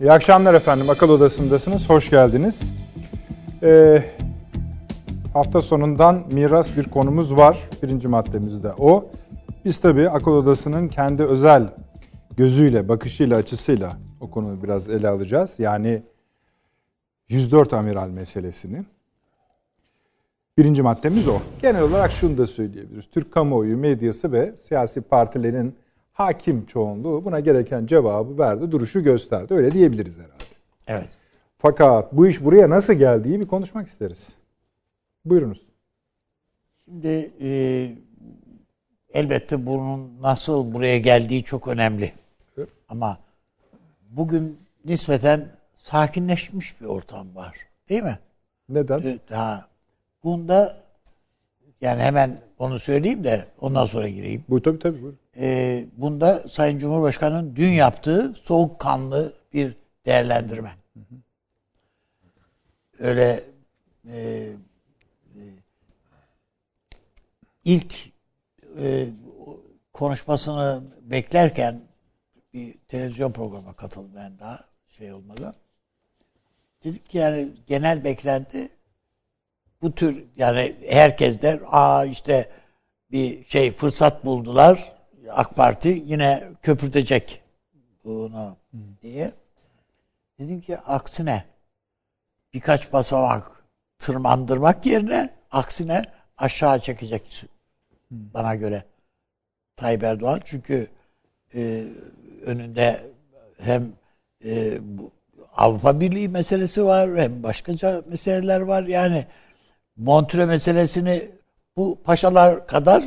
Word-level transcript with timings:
İyi 0.00 0.12
akşamlar 0.12 0.54
efendim. 0.54 0.90
Akıl 0.90 1.10
Odası'ndasınız. 1.10 1.88
Hoş 1.88 2.10
geldiniz. 2.10 2.72
Ee, 3.62 4.04
hafta 5.32 5.60
sonundan 5.60 6.24
miras 6.32 6.76
bir 6.76 6.84
konumuz 6.84 7.36
var. 7.36 7.68
Birinci 7.82 8.08
maddemiz 8.08 8.62
de 8.62 8.72
o. 8.78 9.10
Biz 9.64 9.78
tabii 9.78 10.10
Akıl 10.10 10.30
Odası'nın 10.30 10.88
kendi 10.88 11.22
özel 11.22 11.68
gözüyle, 12.36 12.88
bakışıyla, 12.88 13.36
açısıyla 13.36 13.96
o 14.20 14.30
konuyu 14.30 14.62
biraz 14.62 14.88
ele 14.88 15.08
alacağız. 15.08 15.54
Yani 15.58 16.02
104 17.28 17.72
amiral 17.72 18.08
meselesini. 18.08 18.84
Birinci 20.58 20.82
maddemiz 20.82 21.28
o. 21.28 21.38
Genel 21.62 21.82
olarak 21.82 22.12
şunu 22.12 22.38
da 22.38 22.46
söyleyebiliriz. 22.46 23.06
Türk 23.10 23.32
kamuoyu, 23.32 23.76
medyası 23.76 24.32
ve 24.32 24.56
siyasi 24.56 25.00
partilerin 25.00 25.74
hakim 26.18 26.66
çoğunluğu 26.66 27.24
buna 27.24 27.40
gereken 27.40 27.86
cevabı 27.86 28.38
verdi, 28.38 28.72
duruşu 28.72 29.02
gösterdi. 29.02 29.54
Öyle 29.54 29.70
diyebiliriz 29.70 30.18
herhalde. 30.18 30.44
Evet. 30.86 31.08
Fakat 31.58 32.12
bu 32.12 32.26
iş 32.26 32.44
buraya 32.44 32.70
nasıl 32.70 32.92
geldiği 32.92 33.40
bir 33.40 33.46
konuşmak 33.46 33.88
isteriz. 33.88 34.28
Buyurunuz. 35.24 35.62
Şimdi 36.84 37.30
e, 37.40 37.50
elbette 39.14 39.66
bunun 39.66 40.22
nasıl 40.22 40.74
buraya 40.74 40.98
geldiği 40.98 41.44
çok 41.44 41.68
önemli. 41.68 42.12
Evet. 42.58 42.68
Ama 42.88 43.18
bugün 44.10 44.58
nispeten 44.84 45.48
sakinleşmiş 45.74 46.80
bir 46.80 46.86
ortam 46.86 47.34
var. 47.34 47.56
Değil 47.88 48.02
mi? 48.02 48.18
Neden? 48.68 49.20
Ha, 49.30 49.68
bunda 50.24 50.76
yani 51.80 52.02
hemen 52.02 52.38
onu 52.58 52.78
söyleyeyim 52.78 53.24
de 53.24 53.46
ondan 53.60 53.86
sonra 53.86 54.08
gireyim. 54.08 54.44
Bu 54.48 54.62
tabii 54.62 54.78
tabii. 54.78 55.02
Buyurun. 55.02 55.18
E, 55.36 55.84
bunda 55.96 56.48
Sayın 56.48 56.78
Cumhurbaşkanı'nın 56.78 57.56
dün 57.56 57.70
yaptığı 57.70 58.34
soğukkanlı 58.42 59.32
bir 59.52 59.76
değerlendirme. 60.06 60.70
Öyle 62.98 63.44
e, 64.12 64.18
e, 64.18 65.40
ilk 67.64 67.94
e, 68.80 69.08
konuşmasını 69.92 70.82
beklerken 71.02 71.82
bir 72.54 72.78
televizyon 72.88 73.32
programına 73.32 73.72
katıldım 73.72 74.12
ben 74.16 74.38
daha 74.38 74.64
şey 74.86 75.12
olmadan. 75.12 75.54
Dedik 76.84 77.08
ki 77.08 77.18
yani 77.18 77.48
genel 77.66 78.04
beklenti 78.04 78.68
bu 79.82 79.94
tür 79.94 80.24
yani 80.36 80.76
herkes 80.88 81.42
der 81.42 81.60
aa 81.66 82.04
işte 82.04 82.48
bir 83.10 83.44
şey 83.44 83.72
fırsat 83.72 84.24
buldular 84.24 84.92
AK 85.30 85.56
Parti 85.56 86.02
yine 86.06 86.42
köpürtecek 86.62 87.42
bunu 88.04 88.56
diye. 89.02 89.32
Dedim 90.38 90.60
ki 90.60 90.78
aksine 90.78 91.44
birkaç 92.54 92.92
basamak 92.92 93.64
tırmandırmak 93.98 94.86
yerine 94.86 95.30
aksine 95.50 96.04
aşağı 96.38 96.80
çekecek 96.80 97.44
bana 98.10 98.54
göre 98.54 98.82
Tayyip 99.76 100.02
Erdoğan. 100.02 100.40
Çünkü 100.44 100.88
e, 101.54 101.84
önünde 102.44 103.00
hem 103.58 103.92
e, 104.44 104.78
bu 104.98 105.10
Avrupa 105.56 106.00
Birliği 106.00 106.28
meselesi 106.28 106.84
var 106.84 107.16
hem 107.16 107.42
başkaca 107.42 108.02
meseleler 108.08 108.60
var. 108.60 108.82
Yani 108.82 109.26
Montre 109.98 110.46
meselesini 110.46 111.30
bu 111.76 111.98
paşalar 112.04 112.66
kadar 112.66 113.04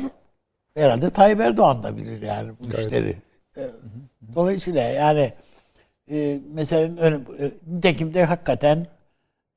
herhalde 0.74 1.10
Tayyip 1.10 1.40
Erdoğan 1.40 1.82
da 1.82 1.96
bilir 1.96 2.22
yani 2.22 2.52
bu 2.60 2.68
işleri. 2.68 3.16
E, 3.56 3.70
Dolayısıyla 4.34 4.82
yani 4.82 5.32
e, 6.10 6.40
meselenin 6.52 6.96
önü, 6.96 7.14
e, 7.38 7.52
nitekim 7.66 8.14
de 8.14 8.24
hakikaten 8.24 8.86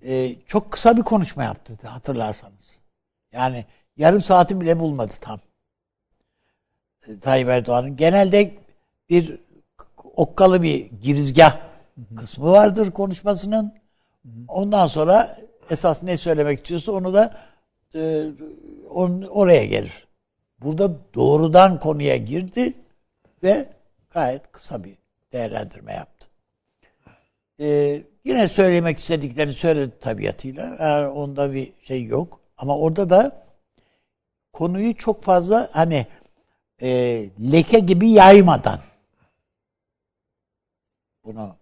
e, 0.05 0.35
çok 0.45 0.71
kısa 0.71 0.97
bir 0.97 1.01
konuşma 1.01 1.43
yaptı 1.43 1.87
hatırlarsanız. 1.87 2.79
Yani 3.33 3.65
yarım 3.97 4.21
saati 4.21 4.61
bile 4.61 4.79
bulmadı 4.79 5.13
tam. 5.21 5.39
E, 7.07 7.19
Tayyip 7.19 7.49
Erdoğan'ın 7.49 7.95
genelde 7.95 8.55
bir 9.09 9.39
okkalı 10.15 10.61
bir 10.63 10.91
girizgah 11.01 11.57
kısmı 12.17 12.51
vardır 12.51 12.91
konuşmasının. 12.91 13.73
Ondan 14.47 14.87
sonra 14.87 15.37
esas 15.69 16.03
ne 16.03 16.17
söylemek 16.17 16.59
istiyorsa 16.59 16.91
onu 16.91 17.13
da 17.13 17.37
e, 17.95 18.25
on, 18.89 19.21
oraya 19.21 19.65
gelir. 19.65 20.07
Burada 20.61 20.91
doğrudan 21.13 21.79
konuya 21.79 22.15
girdi 22.17 22.73
ve 23.43 23.69
gayet 24.09 24.51
kısa 24.51 24.83
bir 24.83 24.97
değerlendirme 25.33 25.93
yaptı. 25.93 26.27
Ee, 27.59 28.01
yine 28.25 28.47
söylemek 28.47 28.97
istediklerini 28.97 29.53
söyledi 29.53 29.99
tabiatıyla. 29.99 30.77
Yani 30.79 31.07
onda 31.07 31.53
bir 31.53 31.73
şey 31.81 32.03
yok. 32.03 32.39
Ama 32.57 32.77
orada 32.77 33.09
da 33.09 33.45
konuyu 34.53 34.95
çok 34.95 35.23
fazla 35.23 35.69
hani 35.71 36.07
e, 36.81 36.89
leke 37.51 37.79
gibi 37.79 38.09
yaymadan 38.09 38.79
bunu 41.23 41.55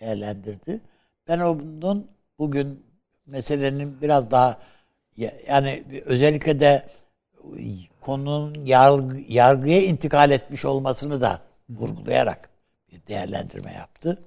değerlendirdi. 0.00 0.80
Ben 1.28 1.38
onun 1.38 2.10
bugün 2.38 2.85
meselenin 3.26 4.00
biraz 4.00 4.30
daha 4.30 4.58
yani 5.46 5.84
özellikle 6.04 6.60
de 6.60 6.86
konunun 8.00 8.64
yargı, 8.64 9.16
yargıya 9.28 9.82
intikal 9.82 10.30
etmiş 10.30 10.64
olmasını 10.64 11.20
da 11.20 11.40
vurgulayarak 11.68 12.50
bir 12.92 13.06
değerlendirme 13.06 13.72
yaptı. 13.72 14.22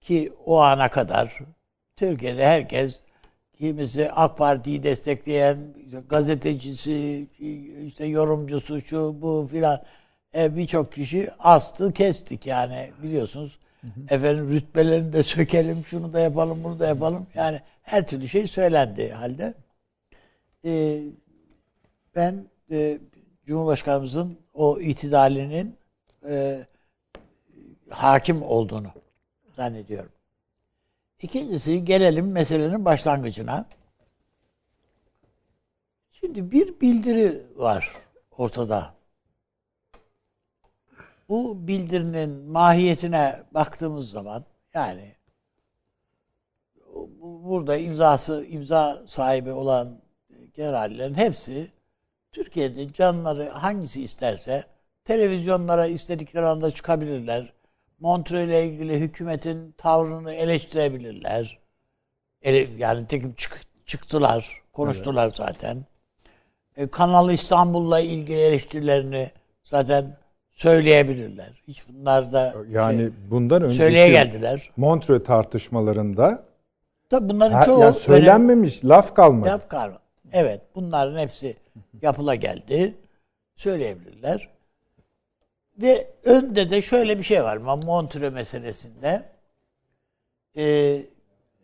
Ki 0.00 0.32
o 0.46 0.58
ana 0.58 0.88
kadar 0.88 1.38
Türkiye'de 1.96 2.46
herkes 2.46 3.02
kimisi 3.58 4.12
AK 4.12 4.38
Parti'yi 4.38 4.82
destekleyen 4.82 5.58
gazetecisi, 6.08 7.26
işte 7.86 8.04
yorumcusu 8.04 8.80
şu 8.80 9.22
bu 9.22 9.48
filan 9.50 9.82
e, 10.34 10.56
birçok 10.56 10.92
kişi 10.92 11.30
astı 11.38 11.92
kestik 11.92 12.46
yani 12.46 12.90
biliyorsunuz. 13.02 13.58
Hı. 13.80 13.88
Efendim 14.10 14.50
rütbelerini 14.50 15.12
de 15.12 15.22
sökelim, 15.22 15.84
şunu 15.84 16.12
da 16.12 16.20
yapalım, 16.20 16.64
bunu 16.64 16.78
da 16.78 16.86
yapalım. 16.86 17.26
Yani 17.34 17.60
her 17.82 18.06
türlü 18.06 18.28
şey 18.28 18.46
söylendi 18.46 19.12
halde. 19.12 19.54
E, 20.64 21.00
ben 22.16 22.44
e, 22.70 22.98
Cumhurbaşkanımızın 23.46 24.38
o 24.54 24.80
itidalinin 24.80 25.76
e, 26.28 26.66
hakim 27.90 28.42
olduğunu 28.42 28.88
zannediyorum. 29.56 30.12
İkincisi 31.22 31.84
gelelim 31.84 32.32
meselenin 32.32 32.84
başlangıcına. 32.84 33.66
Şimdi 36.12 36.50
bir 36.50 36.80
bildiri 36.80 37.42
var 37.56 37.92
ortada. 38.36 38.97
Bu 41.28 41.68
bildirinin 41.68 42.30
mahiyetine 42.30 43.42
baktığımız 43.54 44.10
zaman 44.10 44.44
yani 44.74 45.16
burada 47.20 47.76
imzası 47.76 48.46
imza 48.48 49.02
sahibi 49.06 49.52
olan 49.52 50.00
generallerin 50.54 51.14
hepsi 51.14 51.70
Türkiye'de 52.32 52.92
canları 52.92 53.48
hangisi 53.48 54.02
isterse 54.02 54.64
televizyonlara 55.04 55.86
istedikleri 55.86 56.46
anda 56.46 56.70
çıkabilirler. 56.70 57.52
Montre 57.98 58.44
ile 58.44 58.66
ilgili 58.66 59.00
hükümetin 59.00 59.72
tavrını 59.72 60.32
eleştirebilirler. 60.32 61.58
Ele, 62.42 62.70
yani 62.78 63.06
tekim 63.06 63.34
çık, 63.34 63.60
çıktılar, 63.86 64.62
konuştular 64.72 65.24
evet. 65.24 65.36
zaten. 65.36 65.84
E, 66.76 66.86
Kanal 66.86 67.30
İstanbul'la 67.30 68.00
ilgili 68.00 68.40
eleştirilerini 68.40 69.30
zaten 69.64 70.16
söyleyebilirler. 70.58 71.62
Hiç 71.68 71.88
bunlar 71.88 72.32
da 72.32 72.54
yani 72.68 72.98
şey, 72.98 73.10
bundan 73.30 73.62
önce 73.62 73.74
söyleye 73.74 74.08
geldiler. 74.08 74.70
Montre 74.76 75.22
tartışmalarında 75.22 76.44
Tabii 77.10 77.28
bunların 77.28 77.62
çoğu 77.62 77.80
yani 77.80 77.94
söylenmemiş, 77.94 78.76
öyle, 78.76 78.88
laf 78.88 79.14
kalmadı. 79.14 79.50
Laf 79.50 79.68
kalmadı. 79.68 80.02
Evet, 80.32 80.60
bunların 80.74 81.18
hepsi 81.18 81.56
yapıla 82.02 82.34
geldi. 82.34 82.94
Söyleyebilirler. 83.56 84.48
Ve 85.78 86.10
önde 86.24 86.70
de 86.70 86.82
şöyle 86.82 87.18
bir 87.18 87.22
şey 87.22 87.44
var 87.44 87.56
Montre 87.56 88.30
meselesinde. 88.30 89.28
E, 90.56 90.96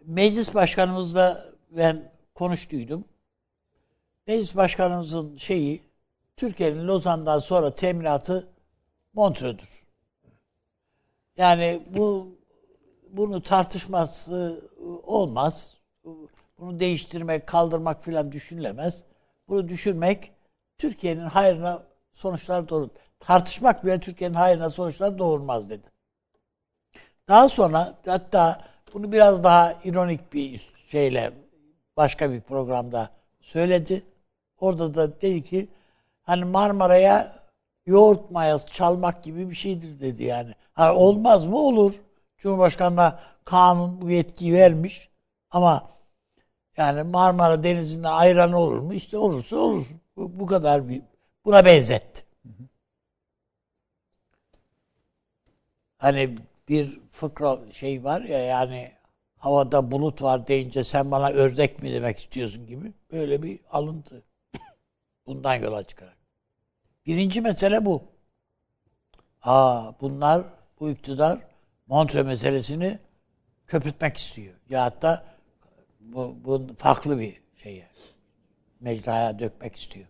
meclis 0.07 0.55
başkanımızla 0.55 1.45
ben 1.71 2.13
konuştuydum. 2.35 3.05
Meclis 4.27 4.57
başkanımızın 4.57 5.37
şeyi 5.37 5.83
Türkiye'nin 6.37 6.89
Lozan'dan 6.89 7.39
sonra 7.39 7.75
teminatı 7.75 8.54
Montre'dur. 9.15 9.85
Yani 11.37 11.83
bu 11.91 12.39
bunu 13.09 13.43
tartışması 13.43 14.61
olmaz. 15.07 15.77
Bunu 16.59 16.81
değiştirmek, 16.81 17.47
kaldırmak 17.47 18.05
filan 18.05 18.33
düşünülemez. 18.33 19.05
Bunu 19.49 19.69
düşünmek 19.69 20.33
Türkiye'nin 20.79 21.27
hayrına 21.27 21.83
sonuçlar 22.13 22.69
doğurur. 22.69 22.89
Tartışmak 23.21 23.85
bile 23.85 24.01
Türkiye'nin 24.01 24.35
hayrına 24.35 24.71
sonuçlar 24.71 25.19
doğurmaz 25.19 25.71
dedi. 25.71 25.89
Daha 27.29 27.49
sonra 27.49 27.95
hatta 28.07 28.59
bunu 28.95 29.13
biraz 29.13 29.45
daha 29.45 29.75
ironik 29.85 30.33
bir 30.33 30.71
şeyle 30.87 31.33
başka 31.97 32.33
bir 32.33 32.41
programda 32.41 33.11
söyledi. 33.41 34.03
Orada 34.61 34.95
da 34.95 35.21
dedi 35.21 35.43
ki 35.43 35.69
hani 36.23 36.45
Marmara'ya 36.45 37.44
yoğurt 37.87 38.31
mayası 38.31 38.73
çalmak 38.73 39.25
gibi 39.25 39.51
bir 39.51 39.55
şeydir 39.55 40.01
dedi 40.01 40.25
yani. 40.25 40.53
Ha, 40.73 40.95
olmaz 40.95 41.47
mı? 41.47 41.57
Olur. 41.57 41.95
Cumhurbaşkanı'na 42.39 43.21
kanun 43.45 44.01
bu 44.01 44.11
yetkiyi 44.11 44.55
vermiş 44.55 45.11
ama 45.51 45.91
yani 46.77 47.03
Marmara 47.03 47.65
Denizi'nde 47.65 48.09
ayran 48.09 48.53
olur 48.53 48.79
mu? 48.79 48.95
İşte 48.95 49.19
olursa 49.19 49.57
olur. 49.57 49.87
Bu, 50.17 50.41
bu 50.41 50.47
kadar 50.47 50.89
bir 50.89 51.03
buna 51.45 51.65
benzetti. 51.65 52.25
Hani 55.99 56.37
bir 56.69 57.01
fıkra 57.11 57.73
şey 57.73 58.05
var 58.05 58.21
ya 58.21 58.39
yani 58.39 58.93
havada 59.37 59.91
bulut 59.91 60.23
var 60.23 60.47
deyince 60.47 60.85
sen 60.85 61.11
bana 61.11 61.31
ördek 61.31 61.83
mi 61.83 61.93
demek 61.93 62.19
istiyorsun 62.19 62.67
gibi 62.67 62.93
böyle 63.13 63.43
bir 63.43 63.61
alıntı. 63.71 64.23
Bundan 65.27 65.55
yola 65.55 65.85
çıkarak. 65.85 66.24
Birinci 67.07 67.41
mesele 67.41 67.85
bu. 67.85 68.03
Aa 69.43 69.93
bunlar 70.01 70.45
bu 70.81 70.91
iktidar 70.91 71.39
Montre 71.87 72.23
meselesini 72.23 72.99
köpürtmek 73.67 74.17
istiyor. 74.17 74.55
Ya 74.69 74.85
hatta 74.85 75.25
bu, 76.01 76.37
bu 76.45 76.67
farklı 76.79 77.19
bir 77.19 77.41
şeye 77.63 77.89
mecraya 78.81 79.39
dökmek 79.39 79.77
istiyor. 79.77 80.07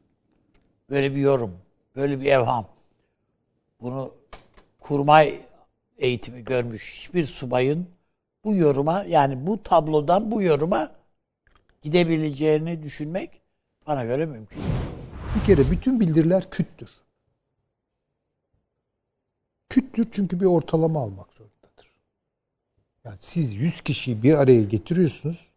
Böyle 0.91 1.15
bir 1.15 1.21
yorum, 1.21 1.59
böyle 1.97 2.21
bir 2.21 2.27
evham. 2.27 2.69
Bunu 3.81 4.15
kurmay 4.81 5.41
eğitimi 5.99 6.45
görmüş 6.45 6.95
hiçbir 6.95 7.25
subayın 7.25 7.89
bu 8.45 8.55
yoruma 8.55 9.05
yani 9.05 9.47
bu 9.47 9.63
tablodan 9.63 10.31
bu 10.31 10.43
yoruma 10.43 10.91
gidebileceğini 11.83 12.83
düşünmek 12.83 13.43
bana 13.87 14.05
göre 14.05 14.27
mümkün. 14.27 14.74
Bir 15.35 15.45
kere 15.45 15.71
bütün 15.71 16.01
bildiriler 16.01 16.51
küttür. 16.51 16.89
Küttür 19.69 20.07
çünkü 20.13 20.41
bir 20.41 20.47
ortalama 20.47 21.01
almak 21.03 21.33
zorundadır. 21.33 21.91
Yani 23.05 23.17
siz 23.21 23.53
100 23.55 23.81
kişiyi 23.81 24.23
bir 24.23 24.35
araya 24.35 24.63
getiriyorsunuz. 24.63 25.53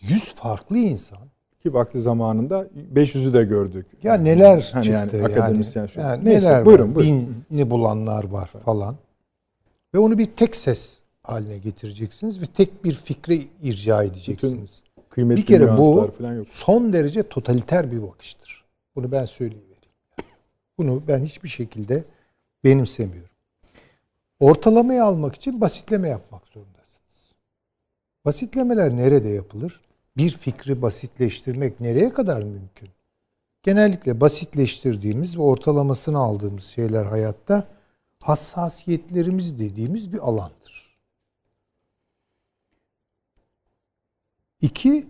100 0.00 0.34
farklı 0.34 0.78
insan. 0.78 1.18
Ki 1.62 1.74
vakti 1.74 2.00
zamanında 2.00 2.68
500'ü 2.94 3.32
de 3.34 3.44
gördük. 3.44 3.86
Ya 4.02 4.14
neler 4.14 4.70
Hani 4.72 4.84
çıktı 4.84 5.16
yani 5.16 5.24
akademisyen 5.26 5.86
şu. 5.86 6.00
yani 6.00 6.24
Neyse 6.24 6.46
neler 6.48 6.64
buyurun 6.66 6.88
var, 6.88 6.94
buyurun. 6.94 7.44
binini 7.50 7.70
bulanlar 7.70 8.24
var 8.24 8.46
falan. 8.64 8.96
Ve 9.94 9.98
onu 9.98 10.18
bir 10.18 10.26
tek 10.26 10.56
ses 10.56 10.98
haline 11.22 11.58
getireceksiniz 11.58 12.42
ve 12.42 12.46
tek 12.46 12.84
bir 12.84 12.94
fikre 12.94 13.36
irca 13.62 14.02
edeceksiniz. 14.02 14.82
Kıymetli 15.14 15.42
bir 15.42 15.46
kere 15.46 15.78
bu 15.78 16.10
falan 16.18 16.32
yok. 16.32 16.48
son 16.48 16.92
derece 16.92 17.28
totaliter 17.28 17.92
bir 17.92 18.02
bakıştır. 18.02 18.64
Bunu 18.96 19.12
ben 19.12 19.24
söyleyivereyim. 19.24 19.94
Bunu 20.78 21.02
ben 21.08 21.24
hiçbir 21.24 21.48
şekilde 21.48 22.04
benimsemiyorum. 22.64 23.30
Ortalamayı 24.40 25.04
almak 25.04 25.34
için 25.34 25.60
basitleme 25.60 26.08
yapmak 26.08 26.48
zorundasınız. 26.48 27.32
Basitlemeler 28.24 28.96
nerede 28.96 29.28
yapılır? 29.28 29.80
Bir 30.16 30.30
fikri 30.30 30.82
basitleştirmek 30.82 31.80
nereye 31.80 32.12
kadar 32.12 32.42
mümkün? 32.42 32.88
Genellikle 33.62 34.20
basitleştirdiğimiz 34.20 35.38
ve 35.38 35.42
ortalamasını 35.42 36.18
aldığımız 36.18 36.64
şeyler 36.64 37.04
hayatta 37.04 37.68
hassasiyetlerimiz 38.22 39.58
dediğimiz 39.58 40.12
bir 40.12 40.18
alandır. 40.18 40.83
İki, 44.64 45.06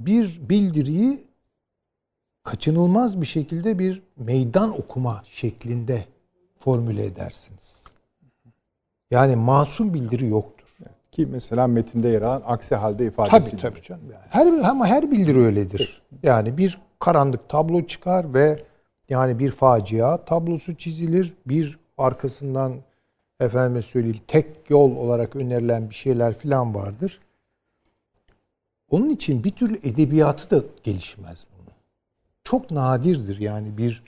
bir 0.00 0.40
bildiriyi 0.48 1.18
kaçınılmaz 2.42 3.20
bir 3.20 3.26
şekilde 3.26 3.78
bir 3.78 4.02
meydan 4.16 4.78
okuma 4.78 5.22
şeklinde 5.24 6.04
formüle 6.58 7.04
edersiniz. 7.04 7.84
Yani 9.10 9.36
masum 9.36 9.94
bildiri 9.94 10.26
yoktur. 10.26 10.68
Ki 11.12 11.26
mesela 11.26 11.66
metinde 11.66 12.08
yer 12.08 12.22
alan 12.22 12.42
aksi 12.46 12.74
halde 12.74 13.06
ifadesi. 13.06 13.50
Tabii 13.50 13.60
tabii 13.60 13.82
canım. 13.82 14.04
Yani 14.12 14.26
her 14.28 14.68
ama 14.70 14.86
her 14.86 15.10
bildiri 15.10 15.38
öyledir. 15.38 16.02
Yani 16.22 16.56
bir 16.56 16.78
karanlık 16.98 17.48
tablo 17.48 17.86
çıkar 17.86 18.34
ve 18.34 18.64
yani 19.08 19.38
bir 19.38 19.50
facia 19.50 20.24
tablosu 20.24 20.76
çizilir. 20.76 21.34
Bir 21.46 21.78
arkasından 21.98 22.74
efendime 23.40 23.82
söyleyeyim 23.82 24.20
tek 24.28 24.70
yol 24.70 24.96
olarak 24.96 25.36
önerilen 25.36 25.90
bir 25.90 25.94
şeyler 25.94 26.34
filan 26.34 26.74
vardır. 26.74 27.20
Onun 28.90 29.08
için 29.10 29.44
bir 29.44 29.50
türlü 29.50 29.76
edebiyatı 29.88 30.50
da 30.50 30.64
gelişmez 30.82 31.46
bunun. 31.52 31.72
Çok 32.44 32.70
nadirdir 32.70 33.38
yani 33.40 33.78
bir 33.78 34.04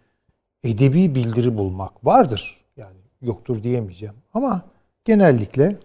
edebi 0.65 1.15
bildiri 1.15 1.59
bulmak. 1.59 2.07
Vardır 2.07 2.57
yani 2.77 2.97
yoktur 3.23 3.63
diyemeyeceğim. 3.63 4.15
Ama 4.35 4.63
genellikle 5.05 5.77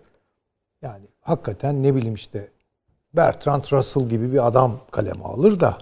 yani 0.82 1.06
hakikaten 1.22 1.84
ne 1.84 1.96
bileyim 1.96 2.14
işte 2.16 2.50
Bertrand 3.16 3.64
Russell 3.72 4.10
gibi 4.10 4.34
bir 4.34 4.48
adam 4.48 4.80
kaleme 4.92 5.24
alır 5.24 5.60
da 5.60 5.78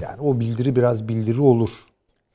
yani 0.00 0.20
o 0.20 0.40
bildiri 0.40 0.76
biraz 0.76 1.08
bildiri 1.08 1.40
olur. 1.40 1.70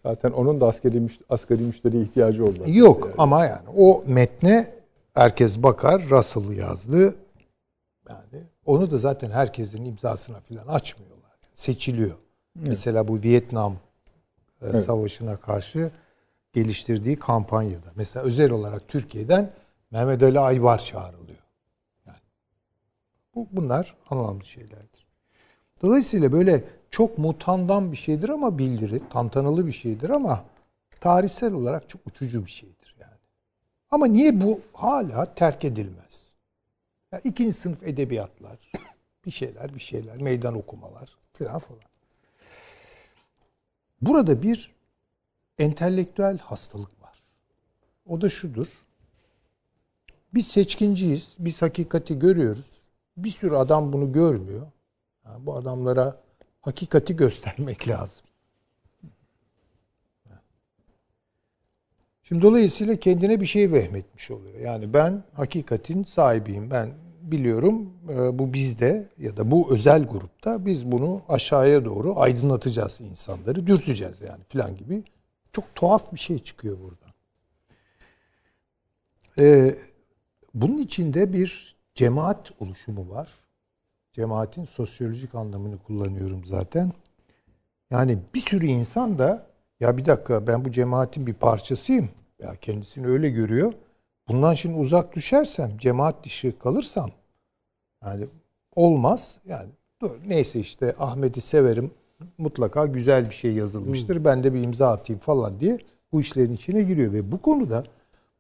Zaten 0.04 0.32
onun 0.32 0.62
da 0.62 0.68
askeri, 0.68 0.98
müş- 0.98 1.22
asgari 1.30 1.62
müşteriye 1.62 2.04
ihtiyacı 2.04 2.46
oldu. 2.46 2.60
Yok 2.68 3.10
ama 3.18 3.46
yani 3.46 3.70
o 3.78 4.04
metne 4.08 4.74
herkes 5.14 5.64
bakar 5.64 6.02
Russell 6.10 6.52
yazdı. 6.52 7.16
Yani 8.10 8.44
onu 8.66 8.92
da 8.92 8.98
zaten 8.98 9.32
herkesin 9.32 9.86
imzasına 9.86 10.40
falan 10.40 10.68
açmıyorlar. 10.68 11.32
Seçiliyor. 11.56 12.18
Mesela 12.56 13.08
bu 13.08 13.22
Vietnam 13.24 13.76
e, 14.62 14.78
Savaşı'na 14.78 15.38
karşı 15.38 15.92
geliştirdiği 16.54 17.16
kampanyada. 17.16 17.92
Mesela 17.96 18.26
özel 18.26 18.52
olarak 18.52 18.88
Türkiye'den 18.88 19.52
Mehmet 19.92 20.24
Ali 20.24 20.40
Aybar 20.40 20.80
çağrılıyor. 20.80 21.40
Yani 22.06 22.18
bu, 23.36 23.48
bunlar 23.52 23.96
anlamlı 24.10 24.46
şeylerdir. 24.46 25.06
Dolayısıyla 25.82 26.32
böyle 26.32 26.64
çok 26.92 27.18
mutandan 27.18 27.92
bir 27.92 27.98
şeydir 27.98 28.30
ama 28.30 28.58
bildiri, 28.58 29.02
tantanalı 29.10 29.68
bir 29.68 29.72
şeydir 29.72 30.10
ama 30.10 30.44
tarihsel 31.02 31.54
olarak 31.54 31.90
çok 31.90 32.08
uçucu 32.08 32.46
bir 32.46 32.52
şeydir 32.52 32.96
yani. 33.00 33.20
Ama 33.92 34.06
niye 34.06 34.42
bu 34.42 34.60
hala 34.74 35.36
terk 35.36 35.66
edilmez? 35.66 36.25
Ya 37.16 37.22
ikinci 37.24 37.52
sınıf 37.52 37.84
edebiyatlar, 37.84 38.72
bir 39.26 39.32
şeyler, 39.32 39.76
bir 39.76 39.80
şeyler, 39.80 40.18
meydan 40.18 40.56
okumalar 40.56 41.18
falan 41.34 41.60
falan. 41.60 41.82
Burada 44.02 44.42
bir 44.42 44.76
entelektüel 45.60 46.38
hastalık 46.38 47.02
var. 47.02 47.24
O 48.06 48.22
da 48.22 48.30
şudur. 48.30 48.68
Biz 50.34 50.48
seçkinciyiz. 50.48 51.36
Biz 51.40 51.62
hakikati 51.62 52.20
görüyoruz. 52.20 52.82
Bir 53.18 53.30
sürü 53.30 53.56
adam 53.56 53.94
bunu 53.94 54.12
görmüyor. 54.12 54.68
Yani 55.26 55.46
bu 55.46 55.56
adamlara 55.56 56.22
hakikati 56.62 57.16
göstermek 57.16 57.88
lazım. 57.88 58.26
Şimdi 62.24 62.42
dolayısıyla 62.42 62.96
kendine 62.96 63.42
bir 63.42 63.46
şey 63.46 63.72
vehmetmiş 63.72 64.32
oluyor. 64.32 64.60
Yani 64.60 64.94
ben 64.94 65.24
hakikatin 65.34 66.04
sahibiyim. 66.04 66.72
Ben 66.72 67.05
biliyorum 67.32 67.90
e, 68.10 68.40
bu 68.40 68.54
bizde 68.54 69.10
ya 69.18 69.38
da 69.38 69.52
bu 69.52 69.74
özel 69.74 70.04
grupta 70.04 70.66
biz 70.66 70.92
bunu 70.92 71.22
aşağıya 71.30 71.86
doğru 71.86 72.20
aydınlatacağız 72.20 73.02
insanları, 73.02 73.68
dürteceğiz 73.68 74.22
yani 74.22 74.44
filan 74.50 74.78
gibi. 74.78 75.04
Çok 75.54 75.76
tuhaf 75.76 76.14
bir 76.14 76.20
şey 76.20 76.40
çıkıyor 76.40 76.78
burada. 76.80 77.06
Ee, 79.40 79.76
bunun 80.54 80.78
içinde 80.78 81.34
bir 81.34 81.76
cemaat 81.96 82.52
oluşumu 82.60 83.10
var. 83.10 83.30
Cemaatin 84.12 84.66
sosyolojik 84.66 85.36
anlamını 85.36 85.78
kullanıyorum 85.78 86.46
zaten. 86.46 86.92
Yani 87.92 88.20
bir 88.34 88.40
sürü 88.40 88.66
insan 88.66 89.18
da 89.18 89.48
ya 89.80 89.98
bir 89.98 90.06
dakika 90.06 90.48
ben 90.48 90.66
bu 90.66 90.72
cemaatin 90.72 91.28
bir 91.28 91.34
parçasıyım. 91.34 92.10
Ya 92.40 92.56
kendisini 92.56 93.08
öyle 93.08 93.30
görüyor. 93.30 93.74
Bundan 94.28 94.54
şimdi 94.54 94.80
uzak 94.80 95.16
düşersem, 95.16 95.78
cemaat 95.78 96.26
dışı 96.26 96.60
kalırsam 96.60 97.12
yani 98.06 98.26
olmaz. 98.76 99.38
Yani 99.46 99.70
dur, 100.02 100.12
neyse 100.28 100.60
işte 100.60 100.96
Ahmet'i 101.00 101.42
severim. 101.42 101.92
Mutlaka 102.38 102.86
güzel 102.86 103.30
bir 103.30 103.36
şey 103.36 103.52
yazılmıştır. 103.54 104.24
Ben 104.26 104.44
de 104.44 104.54
bir 104.54 104.62
imza 104.64 104.92
atayım 104.92 105.20
falan 105.20 105.60
diye 105.60 105.80
bu 106.12 106.22
işlerin 106.22 106.54
içine 106.54 106.82
giriyor 106.84 107.14
ve 107.14 107.32
bu 107.32 107.42
konuda 107.42 107.84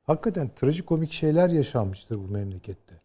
hakikaten 0.04 0.50
trajikomik 0.56 1.12
şeyler 1.12 1.50
yaşanmıştır 1.50 2.18
bu 2.18 2.32
memlekette. 2.32 2.96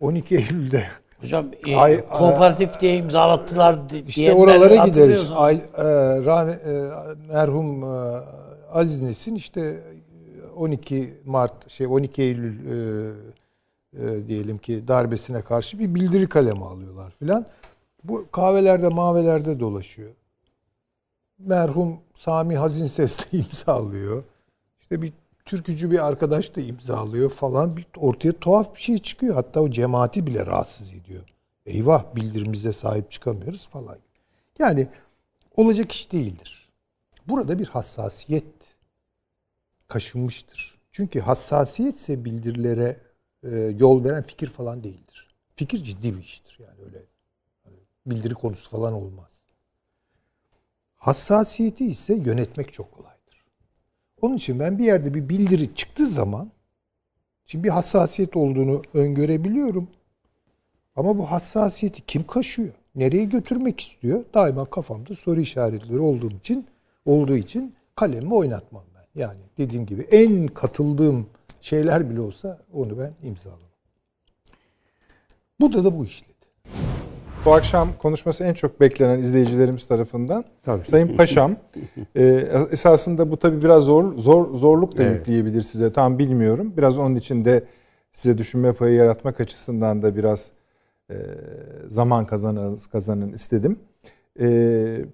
12 0.00 0.36
Eylül'de 0.36 0.84
Hocam 1.20 1.46
e, 1.66 1.76
Ay- 1.76 2.08
kooperatif 2.08 2.80
diye 2.80 2.96
imzalattılar 2.96 3.90
di- 3.90 4.04
işte 4.08 4.32
oralara 4.32 4.86
gideriz. 4.86 5.30
Ay, 5.34 5.54
e, 5.56 5.82
rahme- 6.24 6.58
e, 6.70 6.90
merhum 7.32 7.82
e, 7.84 8.20
Aziz 8.72 9.00
Nesin 9.02 9.34
işte 9.34 9.80
12 10.60 11.14
Mart 11.24 11.70
şey 11.70 11.86
12 11.86 12.22
Eylül 12.22 12.66
e, 12.66 13.12
e, 13.92 14.28
diyelim 14.28 14.58
ki 14.58 14.88
darbesine 14.88 15.42
karşı 15.42 15.78
bir 15.78 15.94
bildiri 15.94 16.28
kalemi 16.28 16.64
alıyorlar 16.64 17.12
filan. 17.18 17.46
Bu 18.04 18.26
kahvelerde 18.32 18.88
mavelerde 18.88 19.60
dolaşıyor. 19.60 20.10
Merhum 21.38 22.00
Sami 22.14 22.56
Hazin 22.56 22.86
Ses 22.86 23.18
de 23.18 23.22
imzalıyor. 23.38 24.24
İşte 24.80 25.02
bir 25.02 25.12
türkücü 25.44 25.90
bir 25.90 26.06
arkadaş 26.06 26.56
da 26.56 26.60
imzalıyor 26.60 27.30
falan. 27.30 27.76
Bir 27.76 27.86
ortaya 27.96 28.32
tuhaf 28.32 28.74
bir 28.74 28.80
şey 28.80 28.98
çıkıyor. 28.98 29.34
Hatta 29.34 29.60
o 29.60 29.70
cemaati 29.70 30.26
bile 30.26 30.46
rahatsız 30.46 30.88
ediyor. 30.88 31.22
Eyvah 31.66 32.16
bildirimize 32.16 32.72
sahip 32.72 33.10
çıkamıyoruz 33.10 33.68
falan. 33.68 33.98
Yani 34.58 34.86
olacak 35.56 35.92
iş 35.92 36.12
değildir. 36.12 36.68
Burada 37.28 37.58
bir 37.58 37.66
hassasiyet 37.66 38.44
kaşınmıştır. 39.90 40.78
Çünkü 40.92 41.20
hassasiyetse 41.20 42.24
bildirilere 42.24 42.96
e, 43.42 43.56
yol 43.56 44.04
veren 44.04 44.22
fikir 44.22 44.48
falan 44.48 44.84
değildir. 44.84 45.28
Fikir 45.56 45.78
ciddi 45.84 46.16
bir 46.16 46.20
iştir 46.20 46.58
yani 46.60 46.84
öyle 46.84 47.04
hani 47.64 47.76
bildiri 48.06 48.34
konusu 48.34 48.70
falan 48.70 48.92
olmaz. 48.92 49.30
Hassasiyeti 50.94 51.86
ise 51.86 52.14
yönetmek 52.14 52.72
çok 52.72 52.92
kolaydır. 52.92 53.44
Onun 54.20 54.36
için 54.36 54.60
ben 54.60 54.78
bir 54.78 54.84
yerde 54.84 55.14
bir 55.14 55.28
bildiri 55.28 55.74
çıktığı 55.74 56.06
zaman 56.06 56.50
şimdi 57.46 57.64
bir 57.64 57.70
hassasiyet 57.70 58.36
olduğunu 58.36 58.82
öngörebiliyorum. 58.94 59.90
Ama 60.96 61.18
bu 61.18 61.30
hassasiyeti 61.30 62.06
kim 62.06 62.26
kaşıyor? 62.26 62.74
Nereye 62.94 63.24
götürmek 63.24 63.80
istiyor? 63.80 64.24
Daima 64.34 64.64
kafamda 64.64 65.14
soru 65.14 65.40
işaretleri 65.40 65.98
olduğum 65.98 66.30
için 66.30 66.66
olduğu 67.06 67.36
için 67.36 67.74
kalemi 67.96 68.34
oynatmam. 68.34 68.89
Yani 69.14 69.38
dediğim 69.58 69.86
gibi 69.86 70.02
en 70.02 70.46
katıldığım 70.46 71.26
şeyler 71.60 72.10
bile 72.10 72.20
olsa 72.20 72.58
onu 72.72 72.98
ben 72.98 73.12
imzalamam. 73.22 73.70
Burada 75.60 75.84
da 75.84 75.98
bu 75.98 76.04
işledi. 76.04 76.30
Bu 77.44 77.54
akşam 77.54 77.88
konuşması 77.98 78.44
en 78.44 78.54
çok 78.54 78.80
beklenen 78.80 79.18
izleyicilerimiz 79.18 79.88
tarafından 79.88 80.44
Tabii. 80.64 80.88
Sayın 80.88 81.16
Paşam 81.16 81.56
e, 82.16 82.24
esasında 82.72 83.30
bu 83.30 83.36
tabii 83.36 83.62
biraz 83.62 83.82
zor 83.82 84.14
zor 84.18 84.54
zorluk 84.54 84.98
da 84.98 85.02
Evet. 85.02 85.18
yükleyebilir 85.18 85.62
size 85.62 85.92
tam 85.92 86.18
bilmiyorum. 86.18 86.72
Biraz 86.76 86.98
onun 86.98 87.14
için 87.14 87.44
de 87.44 87.64
size 88.12 88.38
düşünme 88.38 88.72
payı 88.72 88.94
yaratmak 88.94 89.40
açısından 89.40 90.02
da 90.02 90.16
biraz 90.16 90.50
e, 91.10 91.16
zaman 91.88 92.26
kazanın 92.26 92.80
kazanın 92.92 93.32
istedim. 93.32 93.76
E, 94.40 95.04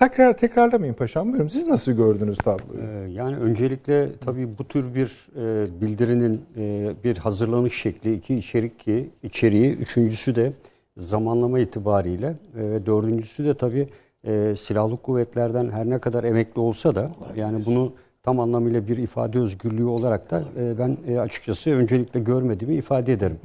tekrar 0.00 0.36
tekrarlamayın 0.36 0.94
paşam 0.94 1.32
buyurun. 1.32 1.48
Siz 1.48 1.66
nasıl 1.66 1.92
gördünüz 1.92 2.38
tabloyu? 2.38 2.80
Ee, 2.80 3.10
Yani 3.12 3.36
öncelikle 3.36 4.08
tabii 4.18 4.58
bu 4.58 4.64
tür 4.64 4.94
bir 4.94 5.26
e, 5.36 5.80
bildirinin 5.80 6.40
e, 6.56 6.92
bir 7.04 7.16
hazırlanış 7.16 7.74
şekli, 7.82 8.14
iki 8.14 8.34
içerik 8.34 8.78
ki 8.78 9.10
içeriği, 9.22 9.72
üçüncüsü 9.72 10.34
de 10.34 10.52
zamanlama 10.96 11.58
itibariyle 11.58 12.26
e, 12.26 12.70
ve 12.70 12.86
dördüncüsü 12.86 13.44
de 13.44 13.54
tabii 13.54 13.88
e, 14.24 14.56
silahlı 14.56 14.96
kuvvetlerden 14.96 15.70
her 15.70 15.90
ne 15.90 15.98
kadar 15.98 16.24
emekli 16.24 16.60
olsa 16.60 16.94
da 16.94 17.10
yani 17.36 17.66
bunu 17.66 17.92
tam 18.22 18.40
anlamıyla 18.40 18.88
bir 18.88 18.96
ifade 18.96 19.38
özgürlüğü 19.38 19.84
olarak 19.84 20.30
da 20.30 20.42
ben 20.78 21.16
açıkçası 21.16 21.70
öncelikle 21.70 22.20
görmediğimi 22.20 22.76
ifade 22.76 23.12
ederim. 23.12 23.38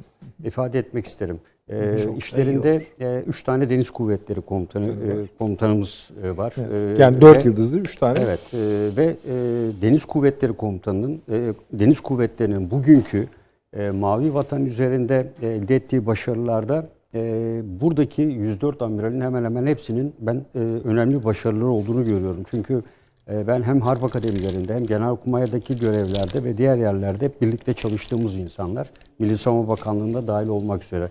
İfade 0.44 0.78
etmek 0.78 1.06
isterim. 1.06 1.40
E, 1.68 1.96
işlerinde 2.16 2.82
e, 3.00 3.22
üç 3.26 3.42
tane 3.42 3.68
deniz 3.68 3.90
kuvvetleri 3.90 4.40
komutanı 4.40 4.86
e, 4.86 4.92
komutanımız 5.38 6.10
e, 6.24 6.36
var. 6.36 6.54
E, 6.96 7.02
Yani 7.02 7.20
dört 7.20 7.38
ve- 7.44 7.48
yıldızlı 7.48 7.78
üç 7.78 7.96
tane. 7.96 8.18
Evet 8.20 8.40
e, 8.54 8.58
ve 8.96 9.04
e, 9.04 9.34
Deniz 9.82 10.04
Kuvvetleri 10.04 10.52
Komutanı'nın 10.52 11.20
e, 11.30 11.52
Deniz 11.72 12.00
Kuvvetleri'nin 12.00 12.70
bugünkü 12.70 13.28
e, 13.76 13.90
Mavi 13.90 14.34
Vatan 14.34 14.64
üzerinde 14.66 15.26
e, 15.42 15.48
elde 15.48 15.76
ettiği 15.76 16.06
başarılarda 16.06 16.86
e, 17.14 17.60
buradaki 17.80 18.22
104 18.22 18.82
amiralin 18.82 19.20
hemen 19.20 19.44
hemen 19.44 19.66
hepsinin 19.66 20.14
ben 20.20 20.44
e, 20.54 20.58
önemli 20.58 21.24
başarıları 21.24 21.66
olduğunu 21.68 22.04
görüyorum. 22.04 22.42
Çünkü 22.50 22.82
ben 23.28 23.62
hem 23.62 23.80
harp 23.80 24.04
akademilerinde 24.04 24.74
hem 24.74 24.86
genelkurmaydaki 24.86 25.78
görevlerde 25.78 26.44
ve 26.44 26.56
diğer 26.56 26.76
yerlerde 26.76 27.30
birlikte 27.40 27.74
çalıştığımız 27.74 28.36
insanlar. 28.36 28.90
Milli 29.18 29.38
Savunma 29.38 29.68
Bakanlığı'nda 29.68 30.26
dahil 30.26 30.48
olmak 30.48 30.84
üzere 30.84 31.10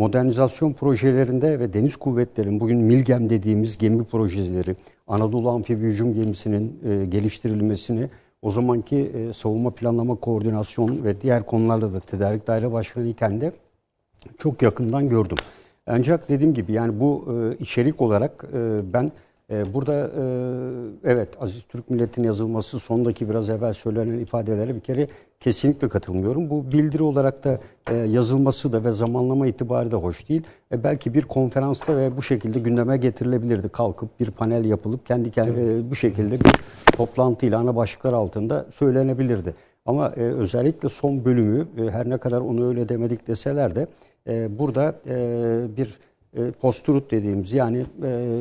modernizasyon 0.00 0.72
projelerinde 0.72 1.60
ve 1.60 1.72
deniz 1.72 1.96
kuvvetlerinin 1.96 2.60
bugün 2.60 2.78
MİLGEM 2.78 3.30
dediğimiz 3.30 3.78
gemi 3.78 4.04
projeleri, 4.04 4.76
Anadolu 5.06 5.50
Amfibi 5.50 5.82
Hücum 5.82 6.14
Gemisi'nin 6.14 6.80
e, 6.84 7.04
geliştirilmesini 7.04 8.08
o 8.42 8.50
zamanki 8.50 8.96
e, 8.96 9.32
savunma 9.32 9.70
planlama 9.70 10.14
koordinasyon 10.14 11.04
ve 11.04 11.20
diğer 11.20 11.46
konularda 11.46 11.92
da 11.92 12.00
tedarik 12.00 12.46
daire 12.46 12.72
başkanı 12.72 13.06
iken 13.06 13.40
de 13.40 13.52
çok 14.38 14.62
yakından 14.62 15.08
gördüm. 15.08 15.36
Ancak 15.86 16.28
dediğim 16.28 16.54
gibi 16.54 16.72
yani 16.72 17.00
bu 17.00 17.24
e, 17.28 17.56
içerik 17.56 18.00
olarak 18.00 18.44
e, 18.54 18.92
ben 18.92 19.12
burada 19.50 20.10
e, 20.16 20.22
evet 21.04 21.28
Aziz 21.40 21.64
Türk 21.64 21.90
Milleti'nin 21.90 22.26
yazılması 22.26 22.78
sondaki 22.78 23.28
biraz 23.28 23.50
evvel 23.50 23.72
söylenen 23.72 24.18
ifadelere 24.18 24.74
bir 24.74 24.80
kere 24.80 25.08
kesinlikle 25.40 25.88
katılmıyorum. 25.88 26.50
Bu 26.50 26.72
bildiri 26.72 27.02
olarak 27.02 27.44
da 27.44 27.60
e, 27.90 27.96
yazılması 27.96 28.72
da 28.72 28.84
ve 28.84 28.92
zamanlama 28.92 29.46
itibari 29.46 29.90
de 29.90 29.96
hoş 29.96 30.28
değil. 30.28 30.42
E, 30.72 30.84
belki 30.84 31.14
bir 31.14 31.22
konferansta 31.22 31.96
ve 31.96 32.16
bu 32.16 32.22
şekilde 32.22 32.58
gündeme 32.58 32.96
getirilebilirdi. 32.96 33.68
Kalkıp 33.68 34.20
bir 34.20 34.30
panel 34.30 34.64
yapılıp 34.64 35.06
kendi 35.06 35.30
kendine 35.30 35.90
bu 35.90 35.94
şekilde 35.94 36.40
bir 36.40 36.52
toplantıyla 36.92 37.58
ana 37.58 37.76
başlıklar 37.76 38.12
altında 38.12 38.66
söylenebilirdi. 38.70 39.54
Ama 39.86 40.10
özellikle 40.10 40.88
son 40.88 41.24
bölümü 41.24 41.66
her 41.90 42.10
ne 42.10 42.18
kadar 42.18 42.40
onu 42.40 42.68
öyle 42.68 42.88
demedik 42.88 43.26
deseler 43.26 43.76
de 43.76 43.86
burada 44.58 44.94
bir 45.76 45.98
e, 46.36 46.50
post-truth 46.50 47.10
dediğimiz 47.10 47.52
yani 47.52 47.86
e, 48.02 48.36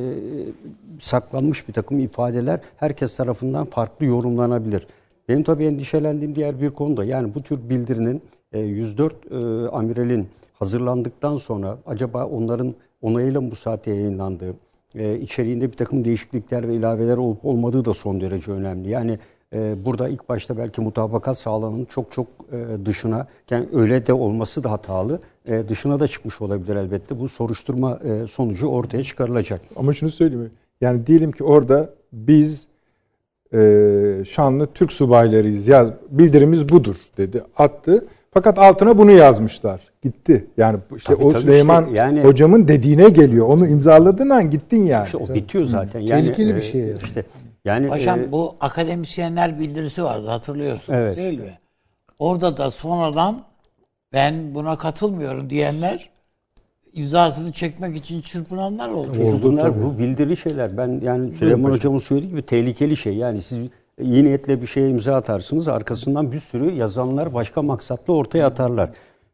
saklanmış 1.00 1.68
bir 1.68 1.74
takım 1.74 2.00
ifadeler 2.00 2.60
herkes 2.78 3.18
tarafından 3.18 3.66
farklı 3.66 4.06
yorumlanabilir. 4.06 4.88
Benim 5.30 5.44
tabii 5.44 5.66
endişelendiğim 5.66 6.36
diğer 6.36 6.62
bir 6.62 6.70
konu 6.70 6.98
da 6.98 7.06
yani 7.06 7.36
bu 7.36 7.42
tür 7.42 7.70
bildirinin 7.70 8.22
e, 8.54 8.60
104 8.60 9.14
e, 9.32 9.36
amiralin 9.70 10.28
hazırlandıktan 10.54 11.38
sonra 11.38 11.78
acaba 11.86 12.26
onların 12.26 12.76
onayıyla 13.02 13.42
mı 13.42 13.52
bu 13.52 13.56
saate 13.56 13.92
yayınlandığı, 13.92 14.54
e, 14.96 15.20
içeriğinde 15.20 15.72
bir 15.72 15.78
takım 15.78 16.06
değişiklikler 16.06 16.68
ve 16.68 16.76
ilaveler 16.76 17.18
olup 17.18 17.46
olmadığı 17.46 17.86
da 17.86 17.94
son 17.94 18.22
derece 18.22 18.52
önemli. 18.52 18.90
Yani 18.90 19.20
e, 19.54 19.86
burada 19.86 20.10
ilk 20.10 20.30
başta 20.30 20.58
belki 20.58 20.82
mutabakat 20.82 21.38
sağlananın 21.38 21.86
çok 21.86 22.12
çok 22.12 22.28
e, 22.52 22.86
dışına, 22.86 23.28
yani 23.50 23.66
öyle 23.74 24.06
de 24.06 24.14
olması 24.14 24.64
da 24.64 24.72
hatalı, 24.72 25.20
e, 25.48 25.70
dışına 25.70 26.00
da 26.00 26.08
çıkmış 26.08 26.42
olabilir 26.42 26.76
elbette. 26.76 27.20
Bu 27.20 27.28
soruşturma 27.28 28.00
e, 28.04 28.28
sonucu 28.28 28.68
ortaya 28.68 29.04
çıkarılacak. 29.04 29.62
Ama 29.76 29.94
şunu 29.94 30.10
söyleyeyim. 30.10 30.52
Yani 30.82 31.08
diyelim 31.08 31.32
ki 31.32 31.44
orada 31.44 31.90
biz 32.14 32.68
e, 33.54 34.24
şanlı 34.30 34.68
Türk 34.74 34.92
subaylarıyız. 34.92 35.68
Yaz, 35.68 35.90
bildirimiz 36.10 36.70
budur 36.70 36.96
dedi. 37.18 37.44
Attı. 37.58 38.08
Fakat 38.34 38.60
altına 38.60 38.98
bunu 38.98 39.12
yazmışlar. 39.12 39.82
Gitti. 40.04 40.48
Yani 40.58 40.80
işte 40.96 41.14
Tabii, 41.14 41.26
o 41.26 41.32
tabii 41.32 41.42
Süleyman 41.42 41.86
işte 41.86 41.98
yani- 41.98 42.22
hocamın 42.24 42.68
dediğine 42.68 43.10
geliyor. 43.10 43.48
Onu 43.48 43.68
imzaladığın 43.68 44.30
an 44.30 44.50
gittin 44.50 44.86
yani. 44.86 45.06
İşte 45.06 45.18
o 45.18 45.34
bitiyor 45.34 45.66
zaten. 45.66 46.00
Yani, 46.00 46.22
Tehlikeli 46.22 46.56
bir 46.56 46.62
şey 46.62 46.82
yani. 46.82 46.98
İşte 47.04 47.26
yani 47.70 47.90
Paşam 47.90 48.20
e, 48.20 48.32
bu 48.32 48.56
akademisyenler 48.60 49.60
bildirisi 49.60 50.04
vardı 50.04 50.28
hatırlıyorsunuz 50.28 51.00
Evet. 51.00 51.18
değil 51.18 51.40
mi? 51.40 51.60
Orada 52.20 52.58
da 52.58 52.72
sonradan 52.72 53.42
ben 54.14 54.56
buna 54.56 54.78
katılmıyorum 54.78 55.50
diyenler 55.50 56.10
imzasını 56.94 57.52
çekmek 57.52 57.96
için 57.96 58.22
çırpınanlar 58.22 58.90
oldu. 58.90 59.12
Çünkü 59.16 59.44
bunlar 59.44 59.84
bu 59.84 60.00
bildiri 60.00 60.38
şeyler. 60.38 60.78
Ben 60.78 61.02
yani 61.04 61.36
Süleyman 61.38 61.72
Hocam'ın 61.72 61.98
söylediği 61.98 62.32
gibi 62.32 62.42
tehlikeli 62.42 62.98
şey. 62.98 63.16
Yani 63.16 63.42
siz 63.42 63.60
iyi 64.02 64.24
niyetle 64.24 64.62
bir 64.62 64.68
şeye 64.68 64.90
imza 64.90 65.16
atarsınız. 65.16 65.68
Arkasından 65.68 66.32
bir 66.32 66.40
sürü 66.40 66.74
yazanlar 66.74 67.34
başka 67.34 67.62
maksatla 67.62 68.14
ortaya 68.14 68.48
atarlar. 68.48 68.90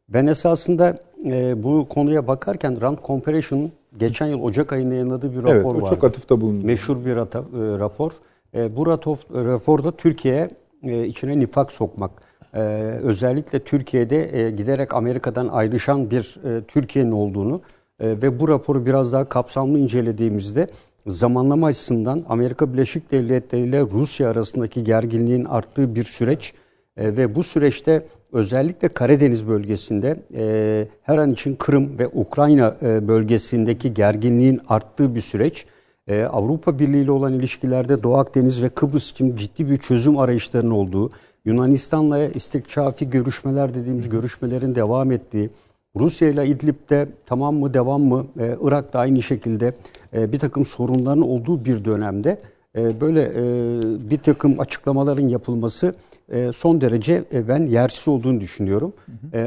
Ben 0.10 0.28
esasında 0.28 0.96
e, 1.26 1.64
bu 1.64 1.88
konuya 1.90 2.28
bakarken 2.28 2.82
Rand 2.82 2.98
Comparison 3.04 3.72
geçen 3.98 4.28
yıl 4.28 4.42
Ocak 4.42 4.74
ayında 4.74 4.94
yayınladığı 4.94 5.32
bir 5.34 5.38
rapor 5.38 5.54
Evet, 5.56 5.66
o 5.66 5.76
vardı. 5.76 5.86
çok 5.90 6.04
atıfta 6.04 6.42
bulundu. 6.42 6.66
Meşhur 6.66 7.06
bir 7.06 7.16
rata- 7.16 7.40
e, 7.76 7.80
rapor. 7.80 8.12
E, 8.56 8.76
bu 8.76 8.84
ratof- 8.84 9.46
raporda 9.46 9.92
Türkiye 9.92 10.50
e, 10.84 11.06
içine 11.06 11.40
nifak 11.40 11.72
sokmak, 11.72 12.12
e, 12.54 12.60
özellikle 13.04 13.60
Türkiye'de 13.60 14.40
e, 14.40 14.52
giderek 14.52 14.94
Amerika'dan 14.94 15.48
ayrışan 15.48 16.12
bir 16.12 16.38
e, 16.46 16.64
Türkiye'nin 16.64 17.12
olduğunu 17.12 17.62
e, 18.00 18.08
ve 18.22 18.40
bu 18.40 18.48
raporu 18.48 18.86
biraz 18.86 19.14
daha 19.14 19.26
kapsamlı 19.30 19.80
incelediğimizde 19.80 20.68
zamanlama 21.08 21.68
açısından 21.68 22.26
Amerika 22.30 22.74
Birleşik 22.74 23.12
Devletleri 23.12 23.62
ile 23.64 23.82
Rusya 23.82 24.30
arasındaki 24.30 24.84
gerginliğin 24.84 25.46
arttığı 25.46 25.96
bir 25.96 26.04
süreç 26.04 26.54
e, 26.98 27.18
ve 27.18 27.36
bu 27.36 27.44
süreçte 27.44 28.06
özellikle 28.34 28.88
Karadeniz 28.88 29.48
bölgesinde 29.48 30.16
e, 30.36 30.88
her 31.02 31.18
an 31.18 31.32
için 31.32 31.56
Kırım 31.56 32.00
ve 32.00 32.08
Ukrayna 32.08 32.78
e, 32.82 33.08
bölgesindeki 33.08 33.94
gerginliğin 33.94 34.62
arttığı 34.68 35.16
bir 35.16 35.22
süreç. 35.22 35.66
E, 36.08 36.24
Avrupa 36.24 36.80
Birliği 36.80 37.04
ile 37.04 37.12
olan 37.12 37.34
ilişkilerde 37.34 38.04
Doğu 38.04 38.18
Akdeniz 38.18 38.64
ve 38.64 38.70
Kıbrıs 38.70 39.12
için 39.12 39.36
ciddi 39.36 39.70
bir 39.70 39.78
çözüm 39.78 40.18
arayışlarının 40.18 40.72
olduğu 40.72 41.10
Yunanistan'la 41.46 42.26
istikşafi 42.26 43.10
görüşmeler 43.10 43.74
dediğimiz 43.74 44.10
görüşmelerin 44.10 44.76
devam 44.76 45.12
ettiği, 45.12 45.50
Rusya 45.96 46.30
ile 46.30 46.48
İdlib'de 46.48 47.08
tamam 47.26 47.56
mı 47.56 47.74
devam 47.74 48.02
mı, 48.02 48.26
e, 48.40 48.56
Irak'ta 48.62 49.00
aynı 49.00 49.22
şekilde 49.22 49.74
e, 50.14 50.32
bir 50.32 50.40
takım 50.40 50.66
sorunların 50.66 51.22
olduğu 51.22 51.66
bir 51.66 51.86
dönemde 51.86 52.38
böyle 52.76 53.22
e, 53.22 54.10
bir 54.10 54.18
takım 54.18 54.60
açıklamaların 54.60 55.28
yapılması 55.28 55.94
e, 56.30 56.54
son 56.54 56.82
derece 56.82 57.24
e, 57.34 57.48
ben 57.48 57.66
yersiz 57.66 58.08
olduğunu 58.08 58.42
düşünüyorum. 58.42 58.94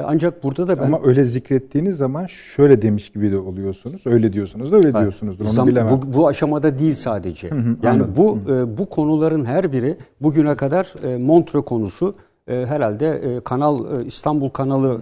Ancak 0.04 0.44
burada 0.44 0.68
da 0.68 0.78
ben... 0.78 0.82
Ama 0.84 1.00
öyle 1.04 1.24
zikrettiğiniz 1.24 1.96
zaman 1.96 2.26
şöyle 2.26 2.82
demiş 2.82 3.10
gibi 3.10 3.32
de 3.32 3.38
oluyorsunuz. 3.38 4.02
Öyle 4.04 4.32
diyorsunuz 4.32 4.72
da 4.72 4.76
öyle 4.76 4.90
Hayır, 4.90 5.04
diyorsunuzdur. 5.04 5.44
Onu 5.44 5.52
zam- 5.52 5.66
bilemem. 5.66 6.00
Bu, 6.02 6.18
bu 6.18 6.28
aşamada 6.28 6.78
değil 6.78 6.94
sadece. 6.94 7.50
yani 7.82 8.02
bu 8.16 8.38
e, 8.50 8.78
bu 8.78 8.86
konuların 8.86 9.44
her 9.44 9.72
biri 9.72 9.96
bugüne 10.20 10.56
kadar 10.56 10.94
e, 11.04 11.18
Montreux 11.18 11.64
konusu 11.64 12.14
herhalde 12.46 13.40
kanal 13.44 14.00
İstanbul 14.06 14.48
kanalı 14.48 15.00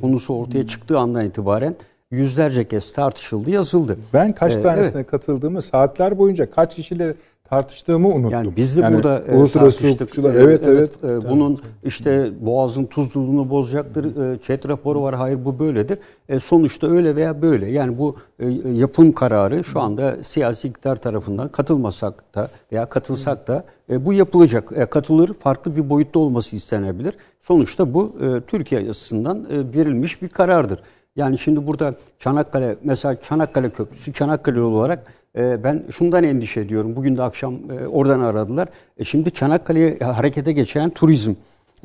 konusu 0.00 0.34
ortaya 0.34 0.66
çıktığı 0.66 0.98
andan 0.98 1.26
itibaren 1.26 1.74
yüzlerce 2.10 2.68
kez 2.68 2.92
tartışıldı, 2.92 3.50
yazıldı. 3.50 3.98
Ben 4.14 4.32
kaç 4.32 4.56
Ee, 4.56 4.62
tanesine 4.62 5.04
katıldığımı 5.04 5.62
saatler 5.62 6.18
boyunca 6.18 6.50
kaç 6.50 6.74
kişiyle 6.74 7.14
tartıştığımı 7.44 8.08
unuttum. 8.08 8.30
Yani 8.30 8.56
biz 8.56 8.76
de 8.76 8.94
burada 8.94 9.20
e, 9.20 9.36
uluslararası 9.36 9.78
tartıştık. 9.78 10.00
hukukçular 10.00 10.34
E, 10.34 10.38
evet 10.38 10.62
evet. 10.64 10.90
e, 11.04 11.30
bunun 11.30 11.62
işte 11.84 12.32
Boğaz'ın 12.40 12.84
tuzluluğunu 12.84 13.50
bozacaktır. 13.50 14.32
E, 14.34 14.38
chat 14.42 14.68
raporu 14.68 15.02
var. 15.02 15.14
Hayır 15.14 15.44
bu 15.44 15.58
böyledir. 15.58 15.98
E, 16.28 16.40
sonuçta 16.40 16.86
öyle 16.86 17.16
veya 17.16 17.42
böyle. 17.42 17.70
Yani 17.70 17.98
bu 17.98 18.16
e, 18.38 18.48
yapım 18.72 19.12
kararı 19.12 19.64
şu 19.64 19.80
anda 19.80 20.24
siyasi 20.24 20.68
iktidar 20.68 20.96
tarafından 20.96 21.48
katılmasak 21.48 22.34
da 22.34 22.48
veya 22.72 22.86
katılsak 22.86 23.48
da 23.48 23.64
e, 23.90 24.04
bu 24.04 24.12
yapılacak. 24.12 24.72
E, 24.76 24.86
katılır 24.86 25.34
farklı 25.34 25.76
bir 25.76 25.90
boyutta 25.90 26.18
olması 26.18 26.56
istenebilir. 26.56 27.14
Sonuçta 27.40 27.94
bu 27.94 28.16
e, 28.20 28.40
Türkiye 28.40 28.80
açısından 28.80 29.46
e, 29.50 29.76
verilmiş 29.76 30.22
bir 30.22 30.28
karardır. 30.28 30.80
Yani 31.16 31.38
şimdi 31.38 31.66
burada 31.66 31.94
Çanakkale 32.18 32.76
mesela 32.84 33.20
Çanakkale 33.20 33.70
Köprüsü 33.70 34.12
Çanakkale 34.12 34.60
olarak 34.60 35.04
ben 35.36 35.82
şundan 35.90 36.24
endişe 36.24 36.60
ediyorum. 36.60 36.96
Bugün 36.96 37.16
de 37.16 37.22
akşam 37.22 37.54
e, 37.54 37.86
oradan 37.86 38.20
aradılar. 38.20 38.68
E, 38.98 39.04
şimdi 39.04 39.30
Çanakkale'ye 39.30 39.98
harekete 39.98 40.52
geçen 40.52 40.90
turizm 40.90 41.34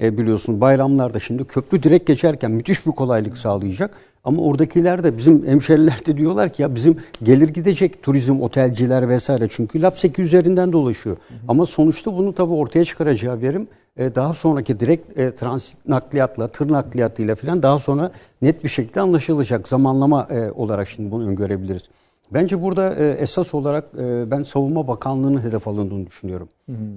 e, 0.02 0.18
biliyorsun 0.18 0.62
bayramlarda 0.62 1.20
şimdi 1.20 1.44
köprü 1.44 1.84
direkt 1.84 2.06
geçerken 2.08 2.52
müthiş 2.52 2.86
bir 2.86 2.92
kolaylık 2.92 3.38
sağlayacak. 3.38 3.98
Ama 4.24 4.42
oradakiler 4.42 5.04
de 5.04 5.18
bizim 5.18 5.46
hemşeriler 5.46 6.06
de 6.06 6.18
diyorlar 6.18 6.54
ki 6.54 6.62
ya 6.62 6.76
bizim 6.76 6.98
gelir 7.24 7.50
gidecek 7.50 8.04
turizm, 8.04 8.42
otelciler 8.42 9.10
vesaire. 9.10 9.48
Çünkü 9.50 9.82
Lapseki 9.82 10.22
üzerinden 10.22 10.72
dolaşıyor. 10.72 11.18
Ama 11.48 11.66
sonuçta 11.66 12.18
bunu 12.18 12.36
tabii 12.36 12.54
ortaya 12.54 12.86
çıkaracağı 12.86 13.42
verim 13.42 13.68
e, 13.98 14.16
daha 14.16 14.34
sonraki 14.34 14.80
direkt 14.80 15.20
e, 15.20 15.36
transit 15.36 15.88
nakliyatla, 15.88 16.48
tır 16.48 16.72
nakliyatıyla 16.72 17.36
falan 17.36 17.64
daha 17.64 17.80
sonra 17.80 18.12
net 18.42 18.64
bir 18.64 18.70
şekilde 18.70 19.02
anlaşılacak. 19.02 19.68
Zamanlama 19.68 20.28
e, 20.30 20.52
olarak 20.52 20.88
şimdi 20.88 21.12
bunu 21.12 21.28
öngörebiliriz. 21.28 21.84
Bence 22.34 22.62
burada 22.62 22.96
e, 22.96 23.10
esas 23.10 23.54
olarak 23.54 23.86
e, 23.98 24.32
ben 24.32 24.44
Savunma 24.44 24.88
Bakanlığı'nın 24.88 25.42
hedef 25.42 25.68
alındığını 25.68 26.08
düşünüyorum. 26.08 26.50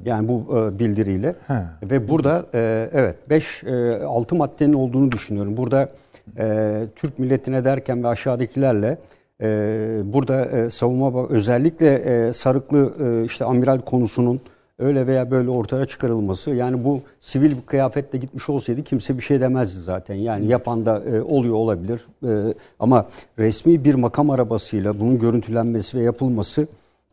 Yani 0.05 0.29
bu 0.29 0.59
e, 0.59 0.79
bildiriyle. 0.79 1.35
He. 1.47 1.63
Ve 1.83 2.09
burada 2.09 2.47
evet 2.93 3.31
5 3.31 3.65
e, 3.65 4.05
6 4.05 4.35
maddenin 4.35 4.73
olduğunu 4.73 5.13
düşünüyorum. 5.13 5.57
Burada 5.57 5.89
Türk 6.97 7.19
milletine 7.19 7.65
derken 7.65 8.05
ve 8.05 8.09
aşağıdakilerle 8.09 8.99
burada 10.13 10.71
savunma 10.71 11.29
özellikle 11.29 12.33
sarıklı 12.33 12.93
işte 13.25 13.45
amiral 13.45 13.79
konusunun 13.81 14.41
öyle 14.83 15.07
veya 15.07 15.31
böyle 15.31 15.51
ortaya 15.51 15.85
çıkarılması 15.87 16.51
yani 16.51 16.85
bu 16.85 17.01
sivil 17.21 17.51
bir 17.51 17.63
kıyafetle 17.67 18.19
gitmiş 18.19 18.49
olsaydı 18.49 18.83
kimse 18.83 19.17
bir 19.17 19.23
şey 19.23 19.41
demezdi 19.41 19.81
zaten. 19.81 20.15
Yani 20.15 20.47
yapan 20.47 20.87
da 20.87 21.03
e, 21.05 21.23
oluyor 21.23 21.55
olabilir. 21.55 22.07
E, 22.27 22.55
ama 22.81 23.07
resmi 23.39 23.85
bir 23.85 23.95
makam 23.95 24.31
arabasıyla 24.31 25.01
bunun 25.01 25.19
görüntülenmesi 25.19 25.99
ve 25.99 26.03
yapılması 26.03 26.67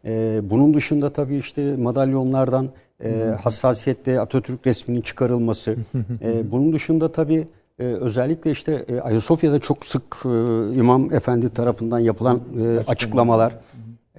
e, 0.06 0.41
bunun 0.50 0.74
dışında 0.74 1.10
tabii 1.13 1.38
işte 1.38 1.76
madalyonlardan 1.76 2.70
e, 3.04 3.36
hassasiyetle 3.44 4.20
Atatürk 4.20 4.67
resminin 4.67 5.02
çıkarılması. 5.02 5.76
e, 6.24 6.52
bunun 6.52 6.74
dışında 6.74 7.12
tabii 7.12 7.48
e, 7.80 7.84
özellikle 7.84 8.52
işte 8.52 8.86
e, 8.88 9.00
Ayasofya'da 9.00 9.60
çok 9.60 9.86
sık 9.86 10.04
e, 10.26 10.30
İmam 10.76 11.13
Efendi 11.13 11.50
tarafından 11.50 12.00
yapılan 12.00 12.41
e, 12.62 12.80
açıklamalar. 12.88 13.54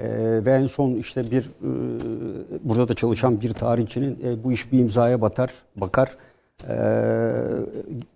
E, 0.01 0.45
ve 0.45 0.53
en 0.53 0.67
son 0.67 0.95
işte 0.95 1.31
bir 1.31 1.43
e, 1.43 1.71
burada 2.65 2.89
da 2.89 2.95
çalışan 2.95 3.41
bir 3.41 3.53
tarihçinin 3.53 4.19
e, 4.25 4.45
bu 4.45 4.53
iş 4.53 4.73
bir 4.73 4.79
imzaya 4.79 5.21
batar, 5.21 5.51
bakar. 5.77 6.17
E, 6.69 6.75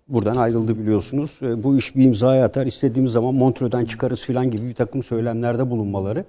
buradan 0.07 0.35
ayrıldı 0.35 0.79
biliyorsunuz. 0.79 1.39
E, 1.41 1.63
bu 1.63 1.77
iş 1.77 1.95
bir 1.95 2.03
imzaya 2.03 2.45
atar. 2.45 2.65
İstediğimiz 2.65 3.11
zaman 3.11 3.35
Montreux'dan 3.35 3.85
çıkarız 3.85 4.21
filan 4.21 4.51
gibi 4.51 4.67
bir 4.67 4.73
takım 4.73 5.03
söylemlerde 5.03 5.69
bulunmaları. 5.69 6.25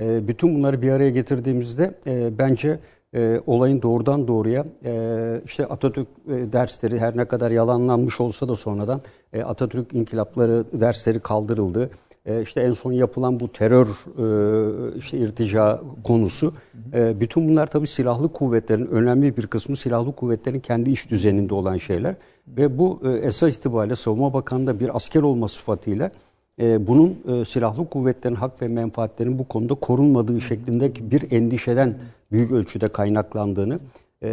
E, 0.00 0.28
bütün 0.28 0.54
bunları 0.54 0.82
bir 0.82 0.90
araya 0.90 1.10
getirdiğimizde 1.10 1.94
e, 2.06 2.38
bence 2.38 2.78
e, 3.14 3.40
olayın 3.46 3.82
doğrudan 3.82 4.28
doğruya 4.28 4.64
e, 4.84 5.40
işte 5.44 5.66
Atatürk 5.66 6.08
e, 6.28 6.52
dersleri 6.52 6.98
her 6.98 7.16
ne 7.16 7.24
kadar 7.24 7.50
yalanlanmış 7.50 8.20
olsa 8.20 8.48
da 8.48 8.56
sonradan 8.56 9.00
e, 9.32 9.42
Atatürk 9.42 9.94
inkılapları 9.94 10.64
dersleri 10.80 11.20
kaldırıldı. 11.20 11.90
E, 12.26 12.42
işte 12.42 12.60
en 12.60 12.72
son 12.72 12.92
yapılan 12.92 13.40
bu 13.40 13.52
terör 13.52 13.86
e, 13.86 14.98
işte 14.98 15.18
irtica 15.18 15.80
konusu. 16.04 16.52
E, 16.94 17.20
bütün 17.20 17.48
bunlar 17.48 17.66
tabii 17.66 17.86
silahlı 17.86 18.32
kuvvetlerin 18.32 18.86
önemli 18.86 19.36
bir 19.36 19.46
kısmı 19.46 19.76
silahlı 19.76 20.12
kuvvetlerin 20.12 20.60
kendi 20.60 20.90
iş 20.90 21.10
düzeninde 21.10 21.54
olan 21.54 21.76
şeyler. 21.76 22.14
Ve 22.48 22.78
bu 22.78 23.00
e, 23.04 23.10
esas 23.10 23.56
itibariyle 23.56 23.96
Savunma 23.96 24.32
Bakanı'nda 24.32 24.80
bir 24.80 24.96
asker 24.96 25.22
olma 25.22 25.48
sıfatıyla 25.48 26.10
bunun 26.58 27.44
silahlı 27.44 27.88
kuvvetlerin 27.88 28.34
hak 28.34 28.62
ve 28.62 28.68
menfaatlerinin 28.68 29.38
bu 29.38 29.48
konuda 29.48 29.74
korunmadığı 29.74 30.40
şeklindeki 30.40 31.10
bir 31.10 31.32
endişeden 31.32 31.94
büyük 32.32 32.52
ölçüde 32.52 32.88
kaynaklandığını. 32.88 33.78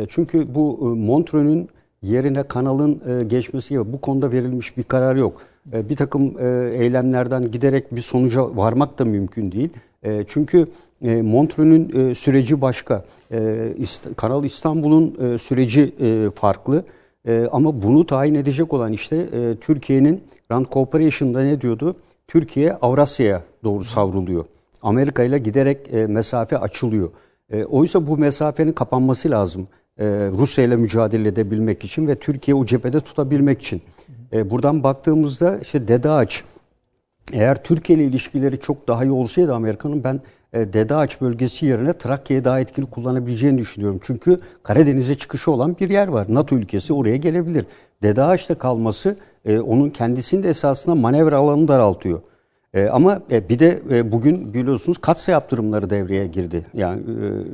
Çünkü 0.07 0.55
bu 0.55 0.79
e, 0.81 1.67
yerine 2.01 2.43
kanalın 2.43 3.01
geçmesi 3.29 3.69
gibi 3.69 3.93
bu 3.93 4.01
konuda 4.01 4.31
verilmiş 4.31 4.77
bir 4.77 4.83
karar 4.83 5.15
yok. 5.15 5.41
E, 5.73 5.89
bir 5.89 5.95
takım 5.95 6.35
e, 6.39 6.71
eylemlerden 6.73 7.51
giderek 7.51 7.95
bir 7.95 8.01
sonuca 8.01 8.55
varmak 8.55 8.99
da 8.99 9.05
mümkün 9.05 9.51
değil. 9.51 9.69
E, 10.03 10.23
çünkü 10.27 10.65
Montreux'ün 11.01 12.13
süreci 12.13 12.61
başka. 12.61 13.03
Kanal 14.17 14.43
İstanbul'un 14.43 15.37
süreci 15.37 15.93
farklı. 16.35 16.83
Ama 17.51 17.81
bunu 17.81 18.05
tayin 18.05 18.35
edecek 18.35 18.73
olan 18.73 18.93
işte 18.93 19.27
Türkiye'nin 19.61 20.23
Rand 20.51 20.65
Corporation'da 20.71 21.41
ne 21.41 21.61
diyordu? 21.61 21.95
Türkiye 22.27 22.73
Avrasya'ya 22.73 23.43
doğru 23.63 23.83
savruluyor. 23.83 24.45
Amerika 24.81 25.23
ile 25.23 25.37
giderek 25.37 25.93
mesafe 25.93 26.57
açılıyor. 26.57 27.09
Oysa 27.69 28.07
bu 28.07 28.17
mesafenin 28.17 28.73
kapanması 28.73 29.31
lazım. 29.31 29.67
Rusya 30.37 30.63
ile 30.63 30.75
mücadele 30.75 31.27
edebilmek 31.27 31.83
için 31.83 32.07
ve 32.07 32.15
Türkiye 32.15 32.55
o 32.55 32.65
cephede 32.65 33.01
tutabilmek 33.01 33.61
için. 33.61 33.81
E, 34.33 34.49
buradan 34.49 34.83
baktığımızda 34.83 35.57
işte 35.57 35.87
Dede 35.87 36.09
Ağaç 36.09 36.43
eğer 37.33 37.63
Türkiye 37.63 37.99
ile 37.99 38.05
ilişkileri 38.05 38.59
çok 38.59 38.87
daha 38.87 39.03
iyi 39.03 39.11
olsaydı 39.11 39.53
Amerika'nın 39.53 40.03
ben 40.03 40.21
e, 40.53 40.73
Dede 40.73 40.95
Ağaç 40.95 41.21
bölgesi 41.21 41.65
yerine 41.65 41.93
Trakya'yı 41.93 42.43
daha 42.43 42.59
etkili 42.59 42.85
kullanabileceğini 42.85 43.57
düşünüyorum. 43.57 43.99
Çünkü 44.03 44.37
Karadeniz'e 44.63 45.15
çıkışı 45.15 45.51
olan 45.51 45.77
bir 45.79 45.89
yer 45.89 46.07
var. 46.07 46.27
NATO 46.29 46.55
ülkesi 46.55 46.93
oraya 46.93 47.17
gelebilir. 47.17 47.65
Dede 48.03 48.23
Ağaç'ta 48.23 48.57
kalması 48.57 49.15
e, 49.45 49.59
onun 49.59 49.89
kendisinin 49.89 50.43
de 50.43 50.49
esasında 50.49 50.95
manevra 50.95 51.37
alanını 51.37 51.67
daraltıyor. 51.67 52.21
E, 52.73 52.87
ama 52.87 53.21
e, 53.31 53.49
bir 53.49 53.59
de 53.59 53.79
e, 53.89 54.11
bugün 54.11 54.53
biliyorsunuz 54.53 54.97
katsa 54.97 55.31
yaptırımları 55.31 55.89
devreye 55.89 56.27
girdi. 56.27 56.65
Yani 56.73 57.01
e, 57.01 57.05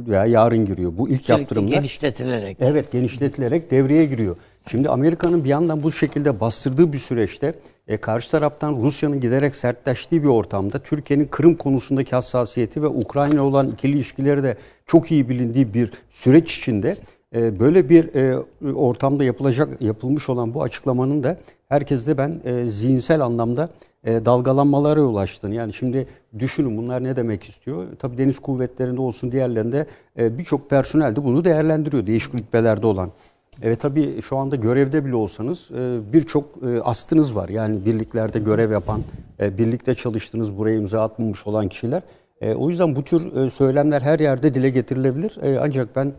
veya 0.09 0.25
yarın 0.25 0.65
giriyor. 0.65 0.91
Bu 0.97 1.09
ilk 1.09 1.25
Sürekli 1.25 1.41
yaptırımlar. 1.41 1.71
genişletilerek. 1.71 2.57
Evet 2.59 2.91
genişletilerek 2.91 3.71
devreye 3.71 4.05
giriyor. 4.05 4.35
Şimdi 4.71 4.89
Amerika'nın 4.89 5.43
bir 5.43 5.49
yandan 5.49 5.83
bu 5.83 5.91
şekilde 5.91 6.39
bastırdığı 6.39 6.93
bir 6.93 6.97
süreçte 6.97 7.53
e, 7.87 7.97
karşı 7.97 8.31
taraftan 8.31 8.75
Rusya'nın 8.75 9.19
giderek 9.19 9.55
sertleştiği 9.55 10.23
bir 10.23 10.27
ortamda 10.27 10.79
Türkiye'nin 10.79 11.25
Kırım 11.25 11.55
konusundaki 11.55 12.15
hassasiyeti 12.15 12.81
ve 12.81 12.87
Ukrayna 12.87 13.45
olan 13.45 13.67
ikili 13.67 13.95
ilişkileri 13.95 14.43
de 14.43 14.55
çok 14.85 15.11
iyi 15.11 15.29
bilindiği 15.29 15.73
bir 15.73 15.91
süreç 16.09 16.57
içinde 16.57 16.95
e, 17.35 17.59
böyle 17.59 17.89
bir 17.89 18.15
e, 18.15 18.39
ortamda 18.73 19.23
yapılacak 19.23 19.81
yapılmış 19.81 20.29
olan 20.29 20.53
bu 20.53 20.63
açıklamanın 20.63 21.23
da 21.23 21.37
herkeste 21.69 22.17
ben 22.17 22.41
e, 22.43 22.65
zihinsel 22.65 23.21
anlamda 23.21 23.69
e, 24.03 24.25
dalgalanmalara 24.25 24.99
yol 24.99 25.15
açtığını. 25.15 25.55
Yani 25.55 25.73
şimdi 25.73 26.07
düşünün 26.39 26.77
bunlar 26.77 27.03
ne 27.03 27.15
demek 27.15 27.43
istiyor? 27.43 27.87
Tabii 27.99 28.17
deniz 28.17 28.39
kuvvetlerinde 28.39 29.01
olsun 29.01 29.31
diğerlerinde 29.31 29.87
e, 30.19 30.37
birçok 30.37 30.69
personel 30.69 31.15
de 31.15 31.23
bunu 31.23 31.45
değerlendiriyor 31.45 32.07
değişik 32.07 32.35
rütbelerde 32.35 32.87
olan. 32.87 33.11
Evet 33.61 33.79
tabii 33.79 34.21
şu 34.21 34.37
anda 34.37 34.55
görevde 34.55 35.05
bile 35.05 35.15
olsanız 35.15 35.71
e, 35.71 35.99
birçok 36.13 36.45
e, 36.63 36.81
astınız 36.81 37.35
var. 37.35 37.49
Yani 37.49 37.85
birliklerde 37.85 38.39
görev 38.39 38.71
yapan, 38.71 39.01
e, 39.39 39.57
birlikte 39.57 39.95
çalıştığınız, 39.95 40.57
buraya 40.57 40.75
imza 40.75 41.03
atmamış 41.03 41.47
olan 41.47 41.69
kişiler. 41.69 42.01
O 42.55 42.69
yüzden 42.69 42.95
bu 42.95 43.03
tür 43.03 43.51
söylemler 43.51 44.01
her 44.01 44.19
yerde 44.19 44.53
dile 44.53 44.69
getirilebilir. 44.69 45.37
Ancak 45.61 45.95
ben 45.95 46.13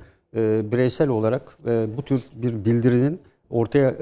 bireysel 0.72 1.08
olarak 1.08 1.58
bu 1.96 2.02
tür 2.02 2.20
bir 2.34 2.64
bildirinin 2.64 3.20
ortaya 3.50 3.92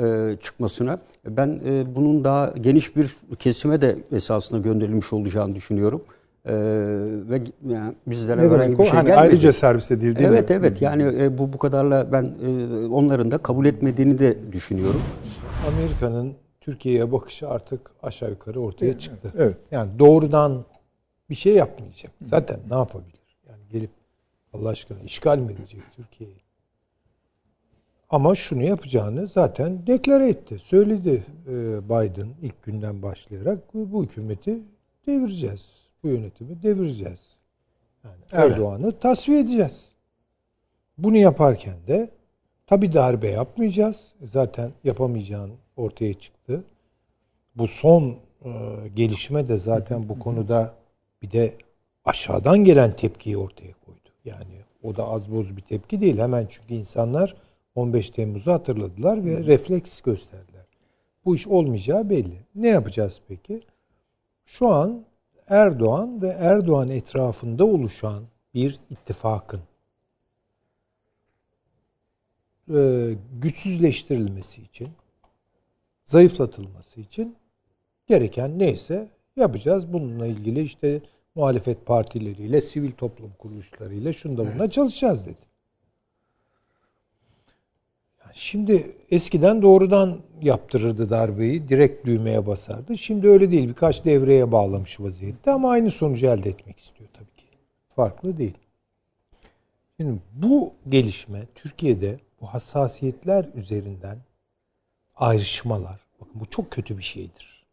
çıkmasına 0.41 0.99
ben 1.27 1.61
bunun 1.95 2.25
daha 2.25 2.55
geniş 2.61 2.97
bir 2.97 3.17
kesime 3.39 3.81
de 3.81 3.99
esasında 4.13 4.61
gönderilmiş 4.61 5.13
olacağını 5.13 5.55
düşünüyorum. 5.55 6.03
E, 6.47 6.53
ve 7.31 7.43
yani 7.69 7.95
bizlere 8.07 8.49
Ne 8.49 8.51
herhangi 8.51 8.79
bir 8.79 8.85
şey 8.85 8.93
Hani 8.93 9.07
gelmedi. 9.07 9.21
ayrıca 9.21 9.53
servis 9.53 9.91
edildi 9.91 10.21
mi? 10.21 10.27
Evet 10.27 10.51
evet 10.51 10.83
yani 10.83 11.03
e, 11.23 11.39
bu 11.39 11.53
bu 11.53 11.59
kadarla 11.59 12.13
ben 12.13 12.25
e, 12.25 12.87
onların 12.87 13.31
da 13.31 13.39
kabul 13.39 13.67
etmediğini 13.67 14.19
de 14.19 14.53
düşünüyorum. 14.53 15.03
Amerika'nın 15.69 16.35
Türkiye'ye 16.61 17.13
bakışı 17.13 17.49
artık 17.49 17.81
aşağı 18.03 18.31
yukarı 18.31 18.61
ortaya 18.61 18.99
çıktı. 18.99 19.33
Evet. 19.39 19.57
Yani 19.71 19.99
doğrudan 19.99 20.65
bir 21.31 21.35
şey 21.35 21.55
yapmayacak. 21.55 22.13
Zaten 22.27 22.61
ne 22.71 22.77
yapabilir? 22.77 23.37
Yani 23.49 23.61
gelip 23.73 23.91
Allah 24.53 24.69
aşkına 24.69 24.99
işgal 25.01 25.39
mi 25.39 25.53
edecek 25.53 25.81
Türkiye'yi? 25.97 26.37
Ama 28.11 28.35
şunu 28.35 28.63
yapacağını 28.63 29.27
zaten 29.27 29.87
deklare 29.87 30.29
etti. 30.29 30.59
Söyledi 30.59 31.25
e, 31.49 31.53
Biden 31.85 32.29
ilk 32.43 32.63
günden 32.63 33.03
başlayarak 33.03 33.59
bu 33.75 34.05
hükümeti 34.05 34.59
devireceğiz. 35.07 35.84
Bu 36.05 36.09
yönetimi 36.09 36.63
devireceğiz. 36.63 37.21
Yani 38.05 38.15
Erdoğan'ı 38.33 38.93
tasfiye 38.99 39.41
edeceğiz. 39.41 39.89
Bunu 40.99 41.17
yaparken 41.17 41.75
de 41.87 42.11
tabi 42.67 42.93
darbe 42.93 43.29
yapmayacağız. 43.29 44.13
Zaten 44.23 44.73
yapamayacağın 44.85 45.53
ortaya 45.77 46.15
çıktı. 46.15 46.65
Bu 47.57 47.69
son 47.69 48.17
e, 48.45 48.51
gelişme 48.95 49.49
de 49.49 49.59
zaten 49.59 50.09
bu 50.09 50.19
konuda 50.19 50.75
bir 51.23 51.31
de 51.31 51.55
aşağıdan 52.05 52.65
gelen 52.65 52.97
tepkiyi 52.97 53.37
ortaya 53.37 53.73
koydu. 53.87 54.09
Yani 54.25 54.61
o 54.83 54.97
da 54.97 55.09
az 55.09 55.33
boz 55.33 55.57
bir 55.57 55.63
tepki 55.63 56.01
değil. 56.01 56.19
Hemen 56.19 56.47
çünkü 56.49 56.75
insanlar 56.75 57.37
15 57.75 58.11
Temmuz'u 58.11 58.53
hatırladılar 58.53 59.25
ve 59.25 59.47
refleks 59.47 60.01
gösterdiler. 60.01 60.67
Bu 61.25 61.35
iş 61.35 61.47
olmayacağı 61.47 62.11
belli. 62.11 62.39
Ne 62.55 62.69
yapacağız 62.69 63.21
peki? 63.29 63.61
Şu 64.45 64.69
an 64.69 65.05
Erdoğan 65.49 66.23
ve 66.23 66.29
Erdoğan 66.29 66.89
etrafında 66.89 67.65
oluşan 67.65 68.25
bir 68.55 68.81
ittifakın 68.91 69.61
e, 72.75 73.11
güçsüzleştirilmesi 73.33 74.63
için, 74.63 74.89
zayıflatılması 76.05 77.01
için 77.01 77.37
gereken 78.07 78.59
neyse 78.59 79.09
yapacağız. 79.37 79.93
Bununla 79.93 80.27
ilgili 80.27 80.63
işte 80.63 81.01
muhalefet 81.35 81.87
partileriyle, 81.87 82.61
sivil 82.61 82.93
toplum 82.93 83.33
kuruluşlarıyla 83.39 84.13
şunda 84.13 84.55
buna 84.55 84.71
çalışacağız 84.71 85.27
dedi. 85.27 85.54
Şimdi 88.37 88.97
eskiden 89.11 89.63
doğrudan 89.63 90.19
yaptırırdı 90.43 91.11
darbeyi, 91.11 91.69
direkt 91.69 92.07
düğmeye 92.07 92.47
basardı. 92.47 92.99
Şimdi 92.99 93.29
öyle 93.29 93.51
değil. 93.51 93.69
Birkaç 93.69 94.05
devreye 94.05 94.53
bağlamış 94.53 95.01
vaziyette 95.01 95.51
ama 95.51 95.71
aynı 95.71 95.91
sonucu 95.91 96.27
elde 96.27 96.49
etmek 96.49 96.79
istiyor 96.79 97.11
tabii 97.13 97.37
ki. 97.37 97.47
Farklı 97.97 98.39
değil. 98.39 98.59
Şimdi 99.97 100.19
bu 100.33 100.73
gelişme 100.89 101.43
Türkiye'de 101.55 102.21
bu 102.41 102.47
hassasiyetler 102.47 103.49
üzerinden 103.55 104.19
ayrışmalar, 105.17 106.01
bakın 106.21 106.41
bu 106.41 106.51
çok 106.51 106.71
kötü 106.71 106.99
bir 106.99 107.03
şeydir. 107.03 107.67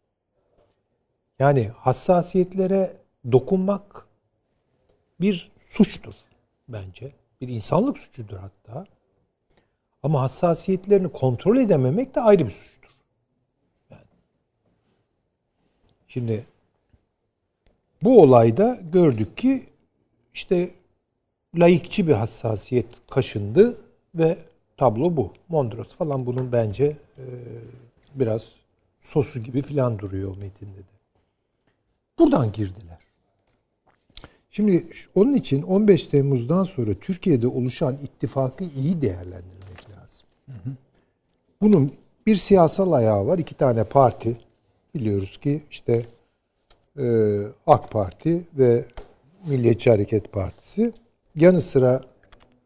Yani 1.38 1.70
hassasiyetlere 1.76 2.96
dokunmak 3.32 4.06
bir 5.20 5.52
suçtur 5.68 6.14
bence. 6.68 7.12
Bir 7.40 7.48
insanlık 7.48 7.98
suçudur 7.98 8.36
hatta. 8.36 8.86
Ama 10.02 10.20
hassasiyetlerini 10.22 11.08
kontrol 11.08 11.56
edememek 11.56 12.14
de 12.14 12.20
ayrı 12.20 12.46
bir 12.46 12.50
suçtur. 12.50 12.90
Yani. 13.90 14.02
Şimdi 16.08 16.46
bu 18.02 18.22
olayda 18.22 18.78
gördük 18.92 19.36
ki 19.36 19.66
işte 20.34 20.70
laikçi 21.54 22.08
bir 22.08 22.12
hassasiyet 22.12 22.86
kaşındı 23.10 23.78
ve 24.14 24.38
tablo 24.76 25.16
bu. 25.16 25.32
Mondros 25.48 25.88
falan 25.88 26.26
bunun 26.26 26.52
bence 26.52 26.96
e, 27.18 27.24
biraz 28.14 28.56
sosu 29.00 29.42
gibi 29.42 29.62
filan 29.62 29.98
duruyor 29.98 30.36
metinde 30.36 30.78
de. 30.78 30.92
Buradan 32.18 32.52
girdiler. 32.52 32.98
Şimdi 34.50 34.86
onun 35.14 35.32
için 35.32 35.62
15 35.62 36.06
Temmuz'dan 36.06 36.64
sonra 36.64 36.94
Türkiye'de 36.94 37.46
oluşan 37.46 37.98
ittifakı 38.02 38.64
iyi 38.64 39.00
değerlendirmek 39.00 39.91
Bunun 41.60 41.92
bir 42.26 42.34
siyasal 42.34 42.92
ayağı 42.92 43.26
var. 43.26 43.38
iki 43.38 43.54
tane 43.54 43.84
parti. 43.84 44.36
Biliyoruz 44.94 45.36
ki 45.36 45.62
işte 45.70 46.06
e, 46.98 47.38
AK 47.66 47.90
Parti 47.90 48.42
ve 48.54 48.84
Milliyetçi 49.46 49.90
Hareket 49.90 50.32
Partisi. 50.32 50.92
Yanı 51.36 51.60
sıra 51.60 52.02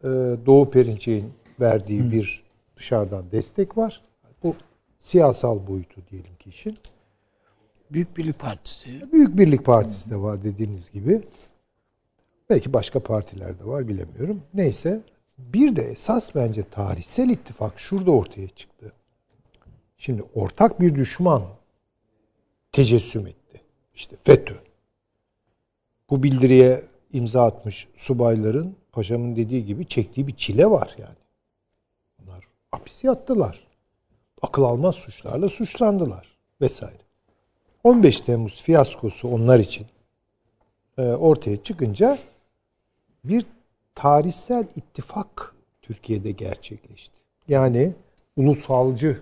e, 0.03 0.09
Doğu 0.47 0.71
Perinçek'in 0.71 1.33
verdiği 1.61 2.13
bir 2.13 2.43
dışarıdan 2.77 3.25
destek 3.33 3.77
var. 3.79 4.03
Bu 4.43 4.55
siyasal 4.99 5.67
boyutu 5.67 6.01
diyelim 6.11 6.35
ki 6.35 6.49
işin. 6.51 6.77
Büyük 7.91 8.17
Birlik 8.17 8.39
Partisi. 8.39 9.13
Büyük 9.13 9.39
Birlik 9.39 9.65
Partisi 9.65 10.11
de 10.11 10.17
var 10.17 10.45
dediğiniz 10.45 10.91
gibi. 10.91 11.23
Belki 12.51 12.73
başka 12.73 13.01
partiler 13.01 13.59
de 13.59 13.65
var 13.67 13.89
bilemiyorum. 13.89 14.43
Neyse. 14.55 15.01
Bir 15.39 15.77
de 15.77 15.83
esas 15.83 16.35
bence 16.35 16.63
tarihsel 16.63 17.29
ittifak 17.29 17.81
şurada 17.81 18.11
ortaya 18.11 18.49
çıktı. 18.49 18.93
Şimdi 19.99 20.23
ortak 20.35 20.81
bir 20.81 20.95
düşman 20.95 21.43
tecessüm 22.73 23.27
etti. 23.27 23.61
İşte 23.95 24.17
FETÖ. 24.23 24.55
Bu 26.11 26.23
bildiriye 26.23 26.83
imza 27.13 27.45
atmış 27.45 27.89
subayların 27.97 28.77
paşamın 28.93 29.37
dediği 29.37 29.67
gibi 29.67 29.87
çektiği 29.87 30.27
bir 30.27 30.37
çile 30.37 30.67
var 30.67 30.95
yani. 30.99 31.17
Bunlar 32.19 32.45
hapis 32.71 33.05
yattılar. 33.05 33.67
Akıl 34.43 34.63
almaz 34.63 34.95
suçlarla 34.95 35.49
suçlandılar 35.49 36.37
vesaire. 36.61 37.03
15 37.85 38.21
Temmuz 38.21 38.63
fiyaskosu 38.63 39.29
onlar 39.29 39.59
için 39.59 39.87
e, 40.99 41.03
ortaya 41.03 41.63
çıkınca 41.63 42.19
bir 43.25 43.47
tarihsel 43.97 44.67
ittifak 44.77 45.55
Türkiye'de 45.83 46.31
gerçekleşti. 46.31 47.15
Yani 47.49 47.93
ulusalcı 48.37 49.21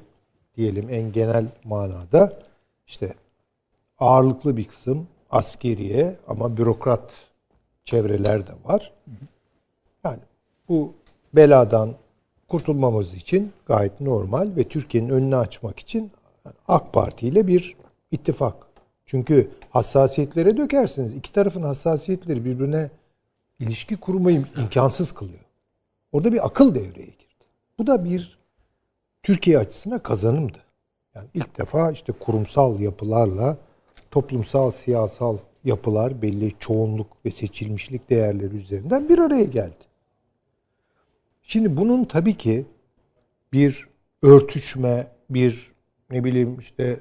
diyelim 0.56 0.88
en 0.90 1.12
genel 1.12 1.46
manada 1.64 2.38
işte 2.86 3.14
ağırlıklı 3.98 4.56
bir 4.56 4.64
kısım 4.64 5.06
askeriye 5.30 6.16
ama 6.28 6.56
bürokrat 6.56 7.14
çevreler 7.84 8.46
de 8.46 8.52
var. 8.64 8.92
Yani 10.04 10.20
bu 10.68 10.92
beladan 11.34 11.94
kurtulmamız 12.48 13.14
için 13.14 13.52
gayet 13.66 14.00
normal 14.00 14.56
ve 14.56 14.68
Türkiye'nin 14.68 15.08
önünü 15.08 15.36
açmak 15.36 15.78
için 15.78 16.10
AK 16.68 16.92
Parti 16.92 17.28
ile 17.28 17.46
bir 17.46 17.76
ittifak. 18.10 18.66
Çünkü 19.06 19.50
hassasiyetlere 19.70 20.56
dökersiniz. 20.56 21.14
İki 21.14 21.32
tarafın 21.32 21.62
hassasiyetleri 21.62 22.44
birbirine 22.44 22.90
ilişki 23.60 23.96
kurmayı 23.96 24.44
imkansız 24.58 25.12
kılıyor. 25.12 25.44
Orada 26.12 26.32
bir 26.32 26.46
akıl 26.46 26.74
devreye 26.74 27.06
girdi. 27.06 27.34
Bu 27.78 27.86
da 27.86 28.04
bir 28.04 28.38
Türkiye 29.22 29.58
açısına 29.58 30.02
kazanımdı. 30.02 30.58
Yani 31.14 31.28
ilk 31.34 31.58
defa 31.58 31.92
işte 31.92 32.12
kurumsal 32.12 32.80
yapılarla 32.80 33.58
toplumsal, 34.10 34.70
siyasal 34.70 35.38
yapılar 35.64 36.22
belli 36.22 36.52
çoğunluk 36.58 37.06
ve 37.24 37.30
seçilmişlik 37.30 38.10
değerleri 38.10 38.56
üzerinden 38.56 39.08
bir 39.08 39.18
araya 39.18 39.44
geldi. 39.44 39.84
Şimdi 41.42 41.76
bunun 41.76 42.04
tabii 42.04 42.36
ki 42.36 42.66
bir 43.52 43.88
örtüşme, 44.22 45.06
bir 45.30 45.72
ne 46.10 46.24
bileyim 46.24 46.58
işte 46.58 47.00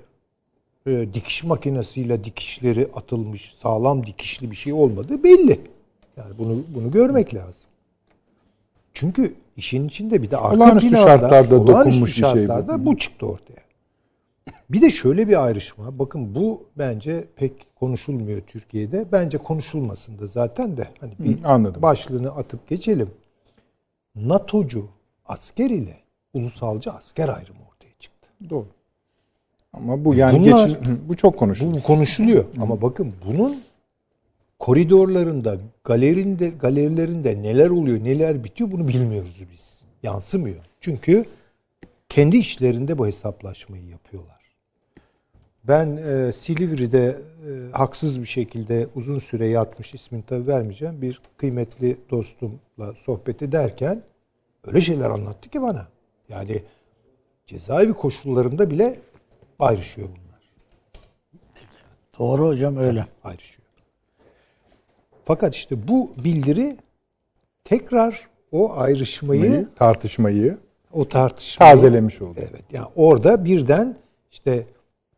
e, 0.87 1.13
dikiş 1.13 1.43
makinesiyle 1.43 2.23
dikişleri 2.23 2.89
atılmış, 2.93 3.55
sağlam 3.55 4.05
dikişli 4.05 4.51
bir 4.51 4.55
şey 4.55 4.73
olmadığı 4.73 5.23
belli. 5.23 5.72
Yani 6.17 6.38
bunu 6.38 6.63
bunu 6.76 6.91
görmek 6.91 7.34
lazım. 7.36 7.69
Çünkü 8.93 9.34
işin 9.58 9.88
içinde 9.88 10.23
bir 10.23 10.32
de 10.32 10.38
arka 10.38 10.56
Olağanüstü 10.58 10.89
planda, 10.89 11.06
şartlarda 11.08 11.56
olağanüstü 11.56 11.78
dokunmuş 11.78 12.10
bir 12.10 12.13
şey 12.13 12.23
bu. 12.23 12.38
şartlarda 12.38 12.86
bu 12.86 12.97
çıktı 12.97 13.26
ortaya. 13.26 13.63
Bir 14.69 14.82
de 14.82 14.89
şöyle 14.89 15.28
bir 15.28 15.45
ayrışma. 15.45 15.99
Bakın 15.99 16.36
bu 16.36 16.63
bence 16.78 17.26
pek 17.36 17.54
konuşulmuyor 17.76 18.41
Türkiye'de. 18.41 19.06
Bence 19.12 19.38
konuşulmasın 19.38 20.19
da 20.19 20.28
zaten 20.28 20.78
de. 20.78 20.88
Hani 20.99 21.12
bir 21.19 21.43
Hı, 21.43 21.47
anladım. 21.47 21.82
başlığını 21.82 22.30
atıp 22.36 22.67
geçelim. 22.67 23.10
NATO'cu 24.15 24.86
asker 25.26 25.69
ile 25.69 25.97
ulusalcı 26.34 26.91
asker 26.91 27.30
ayrımı 27.30 27.60
ortaya 27.71 27.93
çıktı. 27.99 28.30
Doğru. 28.49 28.67
Ama 29.73 30.06
bu 30.06 30.15
yani 30.15 30.39
Bunlar- 30.45 30.67
geçin, 30.67 30.99
bu 31.10 31.17
çok 31.17 31.38
konuşulur. 31.39 31.73
Bu 31.73 31.84
konuşuluyor. 31.84 32.45
Ama 32.62 32.82
bakın 32.82 33.13
bunun 33.28 33.62
koridorlarında, 34.63 35.58
galerinde, 35.84 36.49
galerilerinde 36.49 37.43
neler 37.43 37.69
oluyor, 37.69 38.04
neler 38.04 38.43
bitiyor 38.43 38.71
bunu 38.71 38.88
bilmiyoruz 38.88 39.41
biz. 39.52 39.82
Yansımıyor. 40.04 40.65
Çünkü 40.82 41.26
kendi 42.10 42.38
işlerinde 42.38 42.97
bu 42.97 43.08
hesaplaşmayı 43.08 43.86
yapıyorlar. 43.86 44.56
Ben 45.63 45.97
e, 45.97 46.32
Silivri'de 46.32 47.08
e, 47.08 47.71
haksız 47.71 48.21
bir 48.21 48.26
şekilde 48.26 48.88
uzun 48.95 49.19
süre 49.19 49.47
yatmış 49.47 49.93
ismini 49.93 50.23
tabii 50.28 50.47
vermeyeceğim 50.47 51.02
bir 51.02 51.21
kıymetli 51.38 51.97
dostumla 52.10 52.93
sohbet 52.97 53.41
ederken 53.41 54.04
öyle 54.67 54.82
şeyler 54.82 55.10
anlattı 55.10 55.49
ki 55.49 55.62
bana. 55.62 55.88
Yani 56.30 56.63
cezaevi 57.45 57.93
koşullarında 57.93 58.71
bile 58.71 58.99
ayrışıyor 59.60 60.08
bunlar. 60.08 60.43
Doğru 62.19 62.47
hocam 62.47 62.78
öyle. 62.78 63.08
Ayrışıyor. 63.23 63.62
Fakat 65.25 65.55
işte 65.55 65.88
bu 65.88 66.12
bildiri 66.23 66.77
tekrar 67.63 68.27
o 68.51 68.73
ayrışmayı, 68.73 69.67
tartışmayı 69.75 70.57
o 70.91 71.07
tartışmayı 71.07 71.73
tazelemiş 71.73 72.21
oldu. 72.21 72.39
Evet. 72.39 72.63
Yani 72.71 72.88
orada 72.95 73.45
birden 73.45 73.97
işte 74.31 74.67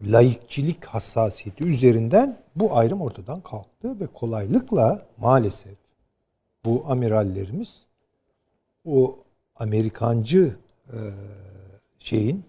laikçilik 0.02 0.86
hassasiyeti 0.86 1.64
üzerinden 1.64 2.38
bu 2.56 2.78
ayrım 2.78 3.02
ortadan 3.02 3.42
kalktı 3.42 4.00
ve 4.00 4.08
kolaylıkla 4.08 5.06
maalesef 5.18 5.78
bu 6.66 6.86
amirallerimiz 6.88 7.82
o 8.86 9.18
Amerikancı 9.56 10.56
e, 10.88 10.98
şeyin 12.00 12.44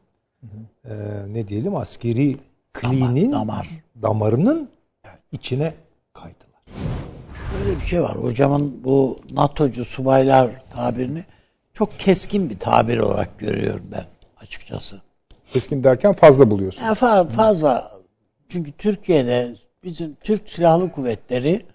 e, 0.85 0.95
ne 1.29 1.49
diyelim 1.49 1.77
askeri 1.77 2.37
kliğinin 2.73 3.33
damar. 3.33 3.69
damarının 4.03 4.69
içine 5.33 5.75
kaydılar. 6.12 6.46
Böyle 7.55 7.81
bir 7.81 7.87
şey 7.87 8.03
var. 8.03 8.17
Hocamın 8.17 8.81
bu 8.85 9.19
NATO'cu 9.33 9.85
subaylar 9.85 10.51
tabirini 10.71 11.25
çok 11.75 11.99
keskin 11.99 12.51
bir 12.51 12.59
tabir 12.59 12.99
olarak 12.99 13.39
görüyorum 13.39 13.87
ben 13.93 14.05
açıkçası. 14.37 15.01
Keskin 15.53 15.85
derken 15.85 16.13
fazla 16.13 16.51
buluyorsun. 16.51 16.83
Yani 16.83 16.97
fa- 16.97 17.29
fazla 17.29 17.93
çünkü 18.49 18.73
Türkiye'de 18.73 19.55
bizim 19.85 20.15
Türk 20.15 20.49
Silahlı 20.49 20.93
Kuvvetleri 20.93 21.67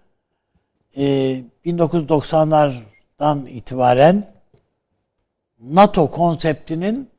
e, 0.98 1.04
1990'lardan 1.66 3.48
itibaren 3.50 4.32
NATO 5.60 6.10
konseptinin 6.10 7.10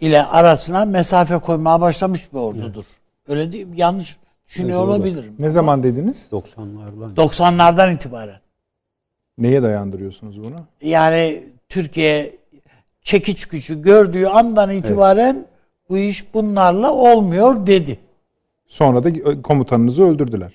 ile 0.00 0.24
arasına 0.24 0.84
mesafe 0.84 1.38
koymaya 1.38 1.80
başlamış 1.80 2.32
bir 2.32 2.38
ordudur. 2.38 2.84
Öyle 3.28 3.52
değil 3.52 3.66
mi? 3.66 3.80
Yanlış 3.80 4.16
düşünüyor 4.46 4.80
olabilirim. 4.82 5.34
Ne 5.38 5.50
zaman 5.50 5.82
dediniz? 5.82 6.28
90'lardan. 6.32 7.14
90'lardan 7.16 7.94
itibaren. 7.94 8.40
Neye 9.38 9.62
dayandırıyorsunuz 9.62 10.44
bunu? 10.44 10.56
Yani 10.82 11.44
Türkiye 11.68 12.36
çekiç 13.02 13.46
gücü 13.46 13.82
gördüğü 13.82 14.26
andan 14.26 14.70
itibaren 14.70 15.46
bu 15.88 15.98
iş 15.98 16.34
bunlarla 16.34 16.92
olmuyor 16.92 17.66
dedi. 17.66 17.98
Sonra 18.68 19.04
da 19.04 19.42
komutanınızı 19.42 20.02
öldürdüler. 20.04 20.52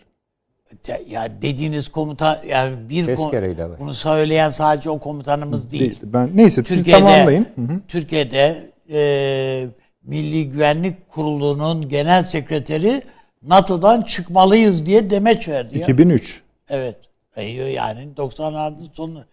Ya- 0.88 0.99
Ya 1.10 1.41
dediğiniz 1.41 1.89
komutan 1.89 2.38
yani 2.47 2.89
bir 2.89 3.06
kom- 3.08 3.36
evet. 3.65 3.80
bunu 3.80 3.93
söyleyen 3.93 4.49
sadece 4.49 4.89
o 4.89 4.99
komutanımız 4.99 5.71
değil. 5.71 5.82
Değil. 5.82 5.99
Ben 6.04 6.30
neyse 6.36 6.63
siz 6.67 6.77
Türkiye'de 6.77 6.99
tamamlayın. 6.99 7.47
Hı 7.56 7.62
hı. 7.62 7.80
Türkiye'de 7.88 8.69
e, 8.91 9.67
Milli 10.04 10.49
Güvenlik 10.49 11.10
Kurulu'nun 11.10 11.89
genel 11.89 12.23
sekreteri 12.23 13.01
NATO'dan 13.43 14.01
çıkmalıyız 14.01 14.86
diye 14.86 15.10
demeç 15.10 15.47
verdi. 15.49 15.77
ya. 15.77 15.84
2003. 15.84 16.41
Evet. 16.69 16.95
E, 17.36 17.43
Yani 17.45 18.08
90'ların 18.17 18.93
sonu 18.93 19.23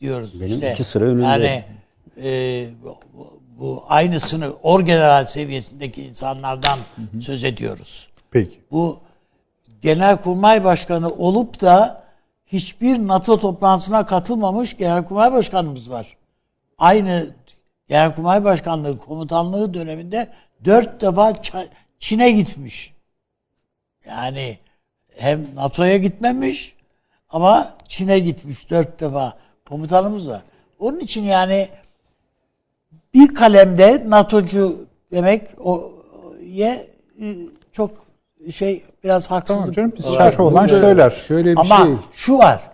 diyoruz 0.00 0.40
Benim 0.40 0.52
işte. 0.54 0.72
iki 0.72 0.84
sıra 0.84 1.04
önünde. 1.04 1.24
Yani 1.26 1.64
e, 2.22 2.66
bu, 2.84 2.96
bu- 3.58 3.84
aynısını 3.88 4.52
orgeneral 4.62 5.24
seviyesindeki 5.24 6.02
insanlardan 6.04 6.78
söz 7.20 7.44
ediyoruz. 7.44 8.08
Peki. 8.30 8.58
Bu 8.70 8.98
Genelkurmay 9.82 10.64
Başkanı 10.64 11.08
olup 11.10 11.60
da 11.60 12.02
hiçbir 12.46 12.98
NATO 12.98 13.40
toplantısına 13.40 14.06
katılmamış 14.06 14.76
Genelkurmay 14.76 15.32
Başkanımız 15.32 15.90
var. 15.90 16.16
Aynı 16.78 17.26
Genelkurmay 17.88 18.44
Başkanlığı 18.44 18.98
komutanlığı 18.98 19.74
döneminde 19.74 20.28
dört 20.64 21.00
defa 21.00 21.34
Çin'e 21.98 22.30
gitmiş. 22.30 22.94
Yani 24.08 24.58
hem 25.16 25.46
NATO'ya 25.54 25.96
gitmemiş 25.96 26.76
ama 27.30 27.74
Çin'e 27.88 28.18
gitmiş 28.18 28.70
dört 28.70 29.00
defa 29.00 29.38
komutanımız 29.68 30.28
var. 30.28 30.42
Onun 30.78 31.00
için 31.00 31.22
yani 31.24 31.68
bir 33.14 33.34
kalemde 33.34 34.10
NATO'cu 34.10 34.86
demek 35.12 35.48
o 35.60 35.92
ye 36.42 36.88
e, 37.22 37.36
çok 37.72 37.90
şey 38.54 38.82
biraz 39.04 39.30
haksızlık. 39.30 39.60
Tamam 39.60 39.72
canım 39.72 39.92
biz 39.98 40.04
şerh 40.04 40.40
olan 40.40 40.66
söyler. 40.66 41.10
Şöyle 41.10 41.52
bir 41.52 41.56
Ama 41.56 41.76
şey. 41.76 41.94
şu 42.12 42.38
var. 42.38 42.70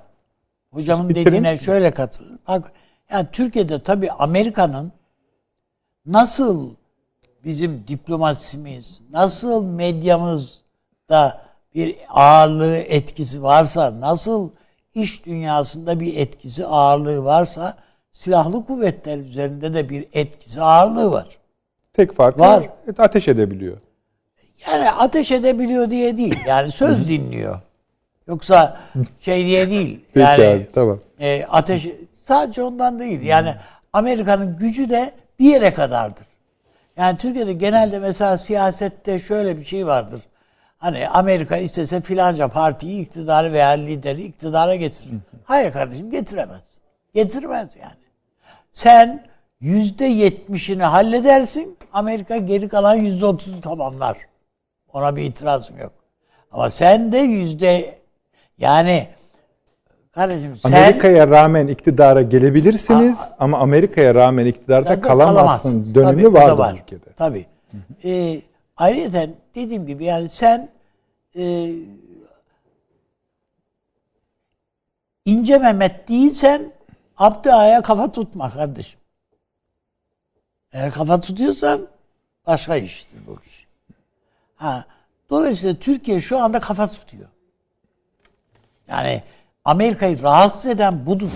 Hocamın 0.71 1.09
bitirin. 1.09 1.27
dediğine 1.27 1.59
şöyle 1.59 1.91
katılıyorum. 1.91 2.39
Bak, 2.49 2.73
yani 3.11 3.27
Türkiye'de 3.33 3.83
tabii 3.83 4.11
Amerika'nın 4.11 4.93
nasıl 6.07 6.71
bizim 7.45 7.85
diplomasimiz, 7.89 9.01
nasıl 9.11 9.65
medyamızda 11.11 11.41
bir 11.75 11.97
ağırlığı, 12.09 12.77
etkisi 12.77 13.43
varsa, 13.43 14.01
nasıl 14.01 14.51
iş 14.95 15.27
dünyasında 15.27 16.01
bir 16.01 16.17
etkisi, 16.17 16.67
ağırlığı 16.67 17.25
varsa 17.25 17.77
silahlı 18.13 18.65
kuvvetler 18.67 19.19
üzerinde 19.19 19.75
de 19.75 19.89
bir 19.89 20.07
etkisi, 20.13 20.63
ağırlığı 20.63 21.11
var. 21.13 21.27
Tek 21.93 22.17
farkı 22.17 22.41
Var. 22.41 22.65
ateş 22.99 23.29
edebiliyor. 23.29 23.77
Yani 24.67 24.91
ateş 24.91 25.31
edebiliyor 25.33 25.91
diye 25.91 26.17
değil. 26.17 26.39
Yani 26.47 26.71
söz 26.71 27.09
dinliyor. 27.09 27.61
Yoksa 28.29 28.81
şey 29.21 29.47
diye 29.47 29.71
değil. 29.71 30.05
Peki 30.15 30.21
Yani 30.41 30.45
abi 30.45 30.69
tamam. 30.75 30.99
e, 31.21 31.45
ateş 31.51 31.89
sadece 32.23 32.63
ondan 32.63 32.99
değil. 32.99 33.23
Yani 33.23 33.55
Amerika'nın 33.93 34.57
gücü 34.57 34.91
de 34.91 35.13
bir 35.39 35.45
yere 35.45 35.75
kadardır. 35.75 36.27
Yani 36.97 37.19
Türkiye'de 37.19 37.53
genelde 37.53 37.99
mesela 37.99 38.39
siyasette 38.39 39.19
şöyle 39.19 39.59
bir 39.59 39.65
şey 39.65 39.87
vardır. 39.87 40.21
Hani 40.85 41.09
Amerika 41.09 41.57
istese 41.57 42.01
filanca 42.01 42.49
partiyi 42.49 43.03
iktidarı 43.03 43.53
veya 43.53 43.69
lideri 43.69 44.23
iktidara 44.23 44.75
getirir. 44.75 45.15
Hayır 45.45 45.73
kardeşim 45.73 46.11
getiremez. 46.11 46.65
Getirmez 47.15 47.77
yani. 47.77 48.05
Sen 48.73 49.27
yüzde 49.61 50.05
yetmişini 50.05 50.83
halledersin. 50.83 51.77
Amerika 51.93 52.37
geri 52.37 52.69
kalan 52.69 52.95
yüzde 52.95 53.27
otuzu 53.27 53.61
tamamlar. 53.61 54.17
Ona 54.93 55.17
bir 55.17 55.23
itirazım 55.23 55.79
yok. 55.79 55.93
Ama 56.53 56.71
sen 56.71 57.13
de 57.13 57.19
yüzde 57.19 57.99
yani 58.59 59.09
kardeşim 60.13 60.57
sen 60.57 60.73
Amerika'ya 60.73 61.29
rağmen 61.29 61.67
iktidara 61.67 62.23
gelebilirsiniz 62.23 63.31
ama 63.39 63.59
Amerika'ya 63.59 64.15
rağmen 64.15 64.47
iktidarda 64.47 65.01
kalamazsın 65.01 65.95
dönemi 65.95 66.23
Tabii, 66.23 66.35
vardır 66.35 66.59
var. 66.59 66.75
ülkede. 66.75 67.13
Tabii. 67.17 67.47
Ee, 68.05 68.41
ayrıca 68.77 69.27
dediğim 69.55 69.87
gibi 69.87 70.05
yani 70.05 70.29
sen 70.29 70.74
e, 71.37 71.75
ince 75.25 75.59
Mehmet 75.59 76.09
değilsen 76.09 76.73
Abdü 77.17 77.51
Ağa'ya 77.51 77.83
kafa 77.83 78.13
tutma 78.13 78.51
kardeşim. 78.51 79.01
Eğer 80.73 80.91
kafa 80.91 81.21
tutuyorsan 81.21 81.87
başka 82.47 82.77
iştir 82.77 83.19
bu 83.27 83.39
iş. 83.47 83.67
Ha, 84.57 84.85
dolayısıyla 85.31 85.75
Türkiye 85.75 86.21
şu 86.21 86.39
anda 86.39 86.61
kafa 86.61 86.87
tutuyor. 86.87 87.29
Yani 88.89 89.23
Amerika'yı 89.65 90.23
rahatsız 90.23 90.67
eden 90.67 91.07
budur. 91.07 91.31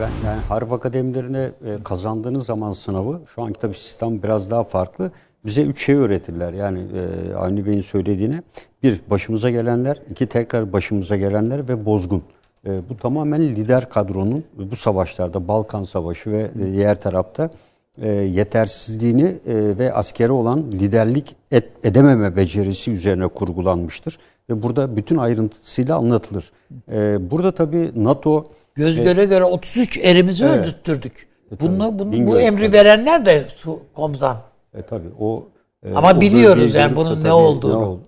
Ben 0.00 0.10
yani 0.26 0.40
harp 0.40 0.72
akademilerine 0.72 1.50
e, 1.64 1.82
kazandığınız 1.82 2.46
zaman 2.46 2.72
sınavı 2.72 3.22
şu 3.34 3.42
anki 3.42 3.60
tabii 3.60 3.74
sistem 3.74 4.22
biraz 4.22 4.50
daha 4.50 4.64
farklı. 4.64 5.12
Bize 5.44 5.62
üç 5.62 5.84
şey 5.84 5.94
öğretirler. 5.94 6.52
Yani 6.52 6.80
e, 6.80 7.34
Avni 7.34 7.66
Bey'in 7.66 7.80
söylediğine 7.80 8.42
bir 8.82 9.00
başımıza 9.10 9.50
gelenler, 9.50 9.96
iki 10.10 10.26
tekrar 10.26 10.72
başımıza 10.72 11.16
gelenler 11.16 11.68
ve 11.68 11.84
bozgun. 11.86 12.22
E, 12.66 12.88
bu 12.88 12.96
tamamen 12.96 13.42
lider 13.42 13.88
kadronun 13.88 14.44
bu 14.70 14.76
savaşlarda 14.76 15.48
Balkan 15.48 15.84
Savaşı 15.84 16.30
ve 16.30 16.42
e, 16.42 16.72
diğer 16.72 17.00
tarafta 17.00 17.50
e, 17.98 18.08
yetersizliğini 18.08 19.36
e, 19.46 19.78
ve 19.78 19.92
askeri 19.92 20.32
olan 20.32 20.72
liderlik 20.72 21.36
et, 21.50 21.68
edememe 21.84 22.36
becerisi 22.36 22.90
üzerine 22.90 23.26
kurgulanmıştır. 23.26 24.18
Ve 24.50 24.62
burada 24.62 24.96
bütün 24.96 25.16
ayrıntısıyla 25.16 25.96
anlatılır. 25.96 26.52
E, 26.92 27.30
burada 27.30 27.54
tabii 27.54 27.92
NATO 27.96 28.46
Göz 28.74 29.00
göre 29.00 29.24
göre 29.24 29.44
33 29.44 29.98
erimizi 29.98 30.44
Evet. 30.44 30.58
öldürttürdük. 30.58 31.26
E, 31.52 31.60
Bunu, 31.60 31.98
bunu, 31.98 32.26
bu 32.26 32.40
emri 32.40 32.72
verenler 32.72 33.26
de 33.26 33.44
su, 33.48 33.80
komutan. 33.94 34.36
E 34.74 34.82
tabii 34.82 35.08
o 35.20 35.44
e, 35.86 35.94
Ama 35.94 36.12
o 36.16 36.20
biliyoruz 36.20 36.74
yani 36.74 36.96
bunun 36.96 37.16
ne 37.16 37.22
tabii 37.22 37.32
olduğunu. 37.32 37.86
ol- 37.86 37.98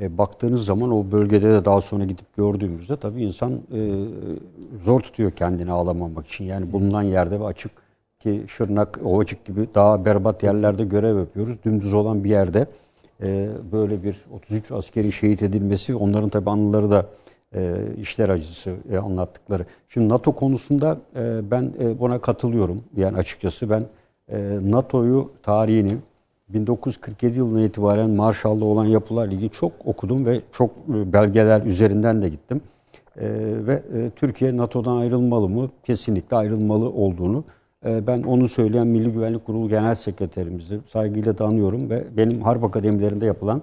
E, 0.00 0.18
baktığınız 0.18 0.64
zaman 0.64 0.90
o 0.92 1.04
bölgede 1.12 1.52
de 1.52 1.64
daha 1.64 1.80
sonra 1.80 2.04
gidip 2.04 2.36
gördüğümüzde 2.36 2.96
tabii 2.96 3.22
insan 3.24 3.52
e, 3.52 3.90
zor 4.82 5.00
tutuyor 5.00 5.30
kendini 5.30 5.72
ağlamamak 5.72 6.26
için. 6.26 6.44
Yani 6.44 6.72
bulunan 6.72 7.02
yerde 7.02 7.40
ve 7.40 7.44
açık 7.44 7.70
ki 8.20 8.42
Şırnak, 8.48 9.00
Ovacık 9.04 9.44
gibi 9.44 9.68
daha 9.74 10.04
berbat 10.04 10.42
yerlerde 10.42 10.84
görev 10.84 11.18
yapıyoruz. 11.18 11.56
Dümdüz 11.64 11.94
olan 11.94 12.24
bir 12.24 12.30
yerde 12.30 12.66
e, 13.22 13.48
böyle 13.72 14.02
bir 14.02 14.16
33 14.32 14.72
askeri 14.72 15.12
şehit 15.12 15.42
edilmesi 15.42 15.94
onların 15.94 16.28
tabii 16.28 16.50
anıları 16.50 16.90
da 16.90 17.06
e, 17.54 17.74
işler 18.00 18.28
acısı 18.28 18.74
e, 18.92 18.96
anlattıkları. 18.98 19.66
Şimdi 19.88 20.08
NATO 20.08 20.32
konusunda 20.32 20.98
e, 21.16 21.50
ben 21.50 21.72
e, 21.80 21.98
buna 22.00 22.18
katılıyorum. 22.20 22.82
Yani 22.96 23.16
açıkçası 23.16 23.70
ben 23.70 23.84
NATO'yu 24.62 25.30
tarihini 25.42 25.96
1947 26.48 27.38
yılına 27.38 27.62
itibaren 27.62 28.10
Marshall'da 28.10 28.64
olan 28.64 28.84
yapılarla 28.84 29.34
ilgili 29.34 29.50
çok 29.50 29.72
okudum 29.84 30.26
ve 30.26 30.40
çok 30.52 30.70
e, 30.70 31.12
belgeler 31.12 31.62
üzerinden 31.62 32.22
de 32.22 32.28
gittim. 32.28 32.60
E, 33.16 33.26
ve 33.66 33.82
e, 33.94 34.10
Türkiye 34.10 34.56
NATO'dan 34.56 34.96
ayrılmalı 34.96 35.48
mı? 35.48 35.68
Kesinlikle 35.84 36.36
ayrılmalı 36.36 36.90
olduğunu 36.90 37.44
e, 37.86 38.06
ben 38.06 38.22
onu 38.22 38.48
söyleyen 38.48 38.86
Milli 38.86 39.12
Güvenlik 39.12 39.46
Kurulu 39.46 39.68
Genel 39.68 39.94
Sekreterimizi 39.94 40.80
saygıyla 40.86 41.36
tanıyorum 41.36 41.90
ve 41.90 42.04
benim 42.16 42.42
Harp 42.42 42.64
Akademilerinde 42.64 43.26
yapılan 43.26 43.62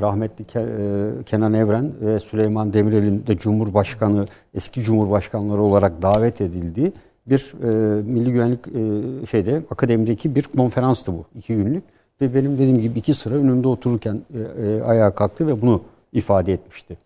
rahmetli 0.00 0.44
Ke, 0.44 0.66
Kenan 1.26 1.54
Evren 1.54 1.92
ve 2.00 2.20
Süleyman 2.20 2.72
Demirel'in 2.72 3.26
de 3.26 3.36
Cumhurbaşkanı, 3.36 4.26
eski 4.54 4.80
Cumhurbaşkanları 4.80 5.62
olarak 5.62 6.02
davet 6.02 6.40
edildiği 6.40 6.92
bir 7.26 7.52
e, 7.62 8.02
Milli 8.02 8.32
Güvenlik 8.32 8.60
e, 8.68 9.26
şeyde 9.26 9.62
akademideki 9.70 10.34
bir 10.34 10.42
konferanstı 10.42 11.12
bu. 11.12 11.24
iki 11.38 11.56
günlük. 11.56 11.84
Ve 12.20 12.34
benim 12.34 12.54
dediğim 12.54 12.80
gibi 12.80 12.98
iki 12.98 13.14
sıra 13.14 13.34
önünde 13.34 13.68
otururken 13.68 14.20
e, 14.34 14.66
e, 14.66 14.82
ayağa 14.82 15.10
kalktı 15.10 15.46
ve 15.46 15.62
bunu 15.62 15.80
ifade 16.12 16.52
etmişti. 16.52 16.96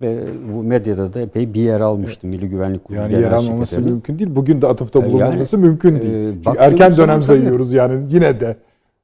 Ve 0.00 0.18
bu 0.52 0.62
medyada 0.62 1.14
da 1.14 1.20
epey 1.20 1.54
bir 1.54 1.60
yer 1.60 1.80
almıştı 1.80 2.26
Milli 2.26 2.48
Güvenlik 2.48 2.84
Kurulu 2.84 3.00
Yani 3.00 3.10
Genel 3.10 3.22
yer 3.22 3.32
almaması 3.32 3.80
mümkün 3.80 4.18
değil. 4.18 4.36
Bugün 4.36 4.62
de 4.62 4.66
atıfta 4.66 4.98
Yani, 4.98 5.12
bulunmaması 5.12 5.58
mümkün 5.58 5.96
e, 5.96 6.02
değil. 6.02 6.34
Çünkü 6.44 6.58
erken 6.58 6.96
dönem 6.96 7.22
sayıyoruz 7.22 7.72
yani 7.72 8.06
yine 8.10 8.40
de. 8.40 8.56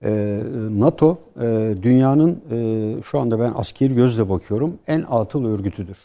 Ee, 0.04 0.40
NATO 0.70 1.18
e, 1.40 1.74
dünyanın 1.82 2.40
e, 2.50 3.02
şu 3.02 3.18
anda 3.18 3.40
ben 3.40 3.52
askeri 3.56 3.94
gözle 3.94 4.28
bakıyorum 4.28 4.74
en 4.86 5.04
atıl 5.10 5.44
örgütüdür. 5.44 5.96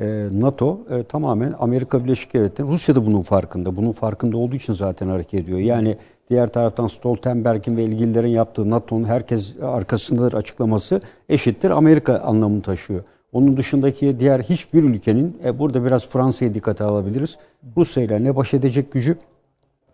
E, 0.00 0.28
NATO 0.32 0.80
e, 0.90 1.02
tamamen 1.02 1.54
Amerika 1.58 2.04
Birleşik 2.04 2.34
Devletleri, 2.34 2.68
Rusya 2.68 2.94
da 2.94 3.06
bunun 3.06 3.22
farkında. 3.22 3.76
Bunun 3.76 3.92
farkında 3.92 4.36
olduğu 4.36 4.56
için 4.56 4.72
zaten 4.72 5.08
hareket 5.08 5.40
ediyor. 5.40 5.58
Yani 5.58 5.96
diğer 6.30 6.48
taraftan 6.48 6.86
Stoltenberg'in 6.86 7.76
ve 7.76 7.84
ilgililerin 7.84 8.28
yaptığı 8.28 8.70
NATO'nun 8.70 9.04
herkes 9.04 9.54
arkasındadır 9.62 10.32
açıklaması 10.32 11.00
eşittir 11.28 11.70
Amerika 11.70 12.18
anlamını 12.18 12.62
taşıyor. 12.62 13.02
Onun 13.32 13.56
dışındaki 13.56 14.20
diğer 14.20 14.40
hiçbir 14.40 14.82
ülkenin, 14.82 15.36
e, 15.44 15.58
burada 15.58 15.84
biraz 15.84 16.08
Fransa'yı 16.08 16.54
dikkate 16.54 16.84
alabiliriz. 16.84 17.36
Rusya 17.76 18.02
ile 18.02 18.24
ne 18.24 18.36
baş 18.36 18.54
edecek 18.54 18.92
gücü 18.92 19.16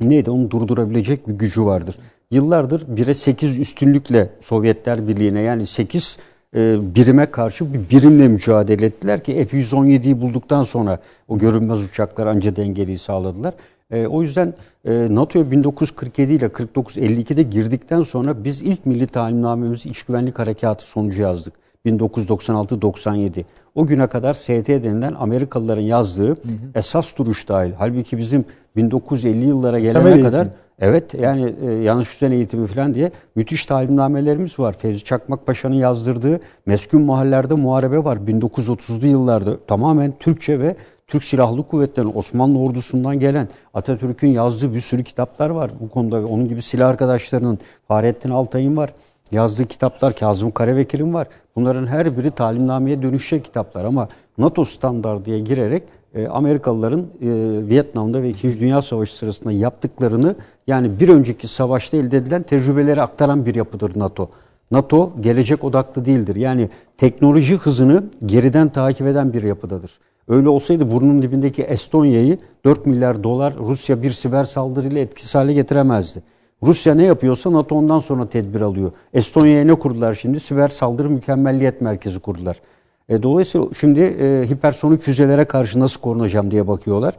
neydi 0.00 0.30
onu 0.30 0.50
durdurabilecek 0.50 1.28
bir 1.28 1.32
gücü 1.32 1.64
vardır. 1.64 1.98
Yıllardır 2.30 2.80
1'e 2.96 3.14
8 3.14 3.58
üstünlükle 3.58 4.30
Sovyetler 4.40 5.08
Birliği'ne 5.08 5.40
yani 5.40 5.66
8 5.66 6.18
e, 6.18 6.20
birime 6.54 7.26
karşı 7.26 7.74
bir 7.74 7.90
birimle 7.90 8.28
mücadele 8.28 8.86
ettiler 8.86 9.24
ki 9.24 9.46
F-117'yi 9.50 10.20
bulduktan 10.20 10.62
sonra 10.62 10.98
o 11.28 11.38
görünmez 11.38 11.82
uçaklar 11.82 12.26
anca 12.26 12.56
dengeliği 12.56 12.98
sağladılar. 12.98 13.54
E, 13.90 14.06
o 14.06 14.22
yüzden 14.22 14.54
e, 14.84 15.14
NATO'ya 15.14 15.50
1947 15.50 16.32
ile 16.32 16.46
49-52'de 16.46 17.42
girdikten 17.42 18.02
sonra 18.02 18.44
biz 18.44 18.62
ilk 18.62 18.86
milli 18.86 19.06
talimnamemizi 19.06 19.88
iç 19.88 20.02
güvenlik 20.02 20.38
harekatı 20.38 20.84
sonucu 20.84 21.22
yazdık. 21.22 21.54
1996-97. 21.86 23.44
O 23.74 23.86
güne 23.86 24.06
kadar 24.06 24.34
ST 24.34 24.68
denilen 24.68 25.14
Amerikalıların 25.18 25.82
yazdığı 25.82 26.36
esas 26.74 27.18
duruş 27.18 27.48
dahil. 27.48 27.72
Halbuki 27.78 28.18
bizim 28.18 28.44
1950 28.76 29.46
yıllara 29.46 29.78
gelene 29.78 30.02
Temel 30.02 30.12
eğitim. 30.12 30.50
Evet 30.80 31.14
yani 31.14 31.54
e, 31.66 31.72
yanlış 31.72 32.14
düzen 32.14 32.32
eğitimi 32.32 32.66
falan 32.66 32.94
diye 32.94 33.10
müthiş 33.34 33.64
talimnamelerimiz 33.64 34.58
var. 34.58 34.72
Fevzi 34.78 35.04
Çakmak 35.04 35.46
Paşa'nın 35.46 35.74
yazdırdığı 35.74 36.40
meskun 36.66 37.02
mahallelerde 37.02 37.54
muharebe 37.54 38.04
var. 38.04 38.16
1930'lu 38.16 39.06
yıllarda 39.06 39.56
tamamen 39.66 40.12
Türkçe 40.20 40.60
ve 40.60 40.76
Türk 41.06 41.24
Silahlı 41.24 41.62
Kuvvetleri'nin 41.62 42.12
Osmanlı 42.14 42.58
ordusundan 42.58 43.18
gelen 43.20 43.48
Atatürk'ün 43.74 44.28
yazdığı 44.28 44.74
bir 44.74 44.80
sürü 44.80 45.04
kitaplar 45.04 45.50
var 45.50 45.70
bu 45.80 45.88
konuda. 45.88 46.26
Onun 46.26 46.48
gibi 46.48 46.62
silah 46.62 46.88
arkadaşlarının 46.88 47.58
Fahrettin 47.88 48.30
Altay'ın 48.30 48.76
var. 48.76 48.94
Yazdığı 49.32 49.66
kitaplar 49.66 50.16
Kazım 50.16 50.50
Karabekir'in 50.50 51.14
var. 51.14 51.26
Bunların 51.56 51.86
her 51.86 52.18
biri 52.18 52.30
talimnameye 52.30 53.02
dönüşecek 53.02 53.44
kitaplar 53.44 53.84
ama 53.84 54.08
NATO 54.38 54.64
standardıya 54.64 55.38
girerek 55.38 55.82
e, 56.14 56.28
Amerikalıların 56.28 57.00
e, 57.00 57.28
Vietnam'da 57.68 58.22
ve 58.22 58.30
2. 58.30 58.60
Dünya 58.60 58.82
Savaşı 58.82 59.16
sırasında 59.16 59.52
yaptıklarını 59.52 60.36
yani 60.66 61.00
bir 61.00 61.08
önceki 61.08 61.48
savaşta 61.48 61.96
elde 61.96 62.16
edilen 62.16 62.42
tecrübeleri 62.42 63.02
aktaran 63.02 63.46
bir 63.46 63.54
yapıdır 63.54 63.98
NATO. 63.98 64.28
NATO 64.70 65.12
gelecek 65.20 65.64
odaklı 65.64 66.04
değildir. 66.04 66.36
Yani 66.36 66.68
teknoloji 66.98 67.56
hızını 67.56 68.04
geriden 68.26 68.68
takip 68.68 69.06
eden 69.06 69.32
bir 69.32 69.42
yapıdadır. 69.42 69.98
Öyle 70.28 70.48
olsaydı 70.48 70.90
burnun 70.90 71.22
dibindeki 71.22 71.62
Estonya'yı 71.62 72.38
4 72.64 72.86
milyar 72.86 73.24
dolar 73.24 73.54
Rusya 73.58 74.02
bir 74.02 74.10
siber 74.10 74.44
saldırıyla 74.44 75.00
etkisiz 75.00 75.34
hale 75.34 75.52
getiremezdi. 75.52 76.22
Rusya 76.62 76.94
ne 76.94 77.04
yapıyorsa 77.04 77.52
NATO 77.52 77.74
ondan 77.74 77.98
sonra 77.98 78.28
tedbir 78.28 78.60
alıyor. 78.60 78.92
Estonya'ya 79.14 79.64
ne 79.64 79.74
kurdular 79.74 80.12
şimdi? 80.12 80.40
Siber 80.40 80.68
saldırı 80.68 81.10
mükemmelliyet 81.10 81.80
merkezi 81.80 82.20
kurdular. 82.20 82.60
E, 83.08 83.22
dolayısıyla 83.22 83.66
şimdi 83.80 84.00
e, 84.00 84.48
hipersonik 84.50 85.02
füzelere 85.02 85.44
karşı 85.44 85.80
nasıl 85.80 86.00
korunacağım 86.00 86.50
diye 86.50 86.68
bakıyorlar. 86.68 87.14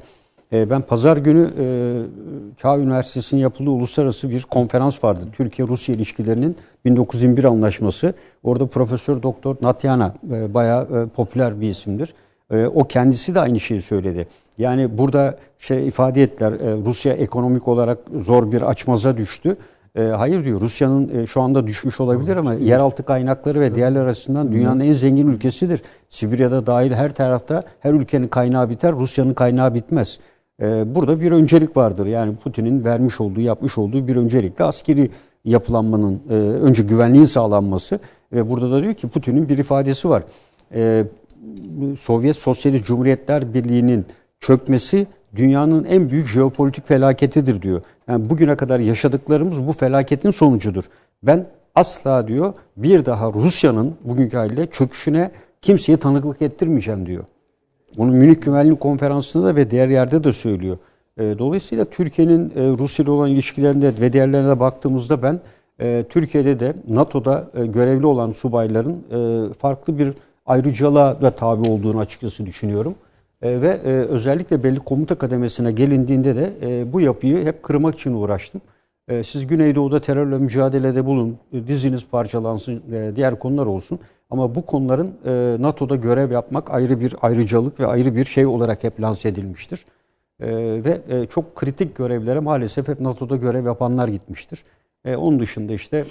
E, 0.53 0.69
ben 0.69 0.81
pazar 0.81 1.17
günü 1.17 1.53
e, 1.59 1.65
Çağ 2.57 2.77
Üniversitesi'nin 2.77 3.41
yapıldığı 3.41 3.69
uluslararası 3.69 4.29
bir 4.29 4.41
konferans 4.41 5.03
vardı. 5.03 5.21
Türkiye-Rusya 5.33 5.95
ilişkilerinin 5.95 6.55
1921 6.85 7.43
anlaşması. 7.43 8.13
Orada 8.43 8.67
Profesör 8.67 9.23
Doktor 9.23 9.55
Natyana 9.61 10.13
e, 10.31 10.53
bayağı 10.53 10.83
e, 10.83 11.07
popüler 11.07 11.61
bir 11.61 11.69
isimdir. 11.69 12.13
E, 12.51 12.67
o 12.67 12.83
kendisi 12.83 13.35
de 13.35 13.39
aynı 13.39 13.59
şeyi 13.59 13.81
söyledi. 13.81 14.27
Yani 14.57 14.97
burada 14.97 15.37
şey 15.59 15.87
ifade 15.87 16.23
ettiler 16.23 16.51
e, 16.51 16.85
Rusya 16.85 17.13
ekonomik 17.13 17.67
olarak 17.67 17.97
zor 18.15 18.51
bir 18.51 18.61
açmaza 18.61 19.17
düştü. 19.17 19.57
E, 19.95 20.01
hayır 20.03 20.43
diyor 20.43 20.61
Rusya'nın 20.61 21.19
e, 21.19 21.27
şu 21.27 21.41
anda 21.41 21.67
düşmüş 21.67 21.99
olabilir 21.99 22.37
ama 22.37 22.53
yeraltı 22.53 23.03
kaynakları 23.03 23.59
ve 23.59 23.75
diğerler 23.75 24.05
açısından 24.05 24.51
dünyanın 24.51 24.79
en 24.79 24.93
zengin 24.93 25.27
ülkesidir. 25.27 25.81
Sibirya'da 26.09 26.67
dahil 26.67 26.91
her 26.91 27.13
tarafta 27.13 27.63
her 27.79 27.93
ülkenin 27.93 28.27
kaynağı 28.27 28.69
biter, 28.69 28.93
Rusya'nın 28.93 29.33
kaynağı 29.33 29.73
bitmez. 29.75 30.19
Burada 30.85 31.21
bir 31.21 31.31
öncelik 31.31 31.77
vardır. 31.77 32.05
Yani 32.05 32.35
Putin'in 32.35 32.83
vermiş 32.83 33.21
olduğu, 33.21 33.41
yapmış 33.41 33.77
olduğu 33.77 34.07
bir 34.07 34.15
öncelikle 34.15 34.63
askeri 34.63 35.09
yapılanmanın 35.45 36.21
önce 36.61 36.83
güvenliğin 36.83 37.25
sağlanması 37.25 37.99
ve 38.33 38.49
burada 38.49 38.71
da 38.71 38.83
diyor 38.83 38.93
ki 38.93 39.07
Putin'in 39.07 39.49
bir 39.49 39.57
ifadesi 39.57 40.09
var. 40.09 40.23
Sovyet 41.99 42.35
Sosyalist 42.35 42.85
Cumhuriyetler 42.85 43.53
Birliği'nin 43.53 44.05
çökmesi 44.39 45.07
dünyanın 45.35 45.83
en 45.83 46.09
büyük 46.09 46.27
jeopolitik 46.27 46.87
felaketidir 46.87 47.61
diyor. 47.61 47.81
Yani 48.07 48.29
bugüne 48.29 48.55
kadar 48.55 48.79
yaşadıklarımız 48.79 49.67
bu 49.67 49.73
felaketin 49.73 50.31
sonucudur. 50.31 50.83
Ben 51.23 51.47
asla 51.75 52.27
diyor 52.27 52.53
bir 52.77 53.05
daha 53.05 53.33
Rusya'nın 53.33 53.95
bugünkü 54.03 54.37
haliyle 54.37 54.67
çöküşüne 54.67 55.31
kimseye 55.61 55.97
tanıklık 55.97 56.41
ettirmeyeceğim 56.41 57.05
diyor. 57.05 57.23
Bunu 57.97 58.11
Münih 58.11 58.41
Güvenlik 58.41 58.79
Konferansı'nda 58.79 59.45
da 59.45 59.55
ve 59.55 59.69
diğer 59.71 59.89
yerde 59.89 60.23
de 60.23 60.33
söylüyor. 60.33 60.77
E, 61.17 61.39
Dolayısıyla 61.39 61.85
Türkiye'nin 61.85 62.49
e, 62.49 62.53
Rusya 62.55 63.03
ile 63.03 63.11
olan 63.11 63.29
ilişkilerinde 63.29 63.93
ve 64.01 64.13
diğerlerine 64.13 64.59
baktığımızda 64.59 65.23
ben 65.23 65.39
e, 65.79 66.05
Türkiye'de 66.09 66.59
de 66.59 66.73
NATO'da 66.89 67.49
e, 67.53 67.65
görevli 67.65 68.05
olan 68.05 68.31
subayların 68.31 69.03
farklı 69.53 69.97
bir 69.97 70.13
ayrıcalığa 70.45 71.21
da 71.21 71.31
tabi 71.31 71.69
olduğunu 71.69 71.99
açıkçası 71.99 72.45
düşünüyorum. 72.45 72.95
E, 73.41 73.61
ve 73.61 73.67
e, 73.67 73.89
özellikle 73.89 74.63
belli 74.63 74.79
komuta 74.79 75.15
kademesine 75.15 75.71
gelindiğinde 75.71 76.35
de 76.35 76.53
e, 76.61 76.93
bu 76.93 77.01
yapıyı 77.01 77.45
hep 77.45 77.63
kırmak 77.63 77.95
için 77.95 78.13
uğraştım. 78.13 78.61
Siz 79.23 79.47
Güneydoğu'da 79.47 80.01
terörle 80.01 80.37
mücadelede 80.37 81.05
bulun, 81.05 81.37
diziniz 81.67 82.07
parçalansın, 82.07 82.83
diğer 83.15 83.39
konular 83.39 83.65
olsun. 83.65 83.99
Ama 84.29 84.55
bu 84.55 84.65
konuların 84.65 85.13
NATO'da 85.61 85.95
görev 85.95 86.31
yapmak 86.31 86.71
ayrı 86.71 86.99
bir 86.99 87.15
ayrıcalık 87.21 87.79
ve 87.79 87.87
ayrı 87.87 88.15
bir 88.15 88.25
şey 88.25 88.45
olarak 88.45 88.83
hep 88.83 89.01
lanse 89.01 89.29
edilmiştir. 89.29 89.85
Ve 90.39 91.01
çok 91.29 91.55
kritik 91.55 91.95
görevlere 91.95 92.39
maalesef 92.39 92.87
hep 92.87 92.99
NATO'da 92.99 93.35
görev 93.35 93.65
yapanlar 93.65 94.07
gitmiştir. 94.07 94.63
E, 95.05 95.15
onun 95.15 95.39
dışında 95.39 95.73
işte 95.73 96.05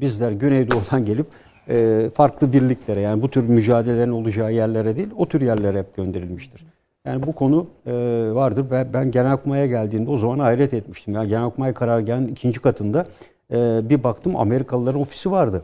bizler 0.00 0.32
Güneydoğu'dan 0.32 1.04
gelip 1.04 1.26
e, 1.68 2.10
farklı 2.14 2.52
birliklere 2.52 3.00
yani 3.00 3.22
bu 3.22 3.30
tür 3.30 3.48
mücadelelerin 3.48 4.12
olacağı 4.12 4.52
yerlere 4.52 4.96
değil 4.96 5.08
o 5.16 5.26
tür 5.26 5.40
yerlere 5.40 5.78
hep 5.78 5.96
gönderilmiştir. 5.96 6.66
Yani 7.06 7.26
bu 7.26 7.32
konu 7.32 7.66
e, 7.86 7.92
vardır. 8.34 8.66
Ben, 8.70 8.92
ben 8.92 9.10
Genelkurmay'a 9.10 9.66
geldiğimde 9.66 10.10
o 10.10 10.16
zaman 10.16 10.38
hayret 10.38 10.74
etmiştim. 10.74 11.14
Yani 11.14 11.28
Genelkurmay 11.28 11.74
karargahının 11.74 12.28
ikinci 12.28 12.60
katında 12.60 13.04
e, 13.52 13.80
bir 13.88 14.04
baktım 14.04 14.36
Amerikalıların 14.36 15.00
ofisi 15.00 15.30
vardı. 15.30 15.62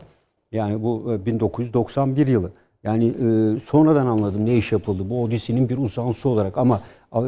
Yani 0.51 0.83
bu 0.83 1.13
e, 1.13 1.25
1991 1.25 2.27
yılı. 2.27 2.51
Yani 2.83 3.07
e, 3.07 3.59
sonradan 3.59 4.07
anladım 4.07 4.45
ne 4.45 4.55
iş 4.55 4.71
yapıldı. 4.71 5.09
Bu 5.09 5.23
Odisi'nin 5.23 5.69
bir 5.69 5.77
uzantısı 5.77 6.29
olarak 6.29 6.57
ama 6.57 6.81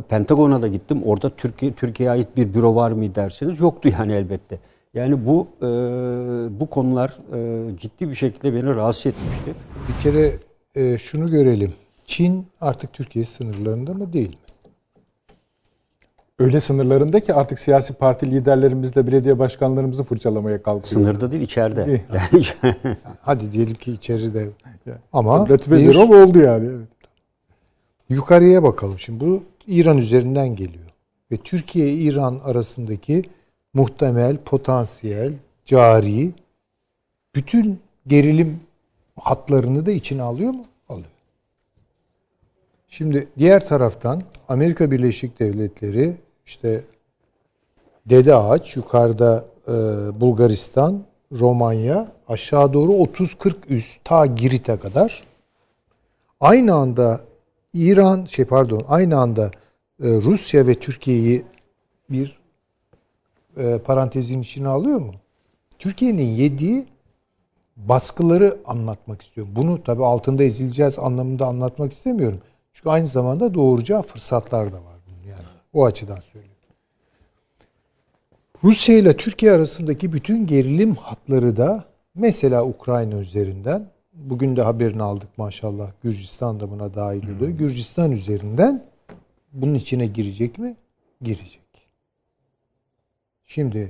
Pentagon'a 0.09 0.61
da 0.61 0.67
gittim. 0.67 1.01
Orada 1.05 1.29
Türkiye 1.29 1.73
Türkiye'ye 1.73 2.11
ait 2.11 2.37
bir 2.37 2.53
büro 2.53 2.75
var 2.75 2.91
mı 2.91 3.15
derseniz 3.15 3.59
yoktu 3.59 3.89
yani 3.99 4.13
elbette. 4.13 4.59
Yani 4.95 5.25
bu 5.25 5.47
e, 5.61 5.67
bu 6.59 6.69
konular 6.69 7.17
e, 7.33 7.77
ciddi 7.77 8.09
bir 8.09 8.15
şekilde 8.15 8.53
beni 8.53 8.75
rahatsız 8.75 9.05
etmişti. 9.05 9.53
Bir 9.87 10.03
kere 10.03 10.31
e, 10.75 10.97
şunu 10.97 11.27
görelim. 11.27 11.73
Çin 12.05 12.47
artık 12.61 12.93
Türkiye 12.93 13.25
sınırlarında 13.25 13.93
mı 13.93 14.13
değil 14.13 14.29
mi? 14.29 14.35
Öyle 16.39 16.59
sınırlarında 16.59 17.19
ki 17.19 17.33
artık 17.33 17.59
siyasi 17.59 17.93
parti 17.93 18.31
liderlerimizle 18.31 19.07
belediye 19.07 19.39
başkanlarımızı 19.39 20.03
fırçalamaya 20.03 20.63
kalkıyor. 20.63 20.83
Sınırda 20.85 21.31
değil 21.31 21.43
içeride. 21.43 21.85
Değil. 21.85 22.01
Yani 22.63 23.05
Hadi 23.21 23.51
diyelim 23.51 23.73
ki 23.73 23.91
içeride. 23.91 24.49
Ama 25.13 25.49
Latif 25.49 25.71
bir 25.71 25.95
oldu 25.95 26.39
yani. 26.39 26.67
Evet. 26.67 26.87
yukarıya 28.09 28.63
bakalım. 28.63 28.99
Şimdi 28.99 29.25
bu 29.25 29.43
İran 29.67 29.97
üzerinden 29.97 30.55
geliyor. 30.55 30.85
Ve 31.31 31.37
Türkiye-İran 31.37 32.39
arasındaki 32.43 33.23
muhtemel, 33.75 34.37
potansiyel, 34.37 35.33
cari 35.65 36.31
bütün 37.35 37.79
gerilim 38.07 38.59
hatlarını 39.19 39.85
da 39.85 39.91
içine 39.91 40.21
alıyor 40.21 40.51
mu? 40.51 40.65
Alıyor. 40.89 41.09
Şimdi 42.87 43.27
diğer 43.37 43.65
taraftan 43.65 44.21
Amerika 44.49 44.91
Birleşik 44.91 45.39
Devletleri 45.39 46.15
işte 46.45 46.83
Dede 48.05 48.35
Ağaç 48.35 48.75
yukarıda 48.75 49.45
e, 49.67 49.71
Bulgaristan, 50.21 51.03
Romanya 51.31 52.11
aşağı 52.27 52.73
doğru 52.73 52.91
30-40 52.91 53.55
üst 53.69 54.05
ta 54.05 54.25
Girit'e 54.25 54.79
kadar 54.79 55.23
aynı 56.39 56.73
anda 56.73 57.21
İran 57.73 58.25
şey 58.25 58.45
pardon 58.45 58.85
aynı 58.87 59.17
anda 59.17 59.45
e, 60.03 60.07
Rusya 60.07 60.67
ve 60.67 60.75
Türkiye'yi 60.75 61.45
bir 62.09 62.44
e, 63.57 63.79
parantezin 63.79 64.41
içine 64.41 64.67
alıyor 64.67 64.99
mu? 64.99 65.13
Türkiye'nin 65.79 66.27
yediği 66.27 66.85
baskıları 67.77 68.57
anlatmak 68.65 69.21
istiyorum. 69.21 69.53
Bunu 69.55 69.83
tabi 69.83 70.05
altında 70.05 70.43
ezileceğiz 70.43 70.99
anlamında 70.99 71.45
anlatmak 71.45 71.93
istemiyorum. 71.93 72.41
Çünkü 72.73 72.89
aynı 72.89 73.07
zamanda 73.07 73.53
doğuracağı 73.53 74.01
fırsatlar 74.01 74.71
da 74.71 74.77
var 74.77 74.95
bunun 75.07 75.31
yani. 75.31 75.45
O 75.73 75.85
açıdan 75.85 76.19
söylüyorum. 76.19 76.55
Rusya 78.63 78.97
ile 78.97 79.17
Türkiye 79.17 79.51
arasındaki 79.51 80.13
bütün 80.13 80.47
gerilim 80.47 80.95
hatları 80.95 81.57
da 81.57 81.83
mesela 82.15 82.65
Ukrayna 82.65 83.15
üzerinden 83.15 83.87
bugün 84.13 84.55
de 84.55 84.61
haberini 84.61 85.03
aldık 85.03 85.37
maşallah 85.37 85.91
Gürcistan 86.03 86.59
da 86.59 86.71
buna 86.71 86.95
dahil 86.95 87.35
oluyor. 87.35 87.51
Gürcistan 87.51 88.11
üzerinden 88.11 88.83
bunun 89.53 89.73
içine 89.73 90.07
girecek 90.07 90.57
mi? 90.57 90.75
Girecek. 91.21 91.64
Şimdi 93.45 93.89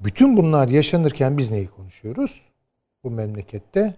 bütün 0.00 0.36
bunlar 0.36 0.68
yaşanırken 0.68 1.38
biz 1.38 1.50
neyi 1.50 1.66
konuşuyoruz? 1.66 2.42
Bu 3.04 3.10
memlekette 3.10 3.94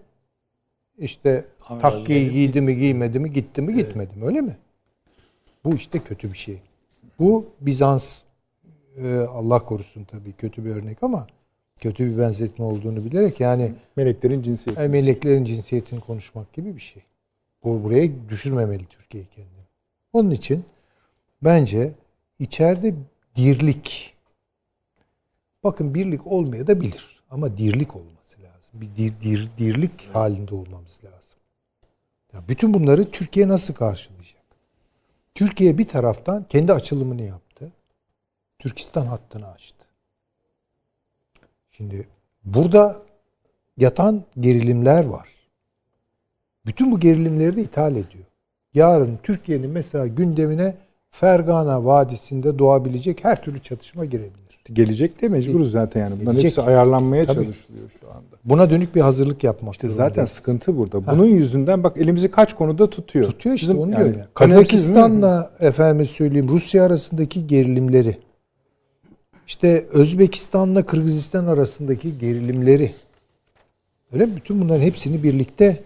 işte 0.99 1.45
takkiyi 1.81 2.31
giydi 2.31 2.61
mi 2.61 2.77
giymedi 2.77 3.19
mi 3.19 3.33
gitti 3.33 3.63
mi 3.63 3.75
gitmedi 3.75 4.17
mi 4.17 4.25
öyle 4.25 4.41
mi? 4.41 4.57
Bu 5.65 5.75
işte 5.75 5.99
kötü 5.99 6.33
bir 6.33 6.39
şey. 6.39 6.59
Bu 7.19 7.47
Bizans 7.61 8.21
e, 8.97 9.17
Allah 9.17 9.59
korusun 9.59 10.05
tabii 10.05 10.33
kötü 10.33 10.65
bir 10.65 10.71
örnek 10.71 11.03
ama 11.03 11.27
kötü 11.81 12.13
bir 12.13 12.19
benzetme 12.19 12.65
olduğunu 12.65 13.05
bilerek 13.05 13.41
yani 13.41 13.73
Meleklerin 13.97 14.43
cinsiyeti. 14.43 14.83
e, 14.83 14.89
meleklerin 14.89 15.45
cinsiyetini 15.45 16.01
konuşmak 16.01 16.53
gibi 16.53 16.77
bir 16.77 16.81
şey. 16.81 17.03
Bu 17.65 17.85
buraya 17.85 18.09
düşürmemeli 18.29 18.87
Türkiye 18.87 19.25
kendini. 19.25 19.63
Onun 20.13 20.31
için 20.31 20.65
bence 21.43 21.93
içeride 22.39 22.95
dirlik 23.37 24.12
bakın 25.65 25.95
birlik 25.95 26.27
olmaya 26.27 26.67
da 26.67 26.81
bilir 26.81 27.23
ama 27.31 27.57
dirlik 27.57 27.97
olması 27.97 28.43
lazım. 28.43 28.73
Bir 28.75 28.97
dir, 28.97 29.21
dir, 29.21 29.49
dirlik 29.59 30.09
halinde 30.13 30.55
olmamız 30.55 31.01
lazım. 31.05 31.39
Ya 32.33 32.43
bütün 32.49 32.75
bunları 32.75 33.11
Türkiye 33.11 33.49
nasıl 33.49 33.75
karşılayacak? 33.75 34.43
Türkiye 35.35 35.79
bir 35.79 35.89
taraftan 35.89 36.45
kendi 36.49 36.73
açılımını 36.73 37.23
yaptı. 37.23 37.73
Türkistan 38.59 39.07
hattını 39.07 39.49
açtı. 39.49 39.85
Şimdi 41.71 42.09
burada 42.45 43.03
yatan 43.77 44.25
gerilimler 44.41 45.05
var. 45.05 45.29
Bütün 46.67 46.93
bu 46.93 47.01
gerilimleri 47.01 47.57
de 47.57 47.63
ithal 47.63 47.93
ediyor. 47.93 48.25
Yarın 48.75 49.19
Türkiye'nin 49.23 49.71
mesela 49.71 50.07
gündemine 50.07 50.77
Fergana 51.11 51.85
Vadisi'nde 51.85 52.59
doğabilecek 52.59 53.25
her 53.25 53.43
türlü 53.43 53.63
çatışma 53.63 54.05
girebilir. 54.05 54.42
Gelecek 54.73 55.23
de 55.23 55.29
mecburuz 55.29 55.71
zaten 55.71 56.01
yani. 56.01 56.13
Bunların 56.13 56.33
Gelecek. 56.33 56.45
hepsi 56.45 56.63
ayarlanmaya 56.63 57.27
Tabii. 57.27 57.45
çalışılıyor 57.45 57.91
şu 58.01 58.11
anda. 58.11 58.37
Buna 58.45 58.71
dönük 58.71 58.95
bir 58.95 59.01
hazırlık 59.01 59.45
yapmak 59.45 59.75
İşte 59.75 59.89
zaten 59.89 60.25
sıkıntı 60.25 60.77
burada. 60.77 61.07
Bunun 61.07 61.27
yüzünden 61.27 61.83
bak 61.83 61.97
elimizi 61.97 62.31
kaç 62.31 62.55
konuda 62.55 62.91
tutuyor. 62.91 63.25
Tutuyor 63.25 63.57
işte 63.57 63.69
Bizim 63.69 63.83
onu 63.83 63.93
yani 63.93 64.05
diyorum. 64.05 64.21
Kazakistan'la 64.35 65.51
efendim 65.61 66.07
söyleyeyim 66.07 66.49
Rusya 66.49 66.85
arasındaki 66.85 67.47
gerilimleri 67.47 68.17
işte 69.47 69.87
Özbekistan'la 69.93 70.87
Kırgızistan 70.87 71.47
arasındaki 71.47 72.19
gerilimleri 72.19 72.95
öyle? 74.13 74.37
Bütün 74.37 74.61
bunların 74.61 74.83
hepsini 74.83 75.23
birlikte 75.23 75.83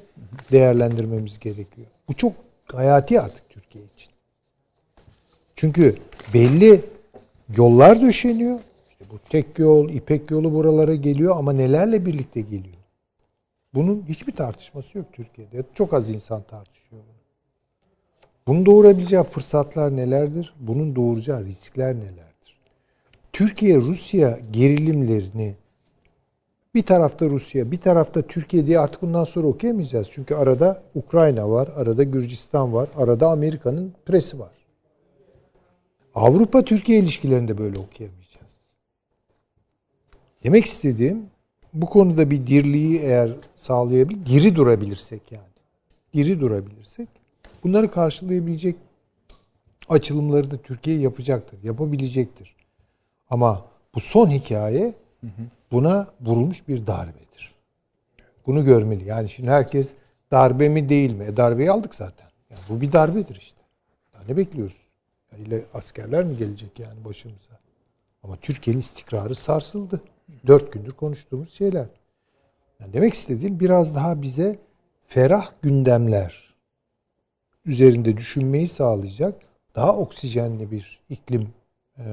değerlendirmemiz 0.52 1.38
gerekiyor. 1.38 1.86
Bu 2.08 2.12
çok 2.12 2.32
hayati 2.72 3.20
artık 3.20 3.50
Türkiye 3.50 3.84
için. 3.84 4.10
Çünkü 5.56 5.96
belli 6.34 6.80
yollar 7.56 8.00
döşeniyor. 8.00 8.58
İşte 8.90 9.04
bu 9.10 9.18
tek 9.18 9.58
yol, 9.58 9.88
İpek 9.88 10.30
yolu 10.30 10.54
buralara 10.54 10.94
geliyor 10.94 11.36
ama 11.36 11.52
nelerle 11.52 12.06
birlikte 12.06 12.40
geliyor? 12.40 12.76
Bunun 13.74 14.04
hiçbir 14.08 14.32
tartışması 14.32 14.98
yok 14.98 15.06
Türkiye'de. 15.12 15.64
Çok 15.74 15.94
az 15.94 16.10
insan 16.10 16.42
tartışıyor 16.42 17.02
bunu. 17.02 17.16
Bunun 18.46 18.66
doğurabileceği 18.66 19.22
fırsatlar 19.22 19.96
nelerdir? 19.96 20.54
Bunun 20.60 20.96
doğuracağı 20.96 21.44
riskler 21.44 21.94
nelerdir? 21.94 22.58
Türkiye-Rusya 23.32 24.38
gerilimlerini 24.52 25.54
bir 26.74 26.82
tarafta 26.82 27.26
Rusya, 27.30 27.72
bir 27.72 27.80
tarafta 27.80 28.22
Türkiye 28.22 28.66
diye 28.66 28.78
artık 28.78 29.02
bundan 29.02 29.24
sonra 29.24 29.46
okuyamayacağız. 29.46 30.08
Çünkü 30.10 30.34
arada 30.34 30.82
Ukrayna 30.94 31.50
var, 31.50 31.68
arada 31.76 32.02
Gürcistan 32.02 32.72
var, 32.72 32.88
arada 32.96 33.28
Amerika'nın 33.28 33.92
presi 34.06 34.38
var. 34.38 34.52
Avrupa-Türkiye 36.16 36.98
ilişkilerinde 36.98 37.58
böyle 37.58 37.78
okuyamayacağız. 37.78 38.46
Demek 40.44 40.64
istediğim 40.64 41.26
bu 41.74 41.86
konuda 41.86 42.30
bir 42.30 42.46
dirliği 42.46 42.98
eğer 43.00 43.30
sağlayabilir, 43.56 44.26
diri 44.26 44.56
durabilirsek 44.56 45.32
yani. 45.32 45.44
Diri 46.14 46.40
durabilirsek 46.40 47.08
bunları 47.64 47.90
karşılayabilecek 47.90 48.76
açılımları 49.88 50.50
da 50.50 50.56
Türkiye 50.56 50.98
yapacaktır, 50.98 51.62
yapabilecektir. 51.62 52.56
Ama 53.30 53.64
bu 53.94 54.00
son 54.00 54.30
hikaye 54.30 54.94
buna 55.72 56.06
vurulmuş 56.20 56.68
bir 56.68 56.86
darbedir. 56.86 57.54
Bunu 58.46 58.64
görmeli. 58.64 59.04
Yani 59.04 59.28
şimdi 59.28 59.50
herkes 59.50 59.94
darbe 60.30 60.68
mi 60.68 60.88
değil 60.88 61.12
mi? 61.12 61.24
E 61.24 61.36
darbeyi 61.36 61.70
aldık 61.70 61.94
zaten. 61.94 62.28
Yani 62.50 62.60
bu 62.68 62.80
bir 62.80 62.92
darbedir 62.92 63.36
işte. 63.36 63.60
Ya 64.14 64.20
ne 64.28 64.36
bekliyoruz? 64.36 64.85
İle 65.46 65.64
askerler 65.74 66.24
mi 66.24 66.36
gelecek 66.36 66.78
yani 66.78 67.04
başımıza? 67.04 67.60
Ama 68.22 68.36
Türkiye'nin 68.36 68.80
istikrarı 68.80 69.34
sarsıldı. 69.34 70.00
Dört 70.46 70.72
gündür 70.72 70.92
konuştuğumuz 70.92 71.54
şeyler. 71.54 71.86
Yani 72.80 72.92
demek 72.92 73.14
istediğim 73.14 73.60
biraz 73.60 73.94
daha 73.94 74.22
bize 74.22 74.58
ferah 75.06 75.50
gündemler 75.62 76.54
üzerinde 77.64 78.16
düşünmeyi 78.16 78.68
sağlayacak 78.68 79.34
daha 79.74 79.96
oksijenli 79.96 80.70
bir 80.70 81.00
iklim 81.10 81.48
e, 81.98 82.04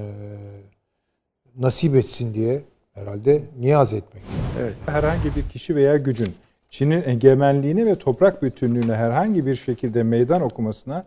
nasip 1.58 1.96
etsin 1.96 2.34
diye 2.34 2.62
herhalde 2.94 3.42
niyaz 3.60 3.94
etmek. 3.94 4.24
Evet. 4.60 4.76
Herhangi 4.86 5.36
bir 5.36 5.50
kişi 5.50 5.76
veya 5.76 5.98
gücün 5.98 6.36
Çin'in 6.70 7.04
egemenliğine 7.06 7.86
ve 7.86 7.96
toprak 7.96 8.44
bütünlüğüne 8.44 8.96
herhangi 8.96 9.46
bir 9.46 9.56
şekilde 9.56 10.04
meydan 10.04 10.42
okumasına 10.42 11.06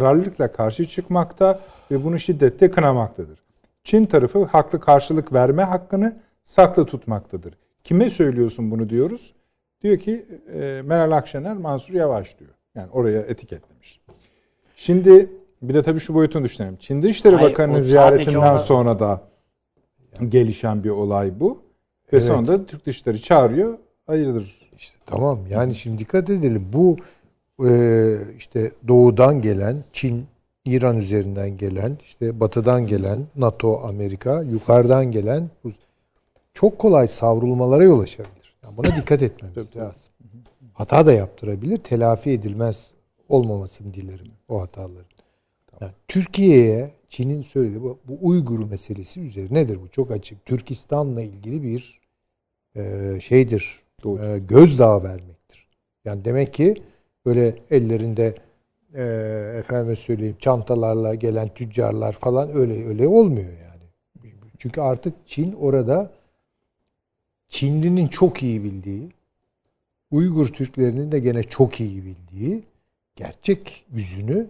kararlılıkla 0.00 0.52
karşı 0.52 0.86
çıkmakta 0.86 1.60
ve 1.90 2.04
bunu 2.04 2.18
şiddetle 2.18 2.70
kınamaktadır. 2.70 3.38
Çin 3.84 4.04
tarafı 4.04 4.44
haklı 4.44 4.80
karşılık 4.80 5.32
verme 5.32 5.62
hakkını 5.62 6.16
saklı 6.44 6.86
tutmaktadır. 6.86 7.54
Kime 7.84 8.10
söylüyorsun 8.10 8.70
bunu 8.70 8.90
diyoruz? 8.90 9.32
Diyor 9.82 9.96
ki 9.98 10.26
e, 10.54 10.82
Meral 10.84 11.12
Akşener, 11.12 11.56
Mansur 11.56 11.94
Yavaş 11.94 12.38
diyor. 12.38 12.50
Yani 12.74 12.90
oraya 12.92 13.20
etiketlemiş. 13.20 14.00
Şimdi 14.76 15.30
bir 15.62 15.74
de 15.74 15.82
tabii 15.82 16.00
şu 16.00 16.14
boyutunu 16.14 16.44
düşünelim. 16.44 16.76
Çin 16.76 17.02
Dışişleri 17.02 17.40
Bakanı'nın 17.42 17.80
ziyaretinden 17.80 18.38
ona- 18.38 18.58
sonra 18.58 18.98
da 18.98 19.20
gelişen 20.28 20.84
bir 20.84 20.90
olay 20.90 21.40
bu. 21.40 21.50
Ve 22.12 22.16
Evet. 22.16 22.24
sonra 22.24 22.46
da 22.46 22.66
Türk 22.66 22.86
Dışişleri 22.86 23.22
çağırıyor. 23.22 23.78
Hayırdır 24.06 24.68
İşte 24.76 24.98
tamam 25.06 25.38
yani 25.50 25.74
şimdi 25.74 25.98
dikkat 25.98 26.30
edelim. 26.30 26.68
Bu 26.72 26.96
işte 28.38 28.72
doğudan 28.88 29.40
gelen 29.40 29.84
Çin, 29.92 30.26
İran 30.64 30.96
üzerinden 30.96 31.56
gelen, 31.56 31.98
işte 32.02 32.40
batıdan 32.40 32.86
gelen 32.86 33.26
NATO, 33.36 33.80
Amerika, 33.80 34.42
yukarıdan 34.42 35.10
gelen 35.10 35.50
çok 36.54 36.78
kolay 36.78 37.08
savrulmalara 37.08 37.84
yol 37.84 38.00
açabilir. 38.00 38.56
Yani 38.64 38.76
buna 38.76 38.86
dikkat 38.86 39.22
etmemiz 39.22 39.76
lazım. 39.76 40.12
Hata 40.72 41.06
da 41.06 41.12
yaptırabilir, 41.12 41.76
telafi 41.76 42.30
edilmez 42.30 42.92
olmamasını 43.28 43.94
dilerim 43.94 44.32
o 44.48 44.60
hataların. 44.60 45.04
Yani 45.80 45.92
Türkiye'ye 46.08 46.90
Çin'in 47.08 47.42
söylediği 47.42 47.82
bu, 47.82 47.98
bu 48.08 48.18
Uygur 48.20 48.58
meselesi 48.58 49.20
üzerinedir 49.20 49.82
bu 49.82 49.88
çok 49.88 50.10
açık. 50.10 50.44
Türkistan'la 50.44 51.22
ilgili 51.22 51.62
bir 51.62 52.00
e, 52.76 53.16
şeydir, 53.20 53.82
Doğru. 54.04 54.24
e, 54.24 54.38
gözdağı 54.38 55.02
vermektir. 55.02 55.68
Yani 56.04 56.24
demek 56.24 56.54
ki 56.54 56.82
böyle 57.26 57.54
ellerinde 57.70 58.34
e, 58.94 59.02
efendime 59.58 59.96
söyleyeyim 59.96 60.36
çantalarla 60.40 61.14
gelen 61.14 61.48
tüccarlar 61.48 62.12
falan 62.12 62.56
öyle 62.56 62.86
öyle 62.86 63.08
olmuyor 63.08 63.52
yani. 63.52 64.32
Çünkü 64.58 64.80
artık 64.80 65.14
Çin 65.26 65.52
orada 65.52 66.10
Çinlinin 67.48 68.08
çok 68.08 68.42
iyi 68.42 68.64
bildiği, 68.64 69.08
Uygur 70.10 70.46
Türklerinin 70.48 71.12
de 71.12 71.18
gene 71.18 71.42
çok 71.42 71.80
iyi 71.80 72.04
bildiği 72.04 72.64
gerçek 73.16 73.84
yüzünü 73.92 74.46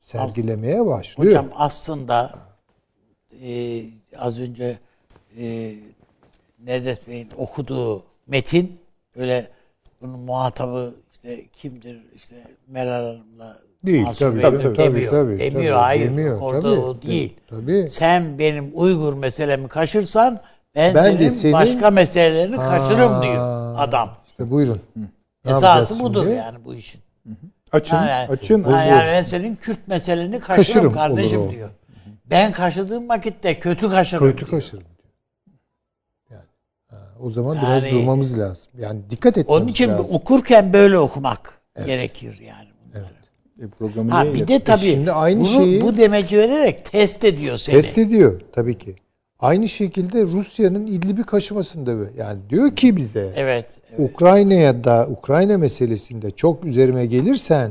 sergilemeye 0.00 0.86
başlıyor. 0.86 1.30
Hocam 1.30 1.50
aslında 1.54 2.38
e, 3.42 3.82
az 4.16 4.40
önce 4.40 4.78
e, 5.38 5.74
Nedet 6.58 7.08
Bey'in 7.08 7.28
okuduğu 7.36 8.02
metin 8.26 8.80
öyle 9.16 9.50
bunun 10.00 10.20
muhatabı 10.20 10.94
işte 11.18 11.46
kimdir 11.52 11.98
işte 12.16 12.36
Meral 12.66 13.04
Hanım'la 13.06 13.58
Değil, 13.86 14.02
Mansur 14.02 14.18
tabii, 14.26 14.42
Bey'dir 14.42 14.62
tabii, 14.62 14.78
demiyor. 14.78 15.10
tabii, 15.10 15.38
demiyor 15.38 15.62
tabii, 15.74 15.82
hayır. 15.82 16.10
demiyor, 16.12 16.40
orada 16.40 16.60
tabii, 16.60 16.80
o 16.80 17.02
değil. 17.02 17.36
tabii. 17.46 17.86
Sen 17.88 18.38
benim 18.38 18.70
Uygur 18.74 19.14
meselemi 19.14 19.68
kaşırsan 19.68 20.40
ben, 20.74 20.94
Ben 20.94 21.00
senin, 21.02 21.28
senin- 21.28 21.52
başka 21.52 21.90
meselelerini 21.90 22.56
kaşırım 22.56 23.12
Aa, 23.12 23.22
diyor 23.22 23.74
adam. 23.78 24.10
İşte 24.26 24.50
buyurun. 24.50 24.80
Ne 25.44 25.50
Esası 25.50 26.00
budur 26.04 26.22
şimdi? 26.24 26.36
yani 26.36 26.64
bu 26.64 26.74
işin. 26.74 27.00
Açın, 27.72 27.96
Ha, 27.96 28.06
yani, 28.08 28.28
açın. 28.28 28.62
ha, 28.62 28.84
yani 28.84 29.06
ben 29.06 29.22
senin 29.22 29.56
Kürt 29.56 29.88
meseleni 29.88 30.40
kaşırım, 30.40 30.64
Kaşırım, 30.74 30.92
kardeşim 30.92 31.50
diyor. 31.50 31.70
Ben 32.26 32.52
kaşıdığım 32.52 33.08
vakitte 33.08 33.58
kötü 33.58 33.90
kaşırım 33.90 34.30
Kötü 34.30 34.38
diyor. 34.38 34.50
kaşırım 34.50 34.84
ha, 34.84 34.90
o 37.22 37.30
zaman 37.30 37.58
biraz 37.62 37.84
Yani- 37.84 37.92
durmamız 37.92 38.38
lazım. 38.38 38.72
Yani 38.78 39.00
dikkat 39.10 39.38
etmemiz 39.38 39.60
Onun 39.62 39.68
için 39.70 39.88
lazım. 39.88 40.06
okurken 40.10 40.72
böyle 40.72 40.98
okumak 40.98 41.60
gerekir 41.86 42.40
yani. 42.46 42.68
bunları. 42.86 43.04
E, 43.62 43.68
programı 43.68 44.10
Ha 44.10 44.34
bir 44.34 44.48
de 44.48 44.60
tabii 44.60 44.80
şimdi 44.80 45.12
aynı 45.12 45.40
bunu, 45.40 45.46
şeyi- 45.48 45.80
bu 45.80 45.96
demeci 45.96 46.38
vererek 46.38 46.84
test 46.84 47.24
ediyor 47.24 47.56
seni. 47.56 47.74
Test 47.76 47.98
ediyor 47.98 48.40
tabii 48.52 48.78
ki. 48.78 48.96
Aynı 49.40 49.68
şekilde 49.68 50.22
Rusya'nın 50.22 50.86
İdlib'i 50.86 51.22
kaşımasında. 51.22 51.92
Yani 52.16 52.38
diyor 52.50 52.76
ki 52.76 52.96
bize 52.96 53.32
Evet. 53.36 53.78
evet. 53.90 54.10
Ukrayna'ya 54.10 54.84
da 54.84 55.06
Ukrayna 55.10 55.58
meselesinde 55.58 56.30
çok 56.30 56.64
üzerime 56.64 57.06
gelirsen 57.06 57.70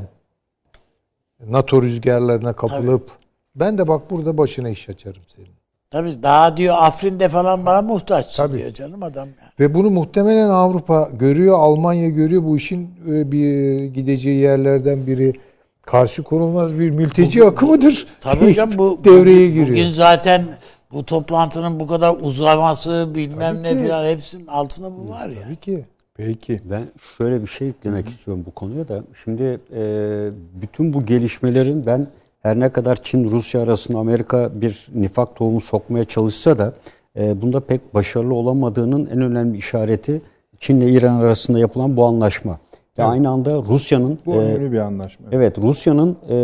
NATO 1.46 1.82
rüzgarlarına 1.82 2.52
kapılıp 2.52 3.10
ben 3.54 3.78
de 3.78 3.88
bak 3.88 4.10
burada 4.10 4.38
başına 4.38 4.68
iş 4.68 4.88
açarım 4.88 5.22
senin. 5.36 5.57
Tabii 5.90 6.22
daha 6.22 6.56
diyor 6.56 6.76
Afrin'de 6.78 7.28
falan 7.28 7.66
bana 7.66 7.82
muhtaçsın 7.82 8.46
Tabii. 8.46 8.58
diyor 8.58 8.70
canım 8.70 9.02
adam. 9.02 9.28
Yani. 9.28 9.50
Ve 9.60 9.74
bunu 9.74 9.90
muhtemelen 9.90 10.48
Avrupa 10.48 11.08
görüyor, 11.12 11.58
Almanya 11.58 12.08
görüyor. 12.08 12.44
Bu 12.44 12.56
işin 12.56 12.90
e, 13.08 13.32
bir 13.32 13.84
gideceği 13.84 14.40
yerlerden 14.40 15.06
biri 15.06 15.32
karşı 15.82 16.22
konulmaz 16.22 16.78
bir 16.78 16.90
mülteci 16.90 17.44
akımıdır. 17.44 18.06
Tabii 18.20 18.46
hocam 18.50 18.70
bu 18.78 19.00
devreye 19.04 19.48
bugün, 19.48 19.54
giriyor. 19.54 19.68
Bugün 19.68 19.88
zaten 19.90 20.44
bu 20.92 21.06
toplantının 21.06 21.80
bu 21.80 21.86
kadar 21.86 22.16
uzaması 22.20 23.08
bilmem 23.14 23.54
Tabii 23.54 23.62
ne 23.62 23.72
ki. 23.72 23.78
filan 23.78 24.06
hepsinin 24.06 24.46
altında 24.46 24.90
bu 24.96 25.08
var 25.08 25.28
ya. 25.28 25.42
Tabii 25.44 25.56
ki. 25.56 25.84
Peki. 26.16 26.60
Ben 26.64 26.82
şöyle 27.18 27.40
bir 27.42 27.46
şey 27.46 27.68
eklemek 27.68 28.08
istiyorum 28.08 28.44
bu 28.46 28.50
konuya 28.50 28.88
da. 28.88 29.02
Şimdi 29.24 29.60
e, 29.72 29.82
bütün 30.62 30.92
bu 30.92 31.04
gelişmelerin 31.04 31.86
ben 31.86 32.06
her 32.48 32.60
ne 32.60 32.68
kadar 32.68 32.96
Çin-Rusya 32.96 33.62
arasında 33.62 33.98
Amerika 33.98 34.50
bir 34.54 34.86
nifak 34.94 35.36
tohumu 35.36 35.60
sokmaya 35.60 36.04
çalışsa 36.04 36.58
da 36.58 36.72
e, 37.18 37.42
bunda 37.42 37.60
pek 37.60 37.94
başarılı 37.94 38.34
olamadığının 38.34 39.08
en 39.12 39.20
önemli 39.20 39.58
işareti 39.58 40.22
Çin 40.58 40.80
ile 40.80 40.90
İran 40.90 41.14
arasında 41.14 41.58
yapılan 41.58 41.96
bu 41.96 42.04
anlaşma. 42.04 42.58
Ve 42.98 43.04
aynı 43.04 43.28
anda 43.28 43.62
Rusya'nın 43.62 44.18
Bu 44.26 44.34
e, 44.34 44.38
önemli 44.38 44.72
bir 44.72 44.78
anlaşma. 44.78 45.26
Evet 45.32 45.58
Rusya'nın 45.58 46.16
e, 46.30 46.34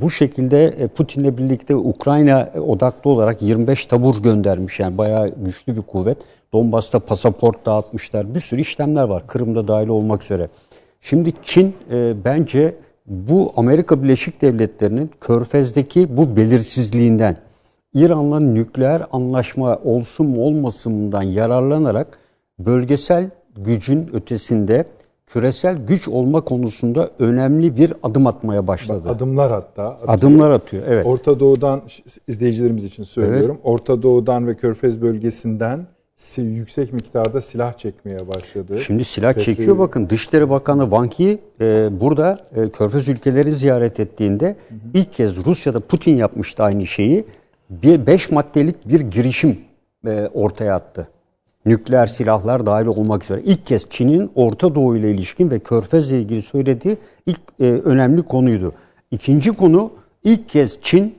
bu 0.00 0.10
şekilde 0.10 0.64
e, 0.64 0.88
Putin'le 0.88 1.38
birlikte 1.38 1.76
Ukrayna 1.76 2.48
odaklı 2.66 3.10
olarak 3.10 3.42
25 3.42 3.86
tabur 3.86 4.22
göndermiş. 4.22 4.80
Yani 4.80 4.98
bayağı 4.98 5.28
güçlü 5.28 5.76
bir 5.76 5.82
kuvvet. 5.82 6.18
Donbas'ta 6.52 7.00
pasaport 7.00 7.66
dağıtmışlar. 7.66 8.34
Bir 8.34 8.40
sürü 8.40 8.60
işlemler 8.60 9.02
var. 9.02 9.26
Kırım'da 9.26 9.68
dahil 9.68 9.88
olmak 9.88 10.22
üzere. 10.22 10.48
Şimdi 11.00 11.32
Çin 11.42 11.74
e, 11.92 12.14
bence 12.24 12.74
bu 13.10 13.52
Amerika 13.56 14.02
Birleşik 14.02 14.42
Devletleri'nin 14.42 15.10
Körfez'deki 15.20 16.16
bu 16.16 16.36
belirsizliğinden 16.36 17.36
İran'la 17.94 18.40
nükleer 18.40 19.02
anlaşma 19.12 19.76
olsun 19.84 20.26
mu 20.26 20.40
olmasından 20.40 21.22
yararlanarak 21.22 22.18
bölgesel 22.58 23.30
gücün 23.56 24.10
ötesinde 24.12 24.84
küresel 25.26 25.76
güç 25.86 26.08
olma 26.08 26.40
konusunda 26.40 27.10
önemli 27.18 27.76
bir 27.76 27.92
adım 28.02 28.26
atmaya 28.26 28.66
başladı. 28.66 29.08
Adımlar 29.08 29.50
hatta. 29.50 29.98
Adımlar 30.06 30.50
atıyor. 30.50 30.82
Evet. 30.88 31.06
Orta 31.06 31.40
Doğu'dan 31.40 31.82
izleyicilerimiz 32.28 32.84
için 32.84 33.04
söylüyorum. 33.04 33.58
Orta 33.64 34.02
Doğu'dan 34.02 34.46
ve 34.46 34.54
Körfez 34.56 35.02
bölgesinden 35.02 35.76
si- 35.78 35.99
yüksek 36.36 36.92
miktarda 36.92 37.42
silah 37.42 37.78
çekmeye 37.78 38.28
başladı. 38.28 38.78
Şimdi 38.78 39.04
silah 39.04 39.32
Petrol- 39.32 39.42
çekiyor 39.42 39.78
bakın. 39.78 40.10
Dışişleri 40.10 40.50
Bakanı 40.50 40.82
Wang 40.82 41.12
Yi 41.20 41.38
e, 41.60 41.88
burada 42.00 42.38
e, 42.56 42.70
Körfez 42.70 43.08
ülkeleri 43.08 43.52
ziyaret 43.52 44.00
ettiğinde 44.00 44.56
ilk 44.94 45.12
kez 45.12 45.44
Rusya'da 45.46 45.80
Putin 45.80 46.16
yapmıştı 46.16 46.62
aynı 46.62 46.86
şeyi. 46.86 47.24
Bir 47.70 48.06
beş 48.06 48.30
maddelik 48.30 48.88
bir 48.88 49.00
girişim 49.00 49.58
e, 50.06 50.26
ortaya 50.34 50.74
attı. 50.74 51.08
Nükleer 51.66 52.06
silahlar 52.06 52.66
dahil 52.66 52.86
olmak 52.86 53.24
üzere. 53.24 53.40
İlk 53.40 53.66
kez 53.66 53.86
Çin'in 53.90 54.30
Orta 54.34 54.74
Doğu 54.74 54.96
ile 54.96 55.10
ilişkin 55.10 55.50
ve 55.50 55.58
Körfez 55.58 56.10
ile 56.10 56.20
ilgili 56.20 56.42
söylediği 56.42 56.96
ilk 57.26 57.40
e, 57.60 57.64
önemli 57.64 58.22
konuydu. 58.22 58.72
İkinci 59.10 59.52
konu 59.52 59.90
ilk 60.24 60.48
kez 60.48 60.78
Çin 60.82 61.14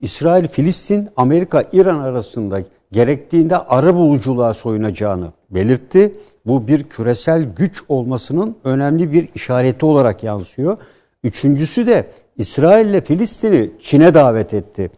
İsrail, 0.00 0.48
Filistin, 0.48 1.08
Amerika, 1.16 1.64
İran 1.72 2.00
arasında 2.00 2.62
gerektiğinde 2.96 3.56
ara 3.56 3.94
buluculuğa 3.94 4.54
soyunacağını 4.54 5.32
belirtti. 5.50 6.12
Bu 6.46 6.68
bir 6.68 6.84
küresel 6.84 7.42
güç 7.42 7.82
olmasının 7.88 8.56
önemli 8.64 9.12
bir 9.12 9.28
işareti 9.34 9.86
olarak 9.86 10.22
yansıyor. 10.24 10.78
Üçüncüsü 11.24 11.86
de 11.86 12.10
İsrail 12.36 12.86
ile 12.86 13.00
Filistin'i 13.00 13.70
Çin'e 13.80 14.14
davet 14.14 14.54
etti. 14.54 14.90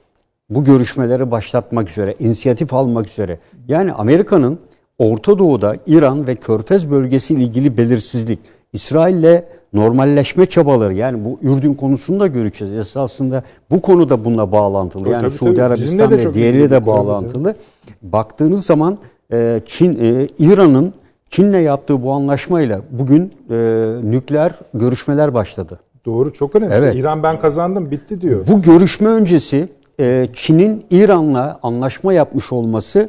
Bu 0.50 0.64
görüşmeleri 0.64 1.30
başlatmak 1.30 1.90
üzere, 1.90 2.14
inisiyatif 2.18 2.74
almak 2.74 3.08
üzere. 3.08 3.38
Yani 3.68 3.92
Amerika'nın 3.92 4.58
Orta 4.98 5.38
Doğu'da 5.38 5.76
İran 5.86 6.26
ve 6.26 6.34
Körfez 6.34 6.90
bölgesi 6.90 7.34
ile 7.34 7.42
ilgili 7.42 7.76
belirsizlik, 7.76 8.38
İsrail'le 8.72 9.42
normalleşme 9.72 10.46
çabaları 10.46 10.94
yani 10.94 11.24
bu 11.24 11.38
Ürdün 11.42 11.74
konusunu 11.74 12.20
da 12.20 12.26
göreceğiz. 12.26 12.78
Esasında 12.78 13.42
bu 13.70 13.82
konu 13.82 14.10
da 14.10 14.24
bununla 14.24 14.52
bağlantılı. 14.52 15.02
Tabii, 15.02 15.12
yani 15.12 15.22
tabii, 15.22 15.30
Suudi 15.30 15.54
tabii. 15.54 15.64
Arabistan 15.64 16.10
ve 16.10 16.34
diğeriyle 16.34 16.70
de 16.70 16.86
bağlantılı. 16.86 17.54
Baktığınız 18.02 18.66
zaman 18.66 18.98
e, 19.32 19.60
Çin, 19.66 19.98
e, 20.00 20.28
İran'ın 20.38 20.92
Çin'le 21.30 21.60
yaptığı 21.60 22.02
bu 22.02 22.12
anlaşmayla 22.12 22.80
bugün 22.90 23.32
e, 23.50 23.56
nükleer 24.02 24.52
görüşmeler 24.74 25.34
başladı. 25.34 25.80
Doğru 26.06 26.32
çok 26.32 26.56
önemli. 26.56 26.74
Evet. 26.74 26.94
İran 26.94 27.22
ben 27.22 27.40
kazandım 27.40 27.90
bitti 27.90 28.20
diyor. 28.20 28.46
Bu 28.46 28.62
görüşme 28.62 29.08
öncesi 29.08 29.68
e, 30.00 30.28
Çin'in 30.32 30.84
İran'la 30.90 31.58
anlaşma 31.62 32.12
yapmış 32.12 32.52
olması 32.52 33.08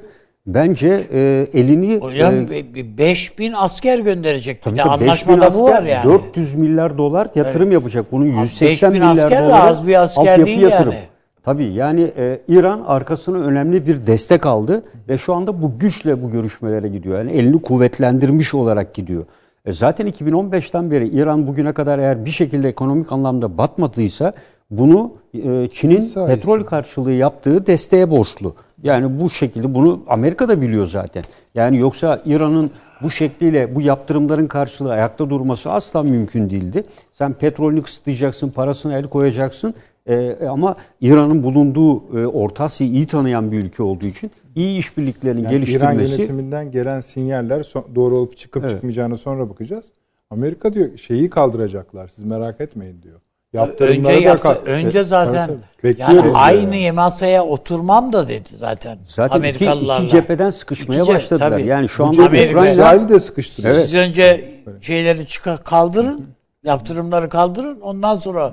bence 0.53 1.03
e, 1.13 1.47
elini 1.53 1.97
Hocam 1.97 2.33
e, 2.35 2.49
bir- 2.49 2.73
bir 2.73 2.97
5000 2.97 3.53
asker 3.53 3.99
gönderecek. 3.99 4.65
Bir 4.65 4.71
de 4.71 4.75
tabii 4.75 4.91
5000 4.91 5.07
anlaşmada 5.07 5.53
bu 5.53 5.63
var 5.63 5.71
asker, 5.71 5.83
yani. 5.83 6.03
400 6.03 6.55
milyar 6.55 6.97
dolar 6.97 7.27
yatırım 7.35 7.71
yapacak. 7.71 8.05
Bunun 8.11 8.25
180 8.25 8.93
5000 8.93 9.09
milyar 9.09 9.25
asker 9.25 9.43
dolar 9.43 9.67
az 9.67 9.87
bir 9.87 10.03
asker 10.03 10.45
değil 10.45 10.61
yani. 10.61 10.95
Tabii 11.43 11.73
yani 11.73 12.11
e, 12.17 12.41
İran 12.47 12.83
arkasına 12.87 13.37
önemli 13.37 13.87
bir 13.87 14.07
destek 14.07 14.45
aldı 14.45 14.83
ve 15.09 15.17
şu 15.17 15.33
anda 15.33 15.61
bu 15.61 15.79
güçle 15.79 16.23
bu 16.23 16.31
görüşmelere 16.31 16.87
gidiyor. 16.87 17.17
Yani 17.17 17.31
elini 17.31 17.61
kuvvetlendirmiş 17.61 18.53
olarak 18.53 18.93
gidiyor. 18.93 19.25
E, 19.65 19.73
zaten 19.73 20.07
2015'ten 20.07 20.91
beri 20.91 21.07
İran 21.07 21.47
bugüne 21.47 21.73
kadar 21.73 21.99
eğer 21.99 22.25
bir 22.25 22.29
şekilde 22.29 22.69
ekonomik 22.69 23.11
anlamda 23.11 23.57
batmadıysa 23.57 24.33
bunu 24.71 25.13
e, 25.33 25.67
Çin'in 25.71 26.27
petrol 26.27 26.63
karşılığı 26.63 27.11
yaptığı 27.11 27.65
desteğe 27.67 28.09
borçlu. 28.09 28.55
Yani 28.83 29.19
bu 29.19 29.29
şekilde 29.29 29.75
bunu 29.75 30.03
Amerika 30.07 30.47
da 30.47 30.61
biliyor 30.61 30.87
zaten. 30.87 31.23
Yani 31.55 31.77
yoksa 31.77 32.21
İran'ın 32.25 32.71
bu 33.01 33.11
şekliyle 33.11 33.75
bu 33.75 33.81
yaptırımların 33.81 34.47
karşılığı 34.47 34.91
ayakta 34.91 35.29
durması 35.29 35.71
asla 35.71 36.03
mümkün 36.03 36.49
değildi. 36.49 36.83
Sen 37.13 37.33
petrolünü 37.33 37.81
kısıtlayacaksın, 37.83 38.49
parasına 38.49 38.97
el 38.97 39.07
koyacaksın. 39.07 39.73
Ee, 40.07 40.37
ama 40.49 40.75
İran'ın 41.01 41.43
bulunduğu 41.43 42.19
e, 42.19 42.27
Orta 42.27 42.63
Asya'yı 42.63 42.93
iyi 42.93 43.07
tanıyan 43.07 43.51
bir 43.51 43.59
ülke 43.63 43.83
olduğu 43.83 44.05
için 44.05 44.31
iyi 44.55 44.79
işbirliklerinin 44.79 45.43
Yani 45.43 45.51
İran 45.51 45.61
geliştirilmesi 45.61 46.21
yönetiminden 46.21 46.71
gelen 46.71 46.99
sinyaller 46.99 47.73
doğru 47.95 48.17
olup 48.17 48.37
çıkıp 48.37 48.63
Evet. 48.63 48.71
çıkmayacağını 48.71 49.17
sonra 49.17 49.49
bakacağız. 49.49 49.85
Amerika 50.29 50.73
diyor 50.73 50.97
şeyi 50.97 51.29
kaldıracaklar. 51.29 52.07
Siz 52.07 52.23
merak 52.23 52.61
etmeyin 52.61 53.01
diyor. 53.01 53.19
Yaptırımları 53.53 53.99
Önce 54.15 54.25
da 54.25 54.29
yaptı, 54.29 54.43
kalk- 54.43 54.67
önce 54.67 55.03
zaten 55.03 55.49
yani 55.97 56.31
aynı 56.33 56.93
masaya 56.93 57.45
oturmam 57.45 58.13
da 58.13 58.27
dedi 58.27 58.49
zaten. 58.55 58.97
zaten 59.05 59.43
iki, 59.43 59.65
iki 59.65 60.07
cepheden 60.07 60.49
sıkışmaya 60.49 61.01
İki 61.01 61.11
ce- 61.11 61.15
başladılar. 61.15 61.49
tabii. 61.49 61.65
Yani 61.65 61.89
şu 61.89 62.05
anda 62.05 62.21
Amerika- 62.25 62.49
Ukrayna 62.59 62.71
İsrail'i 62.71 63.09
de 63.09 63.19
sıkıştırıyor. 63.19 63.73
Evet. 63.75 63.85
Siz 63.85 63.95
önce 63.95 64.51
şeyleri 64.81 65.25
çıkar 65.25 65.63
kaldırın, 65.63 66.25
yaptırımları 66.63 67.29
kaldırın, 67.29 67.79
ondan 67.81 68.19
sonra 68.19 68.51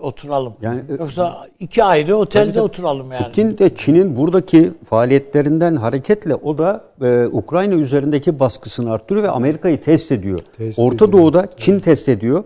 oturalım. 0.00 0.54
Yani, 0.62 0.80
e, 0.88 0.92
Yoksa 0.92 1.46
iki 1.60 1.84
ayrı 1.84 2.16
otelde 2.16 2.60
oturalım 2.60 3.12
yani. 3.12 3.24
Putin 3.26 3.58
de 3.58 3.74
Çin'in 3.74 4.16
buradaki 4.16 4.72
faaliyetlerinden 4.90 5.76
hareketle 5.76 6.34
o 6.34 6.58
da 6.58 6.84
e, 7.02 7.26
Ukrayna 7.26 7.74
üzerindeki 7.74 8.40
baskısını 8.40 8.92
arttırıyor 8.92 9.24
ve 9.26 9.30
Amerika'yı 9.30 9.80
test 9.80 10.12
ediyor. 10.12 10.40
Test 10.58 10.78
Orta 10.78 10.94
ediyor. 10.96 11.12
Doğu'da 11.12 11.46
Çin 11.56 11.78
test 11.78 12.08
ediyor. 12.08 12.44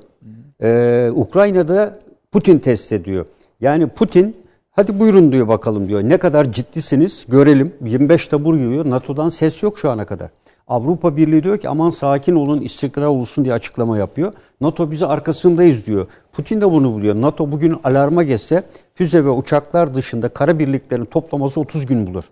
E, 0.63 1.11
Ukrayna'da 1.15 1.99
Putin 2.33 2.59
test 2.59 2.93
ediyor. 2.93 3.27
Yani 3.61 3.87
Putin 3.87 4.37
hadi 4.71 5.01
buyurun 5.01 5.33
diyor 5.33 5.49
bakalım 5.49 5.89
diyor. 5.89 6.03
Ne 6.03 6.19
kadar 6.19 6.53
ciddisiniz 6.53 7.27
görelim. 7.29 7.75
25 7.85 8.29
tabur 8.29 8.55
yiyor. 8.55 8.91
NATO'dan 8.91 9.29
ses 9.29 9.63
yok 9.63 9.79
şu 9.79 9.91
ana 9.91 10.07
kadar. 10.07 10.31
Avrupa 10.69 11.17
Birliği 11.17 11.43
diyor 11.43 11.59
ki 11.59 11.69
aman 11.69 11.91
sakin 11.91 12.35
olun 12.35 12.61
istikrar 12.61 13.07
olsun 13.07 13.45
diye 13.45 13.55
açıklama 13.55 13.99
yapıyor. 13.99 14.33
NATO 14.61 14.91
bizi 14.91 15.07
arkasındayız 15.07 15.87
diyor. 15.87 16.07
Putin 16.33 16.61
de 16.61 16.71
bunu 16.71 16.93
buluyor. 16.93 17.21
NATO 17.21 17.53
bugün 17.53 17.77
alarma 17.85 18.23
geçse 18.23 18.63
füze 18.95 19.25
ve 19.25 19.31
uçaklar 19.31 19.95
dışında 19.95 20.29
kara 20.29 20.59
birliklerin 20.59 21.05
toplaması 21.05 21.61
30 21.61 21.87
gün 21.87 22.07
bulur. 22.07 22.25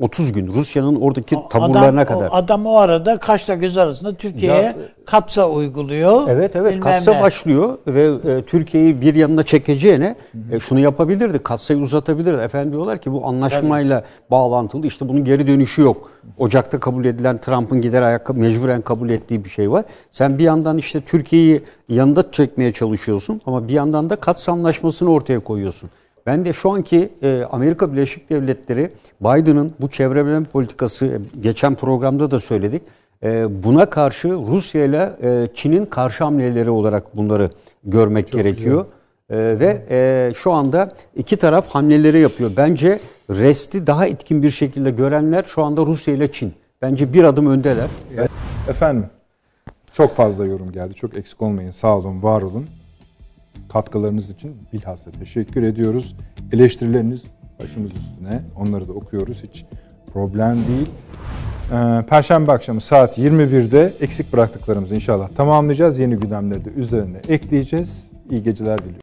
30 0.00 0.32
gün 0.32 0.46
Rusya'nın 0.46 1.00
oradaki 1.00 1.36
taburlarına 1.50 2.00
adam, 2.00 2.18
kadar. 2.18 2.30
O, 2.30 2.34
adam 2.34 2.66
o 2.66 2.76
arada 2.76 3.16
kaşla 3.16 3.54
göz 3.54 3.78
arasında 3.78 4.14
Türkiye'ye 4.14 4.76
kapsa 5.06 5.48
uyguluyor. 5.48 6.28
Evet 6.28 6.56
evet 6.56 6.80
katsa 6.80 7.14
ne. 7.14 7.22
başlıyor 7.22 7.78
ve 7.86 8.30
e, 8.32 8.42
Türkiye'yi 8.42 9.00
bir 9.00 9.14
yanına 9.14 9.42
çekeceğine 9.42 10.16
e, 10.52 10.60
şunu 10.60 10.80
yapabilirdi. 10.80 11.38
Katsayı 11.38 11.80
uzatabilirdi. 11.80 12.42
Efendim 12.42 12.72
diyorlar 12.72 12.98
ki 12.98 13.12
bu 13.12 13.26
anlaşmayla 13.26 14.04
bağlantılı 14.30 14.86
işte 14.86 15.08
bunun 15.08 15.24
geri 15.24 15.46
dönüşü 15.46 15.82
yok. 15.82 16.10
Ocak'ta 16.38 16.80
kabul 16.80 17.04
edilen 17.04 17.38
Trump'ın 17.38 17.80
gider 17.80 18.02
ayak 18.02 18.36
mecburen 18.36 18.80
kabul 18.80 19.10
ettiği 19.10 19.44
bir 19.44 19.50
şey 19.50 19.70
var. 19.70 19.84
Sen 20.12 20.38
bir 20.38 20.44
yandan 20.44 20.78
işte 20.78 21.00
Türkiye'yi 21.00 21.62
yanında 21.88 22.30
çekmeye 22.32 22.72
çalışıyorsun 22.72 23.40
ama 23.46 23.68
bir 23.68 23.72
yandan 23.72 24.10
da 24.10 24.16
Kats 24.16 24.48
anlaşmasını 24.48 25.12
ortaya 25.12 25.40
koyuyorsun. 25.40 25.90
Ben 26.26 26.44
de 26.44 26.52
şu 26.52 26.70
anki 26.70 27.08
e, 27.22 27.42
Amerika 27.42 27.92
Birleşik 27.92 28.30
Devletleri 28.30 28.90
Biden'ın 29.20 29.72
bu 29.80 29.90
çevre 29.90 30.44
politikası 30.44 31.06
e, 31.06 31.40
geçen 31.40 31.74
programda 31.74 32.30
da 32.30 32.40
söyledik. 32.40 32.82
E, 33.22 33.62
buna 33.64 33.90
karşı 33.90 34.28
Rusya 34.28 34.84
ile 34.84 35.12
Çin'in 35.54 35.86
karşı 35.86 36.24
hamleleri 36.24 36.70
olarak 36.70 37.16
bunları 37.16 37.50
görmek 37.84 38.32
gerekiyor. 38.32 38.86
E, 39.30 39.36
ve 39.36 39.84
e, 39.90 40.32
şu 40.34 40.52
anda 40.52 40.92
iki 41.16 41.36
taraf 41.36 41.68
hamleleri 41.68 42.20
yapıyor. 42.20 42.50
Bence 42.56 43.00
resti 43.30 43.86
daha 43.86 44.06
etkin 44.06 44.42
bir 44.42 44.50
şekilde 44.50 44.90
görenler 44.90 45.44
şu 45.44 45.62
anda 45.62 45.86
Rusya 45.86 46.14
ile 46.14 46.32
Çin. 46.32 46.54
Bence 46.82 47.12
bir 47.12 47.24
adım 47.24 47.46
öndeler. 47.46 47.88
Efendim 48.68 49.06
çok 49.92 50.16
fazla 50.16 50.46
yorum 50.46 50.72
geldi. 50.72 50.94
Çok 50.94 51.16
eksik 51.16 51.42
olmayın. 51.42 51.70
Sağ 51.70 51.96
olun, 51.96 52.22
var 52.22 52.42
olun. 52.42 52.66
Katkılarınız 53.68 54.30
için 54.30 54.56
bilhassa 54.72 55.10
teşekkür 55.10 55.62
ediyoruz. 55.62 56.16
Eleştirileriniz 56.52 57.24
başımız 57.62 57.96
üstüne. 57.96 58.42
Onları 58.56 58.88
da 58.88 58.92
okuyoruz. 58.92 59.42
Hiç 59.42 59.64
problem 60.12 60.54
değil. 60.54 60.88
Ee, 61.72 62.02
Perşembe 62.08 62.52
akşamı 62.52 62.80
saat 62.80 63.18
21'de 63.18 63.92
eksik 64.00 64.32
bıraktıklarımızı 64.32 64.94
inşallah 64.94 65.28
tamamlayacağız. 65.28 65.98
Yeni 65.98 66.16
gündemleri 66.16 66.64
de 66.64 66.70
üzerine 66.70 67.18
ekleyeceğiz. 67.28 68.10
İyi 68.30 68.42
geceler 68.42 68.78
diliyorum. 68.78 68.94